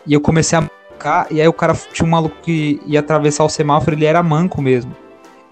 E 0.06 0.12
eu 0.12 0.20
comecei 0.20 0.58
a 0.58 0.62
mancar, 0.62 1.26
e 1.30 1.40
aí 1.40 1.48
o 1.48 1.52
cara 1.52 1.74
tinha 1.92 2.06
um 2.06 2.10
maluco 2.10 2.36
que 2.42 2.80
ia 2.86 3.00
atravessar 3.00 3.44
o 3.44 3.48
semáforo, 3.48 3.94
ele 3.96 4.04
era 4.04 4.22
manco 4.22 4.62
mesmo. 4.62 4.94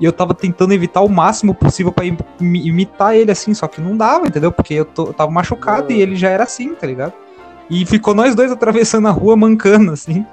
E 0.00 0.04
eu 0.04 0.12
tava 0.12 0.32
tentando 0.32 0.72
evitar 0.72 1.00
o 1.00 1.08
máximo 1.08 1.52
possível 1.54 1.92
imi- 2.40 2.66
imitar 2.68 3.16
ele 3.16 3.32
assim, 3.32 3.52
só 3.52 3.66
que 3.66 3.80
não 3.80 3.96
dava, 3.96 4.26
entendeu? 4.28 4.52
Porque 4.52 4.74
eu, 4.74 4.84
tô- 4.84 5.06
eu 5.08 5.12
tava 5.12 5.30
machucado 5.30 5.92
e 5.92 6.00
ele 6.00 6.14
já 6.14 6.28
era 6.30 6.44
assim, 6.44 6.72
tá 6.74 6.86
ligado? 6.86 7.12
E 7.68 7.84
ficou 7.84 8.14
nós 8.14 8.34
dois 8.34 8.50
atravessando 8.52 9.08
a 9.08 9.10
rua 9.10 9.36
mancando, 9.36 9.90
assim. 9.92 10.24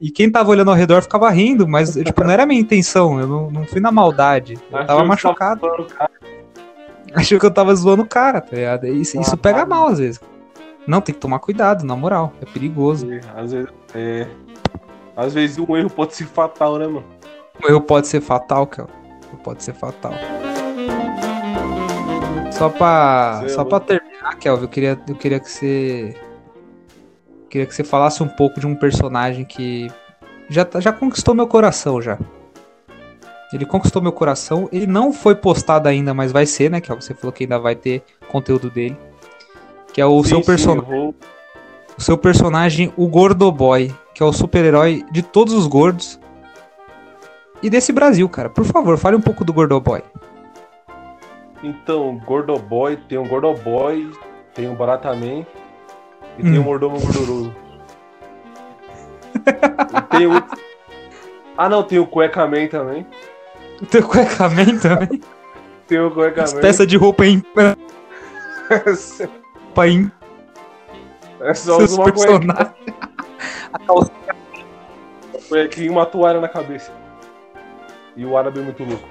E 0.00 0.10
quem 0.10 0.30
tava 0.30 0.50
olhando 0.50 0.70
ao 0.70 0.76
redor 0.76 1.00
ficava 1.02 1.30
rindo, 1.30 1.66
mas, 1.66 1.94
tipo, 1.94 2.22
não 2.24 2.30
era 2.30 2.42
a 2.42 2.46
minha 2.46 2.60
intenção, 2.60 3.18
eu 3.20 3.26
não, 3.26 3.50
não 3.50 3.64
fui 3.64 3.80
na 3.80 3.90
maldade. 3.90 4.54
Eu 4.70 4.76
Achou 4.78 4.86
tava 4.86 5.04
machucado. 5.04 5.60
cara. 5.96 6.10
Achou 7.16 7.40
que 7.40 7.46
eu 7.46 7.50
tava 7.50 7.74
zoando 7.74 8.02
o 8.02 8.06
cara, 8.08 8.40
tá 8.40 8.54
ligado? 8.54 8.86
Isso, 8.86 9.20
isso 9.20 9.34
Ah, 9.34 9.36
pega 9.38 9.60
tá. 9.60 9.66
mal 9.66 9.86
às 9.88 9.98
vezes. 9.98 10.20
Não, 10.86 11.00
tem 11.00 11.14
que 11.14 11.20
tomar 11.20 11.38
cuidado, 11.40 11.84
na 11.84 11.96
moral. 11.96 12.32
É 12.40 12.44
perigoso. 12.44 13.08
Às 13.34 13.52
vezes, 13.52 13.68
é... 13.94 14.26
Às 15.16 15.34
vezes 15.34 15.58
um 15.58 15.76
erro 15.76 15.90
pode 15.90 16.14
ser 16.14 16.26
fatal, 16.26 16.78
né, 16.78 16.86
mano? 16.86 17.04
O 17.62 17.66
erro 17.68 17.80
pode 17.80 18.06
ser 18.06 18.20
fatal, 18.20 18.66
Kel. 18.66 18.86
Pode 19.42 19.64
ser 19.64 19.72
fatal. 19.74 20.12
Só 22.52 22.68
pra, 22.68 23.38
Sei 23.40 23.48
só 23.50 23.62
lá. 23.62 23.68
pra 23.68 23.80
terminar, 23.80 24.36
Kelvin, 24.38 24.62
eu 24.64 24.68
queria, 24.68 24.98
eu 25.08 25.14
queria 25.14 25.40
que 25.40 25.50
você. 25.50 26.14
Queria 27.50 27.66
que 27.66 27.74
você 27.74 27.84
falasse 27.84 28.22
um 28.22 28.28
pouco 28.28 28.58
de 28.60 28.66
um 28.66 28.74
personagem 28.74 29.44
que 29.44 29.90
já, 30.48 30.64
tá- 30.64 30.80
já 30.80 30.92
conquistou 30.92 31.34
meu 31.34 31.46
coração 31.46 32.00
já. 32.00 32.18
Ele 33.52 33.64
conquistou 33.64 34.02
meu 34.02 34.12
coração. 34.12 34.68
Ele 34.72 34.86
não 34.86 35.12
foi 35.12 35.34
postado 35.34 35.88
ainda, 35.88 36.12
mas 36.12 36.32
vai 36.32 36.44
ser, 36.46 36.70
né? 36.70 36.80
Que 36.80 36.92
você 36.94 37.14
falou 37.14 37.32
que 37.32 37.44
ainda 37.44 37.58
vai 37.58 37.74
ter 37.76 38.02
conteúdo 38.28 38.68
dele. 38.70 38.96
Que 39.92 40.00
é 40.00 40.06
o 40.06 40.22
Sim, 40.22 40.28
seu 40.30 40.42
personagem. 40.42 40.90
vou- 40.90 41.14
o 41.96 42.02
seu 42.02 42.18
personagem, 42.18 42.92
o 42.96 43.06
Gordoboy, 43.08 43.94
que 44.14 44.22
é 44.22 44.26
o 44.26 44.32
super-herói 44.32 45.04
de 45.10 45.22
todos 45.22 45.54
os 45.54 45.66
gordos. 45.66 46.20
E 47.62 47.70
desse 47.70 47.92
Brasil, 47.92 48.28
cara. 48.28 48.50
Por 48.50 48.64
favor, 48.64 48.98
fale 48.98 49.16
um 49.16 49.20
pouco 49.20 49.44
do 49.44 49.52
Gordoboy. 49.52 50.02
Então, 51.62 52.20
Gordoboy, 52.26 52.96
tem 53.08 53.16
um 53.16 53.26
Gordoboy, 53.26 54.10
tem 54.54 54.68
um 54.68 54.74
Barataman 54.74 55.46
E 56.38 56.42
tem 56.42 56.58
o 56.58 56.60
Hum. 56.60 56.64
mordomo 56.64 57.00
gorduroso. 57.00 57.54
tem 60.10 60.26
o. 60.26 60.32
Ah 61.58 61.70
não, 61.70 61.82
tem 61.82 61.98
o 61.98 62.06
cuecaman 62.06 62.68
também. 62.68 63.06
O 63.80 63.86
teu 63.86 64.06
cuecaman 64.06 64.78
também. 64.78 65.20
Tem 65.86 65.98
o 66.00 66.12
As 66.40 66.54
peças 66.54 66.86
de 66.86 66.96
roupa 66.96 67.26
em. 67.26 67.40
Pra 67.40 67.76
em 69.86 70.10
é 71.40 71.54
só 71.54 71.76
seus 71.78 71.92
uma 71.92 72.04
cueca, 72.04 72.18
personagens. 72.18 72.74
A 73.72 73.78
calça 73.78 74.10
cuequinha 75.48 75.86
e 75.86 75.90
uma 75.90 76.06
toalha 76.06 76.40
na 76.40 76.48
cabeça. 76.48 76.92
E 78.16 78.24
o 78.24 78.36
árabe 78.36 78.60
é 78.60 78.62
muito 78.62 78.82
louco. 78.82 79.08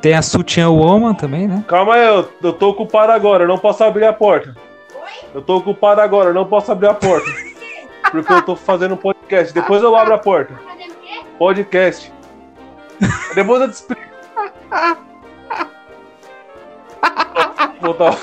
Tem 0.00 0.14
a 0.14 0.22
sutiã 0.22 0.68
woman 0.68 1.14
também, 1.14 1.46
né? 1.46 1.64
Calma 1.68 1.94
aí, 1.94 2.06
eu, 2.06 2.28
eu 2.42 2.52
tô 2.52 2.70
ocupado 2.70 3.12
agora, 3.12 3.44
eu 3.44 3.48
não 3.48 3.58
posso 3.58 3.84
abrir 3.84 4.04
a 4.04 4.12
porta. 4.12 4.56
Eu 5.34 5.42
tô 5.42 5.56
ocupado 5.58 6.00
agora, 6.00 6.30
eu 6.30 6.34
não 6.34 6.46
posso 6.46 6.72
abrir 6.72 6.88
a 6.88 6.94
porta. 6.94 7.30
Porque 8.10 8.32
eu 8.32 8.42
tô 8.42 8.56
fazendo 8.56 8.94
um 8.94 8.96
podcast. 8.96 9.54
Depois 9.54 9.82
eu 9.82 9.94
abro 9.94 10.14
a 10.14 10.18
porta. 10.18 10.54
Podcast. 11.40 12.12
Depois 13.34 13.62
eu 13.62 13.68
te 13.68 13.72
explico. 13.72 14.02
Botar. 17.80 18.14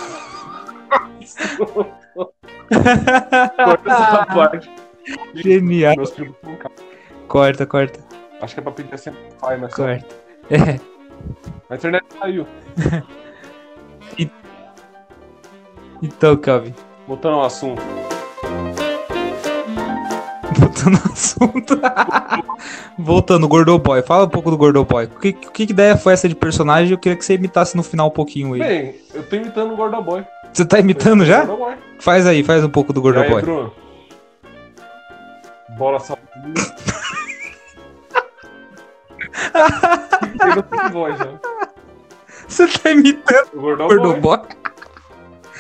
Corta 3.56 3.92
essa 3.92 4.26
parte. 4.28 4.72
Genial. 5.34 5.96
Meus 5.98 6.12
primos. 6.12 6.36
Corta, 7.28 7.66
corta, 7.66 8.00
Acho 8.40 8.54
que 8.54 8.60
é 8.60 8.64
pra 8.64 8.72
pedir 8.72 8.94
assim, 8.94 9.12
pai, 9.42 9.58
mas 9.58 9.74
corta. 9.74 10.06
É. 10.52 10.80
a 11.74 11.76
internet 11.76 12.06
caiu. 12.20 12.46
Então, 16.00 16.38
Calvin, 16.38 16.76
Voltando 17.08 17.38
ao 17.38 17.46
assunto. 17.46 17.82
Voltando 20.54 20.98
ao 20.98 21.12
assunto. 21.12 21.80
voltando, 22.98 23.48
Gordoboy. 23.48 24.02
Fala 24.02 24.26
um 24.26 24.30
pouco 24.30 24.50
do 24.50 24.58
Gordoboy. 24.58 25.08
Que, 25.08 25.34
que 25.34 25.64
ideia 25.64 25.98
foi 25.98 26.14
essa 26.14 26.28
de 26.28 26.36
personagem? 26.36 26.92
Eu 26.92 26.98
queria 26.98 27.18
que 27.18 27.26
você 27.26 27.36
imitasse 27.36 27.76
no 27.76 27.84
final 27.84 28.08
um 28.08 28.12
pouquinho 28.12 28.56
ele. 28.56 28.64
Bem, 28.64 28.96
eu 29.14 29.24
tô 29.24 29.36
imitando 29.36 29.74
o 29.74 29.76
Gordoboy. 29.76 30.24
Você 30.54 30.66
tá 30.66 30.80
imitando 30.80 31.26
já? 31.26 31.46
Gordoboy. 31.46 31.76
Faz 32.00 32.26
aí, 32.26 32.44
faz 32.44 32.64
um 32.64 32.70
pouco 32.70 32.94
do 32.94 33.00
aí, 33.00 33.04
Gordoboy. 33.04 33.42
Bruno? 33.42 33.74
Bola 35.78 36.00
né? 41.20 41.40
Você 42.48 42.68
tá 42.68 42.92
imitando 42.92 43.50
O 43.54 43.62
Gordoboy. 43.62 43.98
Gordoboy? 43.98 44.40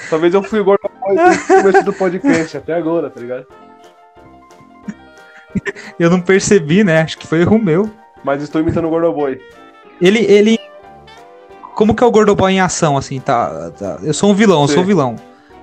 Talvez 0.09 0.33
eu 0.33 0.41
fui 0.41 0.59
o 0.61 0.63
Gordoboy 0.63 1.15
desde 1.15 1.53
o 1.53 1.57
começo 1.57 1.83
do 1.83 1.93
podcast, 1.93 2.57
até 2.57 2.73
agora, 2.73 3.09
tá 3.09 3.19
ligado? 3.19 3.45
Eu 5.99 6.09
não 6.09 6.21
percebi, 6.21 6.83
né? 6.83 7.01
Acho 7.01 7.17
que 7.17 7.27
foi 7.27 7.41
erro 7.41 7.57
meu. 7.59 7.89
Mas 8.23 8.41
estou 8.43 8.61
imitando 8.61 8.85
o 8.85 8.89
Gordoboy. 8.89 9.39
Ele, 10.01 10.19
ele. 10.19 10.59
Como 11.75 11.95
que 11.95 12.03
é 12.03 12.07
o 12.07 12.11
Gordoboy 12.11 12.51
em 12.53 12.59
ação, 12.59 12.97
assim, 12.97 13.19
tá? 13.19 13.71
tá- 13.71 13.99
Eu 14.03 14.13
sou 14.13 14.31
um 14.31 14.33
vilão, 14.33 14.63
eu 14.63 14.67
sou 14.67 14.81
um 14.81 14.85
vilão. 14.85 15.15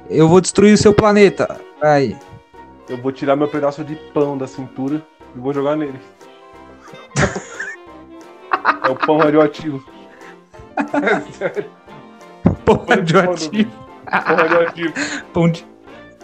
Eu 0.09 0.29
vou 0.29 0.41
destruir 0.41 0.73
o 0.75 0.79
seu 0.79 0.93
planeta. 0.95 1.61
Aí. 1.83 2.17
Eu 2.89 2.97
vou 2.99 3.11
tirar 3.13 3.35
meu 3.37 3.49
pedaço 3.49 3.83
de 3.85 3.95
pão 4.13 4.37
da 4.39 4.47
cintura 4.47 5.03
e 5.35 5.39
vou 5.39 5.53
jogar 5.53 5.77
nele. 5.77 5.99
é 8.85 8.89
o 8.91 8.95
pão 8.97 9.19
radioativo. 9.19 9.85
É 10.77 11.21
sério. 11.33 11.65
Pão 12.65 12.77
Pão 12.77 12.87
radioativo. 12.89 13.71
Pão 14.11 14.37
radioativo. 14.37 14.93
Pão 15.33 15.49
de. 15.51 15.67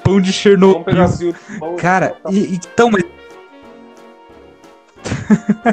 Pão 0.03 0.21
de 0.21 0.31
Um 0.31 0.33
Chernobyl. 0.33 0.85
pedacinho 0.85 1.33
de 1.33 1.59
pão. 1.59 1.77
Cara, 1.77 2.17
e- 2.31 2.55
então, 2.55 2.91
mas 2.91 3.05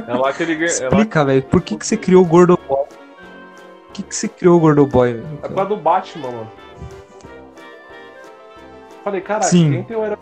É 0.08 0.14
lá 0.14 0.34
que 0.34 0.43
ele 0.43 0.55
ganha. 0.55 0.70
É 0.70 0.74
explica, 0.74 1.26
velho, 1.26 1.43
por 1.43 1.62
que, 1.62 1.78
que 1.78 1.86
você 1.86 1.97
criou 1.97 2.24
o 2.24 2.28
Gordoboy? 2.28 2.86
Por 2.86 3.93
que, 3.93 4.03
que 4.03 4.16
você 4.16 4.28
criou 4.28 4.58
o 4.58 4.60
Gordoboy, 4.60 5.14
velho? 5.14 5.28
É 5.43 5.47
por 5.47 5.55
causa 5.55 5.70
do 5.70 5.78
Batman, 5.78 6.32
mano. 6.32 6.51
Falei, 9.03 9.22
caralho, 9.22 9.49
Sim. 9.49 9.72
quem 9.72 9.84
tem 9.84 9.97
o 9.97 10.05
herói? 10.05 10.18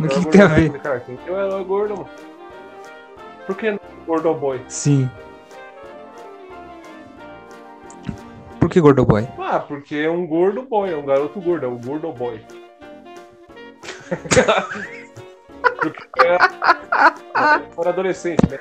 O 0.00 0.08
que, 0.08 0.20
que 0.20 0.26
tem 0.26 0.40
a 0.40 0.48
gordo, 0.48 0.72
ver? 0.72 0.80
Cara, 0.80 1.00
quem 1.00 1.16
tem 1.16 1.32
o 1.32 1.38
herói 1.38 1.64
gordo, 1.64 1.94
mano? 1.96 2.08
Por 3.46 3.56
que 3.56 3.70
não 3.70 3.80
Gordo 4.06 4.34
Boy? 4.34 4.60
Sim. 4.68 5.08
Por 8.60 8.68
que 8.68 8.80
Gordoboy? 8.80 9.28
Ah, 9.38 9.60
porque 9.60 9.96
é 9.96 10.10
um 10.10 10.26
gordo 10.26 10.62
boy, 10.62 10.90
é 10.90 10.96
um 10.96 11.04
garoto 11.04 11.40
gordo, 11.40 11.66
é 11.66 11.68
o 11.68 11.78
gordo 11.78 12.12
boy. 12.12 12.40
porque 15.80 16.26
é, 16.26 16.38
era 17.78 17.90
adolescente, 17.90 18.40
né? 18.48 18.58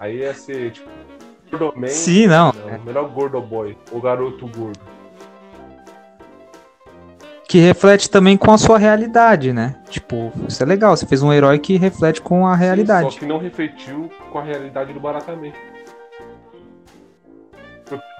Aí 0.00 0.18
ia 0.18 0.34
ser, 0.34 0.72
tipo, 0.72 0.88
gordo 1.50 1.78
man, 1.78 1.88
Sim, 1.88 2.26
não. 2.26 2.52
não, 2.52 2.84
melhor 2.84 3.08
gordo 3.08 3.40
boy, 3.40 3.76
o 3.90 4.00
garoto 4.00 4.46
gordo. 4.48 4.80
Que 7.48 7.58
reflete 7.58 8.10
também 8.10 8.36
com 8.36 8.52
a 8.52 8.58
sua 8.58 8.76
realidade, 8.78 9.54
né? 9.54 9.80
Tipo, 9.88 10.30
isso 10.46 10.62
é 10.62 10.66
legal. 10.66 10.94
Você 10.94 11.06
fez 11.06 11.22
um 11.22 11.32
herói 11.32 11.58
que 11.58 11.78
reflete 11.78 12.20
com 12.20 12.46
a 12.46 12.54
Sim, 12.54 12.60
realidade. 12.60 13.10
só 13.14 13.18
que 13.18 13.24
não 13.24 13.38
refletiu 13.38 14.10
com 14.30 14.38
a 14.38 14.42
realidade 14.42 14.92
do 14.92 15.00
Baratamê. 15.00 15.54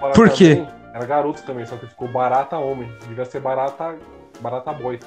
O 0.01 0.11
Por 0.13 0.29
quê? 0.31 0.65
Era 0.93 1.05
garoto 1.05 1.43
também, 1.43 1.63
só 1.67 1.77
que 1.77 1.85
ficou 1.85 2.07
barata 2.07 2.57
homem. 2.57 2.91
Devia 3.07 3.23
ser 3.23 3.39
barata, 3.39 3.95
barata 4.41 4.73
boy. 4.73 4.99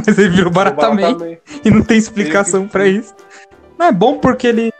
Mas 0.06 0.18
ele 0.18 0.28
virou 0.30 0.50
Barataman. 0.50 1.38
e 1.64 1.70
não 1.70 1.82
tem 1.82 1.96
explicação 1.98 2.66
pra 2.66 2.86
isso. 2.86 3.14
Não, 3.78 3.86
é 3.86 3.92
bom 3.92 4.18
porque 4.18 4.46
ele. 4.46 4.72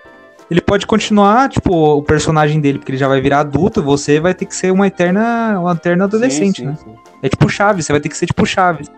Ele 0.50 0.60
pode 0.60 0.84
continuar, 0.84 1.48
tipo, 1.48 1.72
o 1.72 2.02
personagem 2.02 2.60
dele, 2.60 2.78
porque 2.78 2.90
ele 2.90 2.98
já 2.98 3.06
vai 3.06 3.20
virar 3.20 3.38
adulto, 3.38 3.80
você 3.80 4.18
vai 4.18 4.34
ter 4.34 4.46
que 4.46 4.54
ser 4.54 4.72
uma 4.72 4.88
eterna, 4.88 5.60
uma 5.60 5.72
eterna 5.72 6.04
adolescente, 6.04 6.56
Sim, 6.62 6.74
sim, 6.76 6.90
né? 6.90 6.96
sim. 6.96 7.10
É 7.22 7.28
tipo 7.28 7.48
Chaves, 7.48 7.86
você 7.86 7.92
vai 7.92 8.00
ter 8.00 8.08
que 8.08 8.16
ser 8.16 8.26
tipo 8.26 8.44
Chaves. 8.44 8.90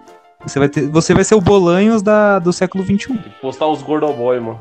Você 0.46 0.58
vai, 0.58 0.68
ter, 0.70 0.88
você 0.88 1.12
vai 1.12 1.22
ser 1.24 1.34
o 1.34 1.42
Bolanhos 1.42 2.00
da, 2.02 2.38
do 2.38 2.54
século 2.54 2.82
XXI. 2.82 2.96
Tem 3.08 3.18
que 3.18 3.30
postar 3.40 3.66
os 3.66 3.82
gordoboy, 3.82 4.40
mano. 4.40 4.60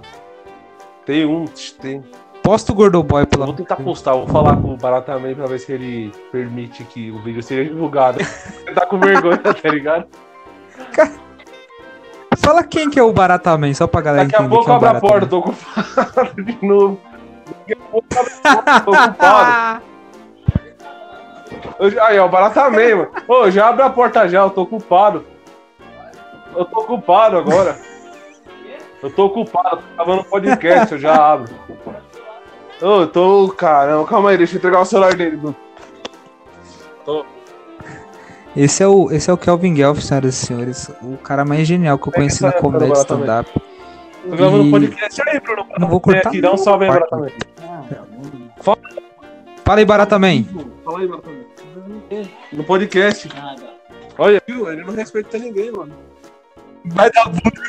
Tem 1.05 1.25
um, 1.25 1.45
tem. 1.81 2.03
Posta 2.43 2.71
o 2.71 2.75
Gordoboy 2.75 3.25
pela. 3.25 3.45
vou 3.45 3.53
tentar 3.55 3.75
postar, 3.75 4.13
vou 4.13 4.27
falar 4.27 4.57
com 4.57 4.73
o 4.73 4.77
Barataman 4.77 5.35
pra 5.35 5.45
ver 5.45 5.59
se 5.59 5.71
ele 5.71 6.11
permite 6.31 6.83
que 6.83 7.11
o 7.11 7.19
vídeo 7.19 7.41
seja 7.43 7.69
divulgado. 7.69 8.19
Tá 8.73 8.85
com 8.85 8.97
vergonha, 8.99 9.37
tá 9.37 9.69
ligado? 9.69 10.07
Fala 12.41 12.63
quem 12.63 12.89
que 12.89 12.99
é 12.99 13.03
o 13.03 13.13
Baratamém, 13.13 13.73
só 13.73 13.85
pra 13.85 14.01
galera 14.01 14.25
Daqui 14.25 14.35
a 14.35 14.39
entender 14.39 14.55
pouco 14.55 14.65
quem 14.65 14.73
é 14.73 14.75
o 14.75 14.77
abre 14.77 14.97
a 14.97 15.01
porta, 15.01 15.27
tô 15.27 15.37
ocupado 15.39 16.43
de 16.43 16.65
novo. 16.65 16.99
Daqui 17.47 17.73
a 17.73 17.91
pouco 17.91 18.07
abre 18.17 18.33
a 18.33 18.55
porta, 18.55 18.79
tô 18.81 18.91
ocupado. 18.91 19.81
Eu 21.79 22.03
Aí, 22.03 22.19
ó, 22.19 22.27
Barataman, 22.27 22.95
mano. 22.95 23.11
Ô, 23.27 23.51
já 23.51 23.69
abre 23.69 23.83
a 23.83 23.89
porta 23.89 24.27
já, 24.27 24.41
eu 24.41 24.49
tô 24.49 24.63
ocupado. 24.63 25.25
Eu 26.55 26.65
tô 26.65 26.79
ocupado 26.79 27.37
agora. 27.37 27.77
Eu 29.03 29.09
tô 29.09 29.25
ocupado, 29.25 29.77
tô 29.77 29.95
gravando 29.95 30.23
podcast, 30.23 30.93
eu 30.93 30.99
já 30.99 31.15
abro. 31.15 31.53
Ô, 32.81 33.01
eu 33.01 33.07
tô. 33.07 33.53
Caramba, 33.57 34.07
calma 34.07 34.31
aí, 34.31 34.37
deixa 34.37 34.55
eu 34.55 34.57
entregar 34.57 34.81
o 34.81 34.85
celular 34.85 35.13
dele, 35.13 35.37
Bruno. 35.37 35.55
Esse 38.55 38.83
é 38.83 38.87
o, 38.87 39.09
esse 39.11 39.29
é 39.29 39.33
o 39.33 39.37
Kelvin 39.37 39.73
Guelph, 39.73 39.99
senhoras 39.99 40.35
e 40.35 40.45
senhores. 40.45 40.91
O 41.01 41.17
cara 41.17 41.45
mais 41.45 41.67
genial 41.67 41.97
que 41.97 42.03
eu 42.07 42.11
Pega 42.11 42.23
conheci 42.23 42.45
essa 42.45 42.47
na 42.55 42.61
comédia 42.61 42.93
stand-up. 42.93 43.49
Tô 44.29 44.35
gravando 44.35 44.65
E- 44.65 44.71
podcast 44.71 45.21
aí, 45.29 45.39
Bruno. 45.39 45.65
Não 45.79 45.87
vou 45.87 45.99
cortar 46.01 46.27
aqui, 46.29 46.41
dá 46.41 46.49
um 46.49 46.51
não, 46.51 46.57
salve 46.57 46.85
aí, 46.85 46.91
parte. 46.91 47.09
Barataman. 47.09 47.31
Fala 49.63 49.79
aí, 49.79 49.85
Baratamém. 49.85 50.49
Fala 50.83 50.99
aí, 50.99 51.07
Barataman. 51.07 51.41
No 52.51 52.63
podcast. 52.65 53.29
Olha, 54.17 54.41
viu? 54.45 54.69
Ele 54.69 54.83
não 54.83 54.93
respeita 54.93 55.37
ninguém, 55.37 55.71
mano. 55.71 55.93
Vai 56.85 57.09
dar 57.11 57.29
bunda. 57.29 57.61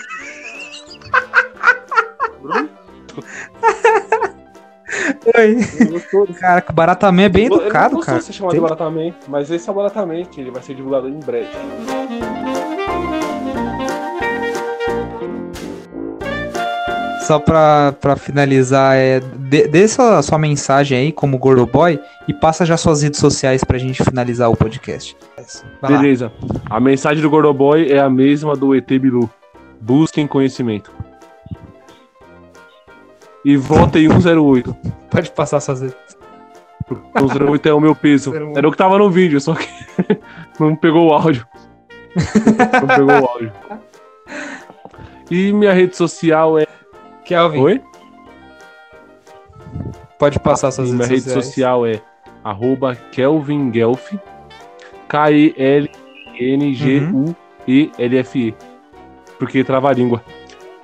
Oi. 5.38 5.56
Caraca, 6.38 6.72
o 6.72 6.74
Baratamém 6.74 7.24
é 7.24 7.28
bem 7.28 7.48
não 7.48 7.60
educado, 7.60 7.96
gostou 7.96 8.06
cara. 8.06 8.18
de 8.18 8.24
ser 8.24 8.32
chamado 8.32 8.52
Tem- 8.52 8.60
Barataman, 8.60 9.14
mas 9.28 9.50
esse 9.50 9.68
é 9.68 9.72
o 9.72 9.74
Barataman, 9.74 10.24
que 10.24 10.40
ele 10.40 10.50
vai 10.50 10.62
ser 10.62 10.74
divulgado 10.74 11.08
em 11.08 11.18
breve. 11.20 11.48
Só 17.26 17.38
pra, 17.38 17.94
pra 18.00 18.16
finalizar, 18.16 18.96
é, 18.96 19.20
dê, 19.20 19.68
dê 19.68 19.86
sua, 19.86 20.20
sua 20.22 20.38
mensagem 20.38 20.98
aí 20.98 21.12
como 21.12 21.38
Gordo 21.38 21.64
Boy 21.64 21.98
e 22.26 22.34
passa 22.34 22.66
já 22.66 22.76
suas 22.76 23.00
redes 23.02 23.20
sociais 23.20 23.62
pra 23.62 23.78
gente 23.78 24.02
finalizar 24.02 24.50
o 24.50 24.56
podcast. 24.56 25.16
Vai 25.80 25.92
lá. 25.92 25.98
Beleza. 26.00 26.32
A 26.68 26.80
mensagem 26.80 27.22
do 27.22 27.30
Gordoboy 27.30 27.90
é 27.92 28.00
a 28.00 28.10
mesma 28.10 28.56
do 28.56 28.74
ET 28.74 28.86
Bilu. 28.88 29.30
Busquem 29.80 30.26
conhecimento. 30.26 30.90
E 33.44 33.56
votem 33.56 34.08
108. 34.08 34.76
Pode 35.10 35.30
passar 35.32 35.60
suas 35.60 35.80
redes. 35.80 35.96
O 36.90 37.50
08 37.50 37.68
é 37.68 37.74
o 37.74 37.80
meu 37.80 37.94
peso. 37.94 38.32
Era 38.54 38.68
o 38.68 38.70
que 38.70 38.76
tava 38.76 38.98
no 38.98 39.10
vídeo, 39.10 39.40
só 39.40 39.54
que 39.54 39.68
não 40.60 40.76
pegou 40.76 41.08
o 41.08 41.12
áudio. 41.12 41.46
não 42.80 42.88
pegou 42.88 43.20
o 43.22 43.26
áudio. 43.26 43.52
E 45.30 45.52
minha 45.52 45.72
rede 45.72 45.96
social 45.96 46.58
é. 46.58 46.66
Kelvin. 47.24 47.60
Oi? 47.60 47.80
Pode 50.18 50.38
passar 50.38 50.70
suas 50.70 50.90
Minha 50.90 51.06
redes 51.06 51.24
rede 51.24 51.34
sociais. 51.34 51.46
social 51.46 51.86
é 51.86 52.00
arroba 52.44 52.94
Kelvin 53.10 53.70
Guelph. 53.70 54.12
K-E-L-N-G-U-E-L-F-E. 57.48 58.54
Porque 59.38 59.64
trava 59.64 59.90
a 59.90 59.92
língua. 59.92 60.22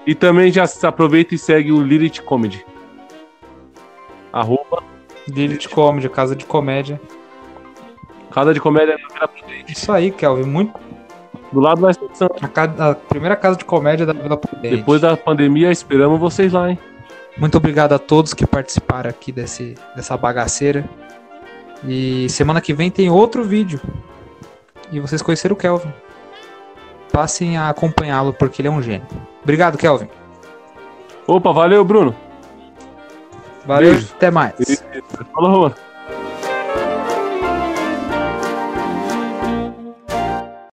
E 0.08 0.14
também 0.14 0.50
já 0.50 0.64
aproveita 0.84 1.34
e 1.34 1.38
segue 1.38 1.70
o 1.70 1.82
Lilith 1.82 2.22
Comedy. 2.22 2.64
Arroba 4.32 4.82
Lilith 5.28 5.68
Comedy, 5.68 6.08
Casa 6.08 6.34
de 6.34 6.46
Comédia. 6.46 6.98
Casa 8.30 8.54
de 8.54 8.58
Comédia 8.58 8.96
na 8.96 9.06
Vila 9.14 9.28
Prudente. 9.28 9.70
Isso 9.74 9.92
aí, 9.92 10.10
Kelvin. 10.10 10.44
Muito... 10.44 10.72
Do 11.52 11.60
lado 11.60 11.82
da 11.82 11.90
estação. 11.90 12.30
A, 12.40 12.90
a 12.90 12.94
primeira 12.94 13.36
casa 13.36 13.58
de 13.58 13.66
comédia 13.66 14.06
da 14.06 14.14
Vila 14.14 14.38
Prudente. 14.38 14.76
Depois 14.76 15.02
da 15.02 15.14
pandemia, 15.14 15.70
esperamos 15.70 16.18
vocês 16.18 16.54
lá, 16.54 16.70
hein? 16.70 16.78
Muito 17.36 17.58
obrigado 17.58 17.92
a 17.92 17.98
todos 17.98 18.32
que 18.32 18.46
participaram 18.46 19.10
aqui 19.10 19.30
desse, 19.30 19.74
dessa 19.94 20.16
bagaceira. 20.16 20.88
E 21.86 22.30
semana 22.30 22.62
que 22.62 22.72
vem 22.72 22.90
tem 22.90 23.10
outro 23.10 23.44
vídeo. 23.44 23.78
E 24.90 25.00
vocês 25.00 25.20
conheceram 25.20 25.52
o 25.52 25.58
Kelvin. 25.58 25.92
Passem 27.18 27.56
a 27.56 27.68
acompanhá-lo 27.68 28.32
porque 28.32 28.62
ele 28.62 28.68
é 28.68 28.70
um 28.70 28.80
gênio. 28.80 29.04
Obrigado, 29.42 29.76
Kelvin. 29.76 30.08
Opa, 31.26 31.50
valeu, 31.50 31.84
Bruno. 31.84 32.14
Valeu, 33.66 33.94
Beijo. 33.94 34.12
até 34.14 34.30
mais. 34.30 34.54
Falou, 35.34 35.50
Romano. 35.50 35.74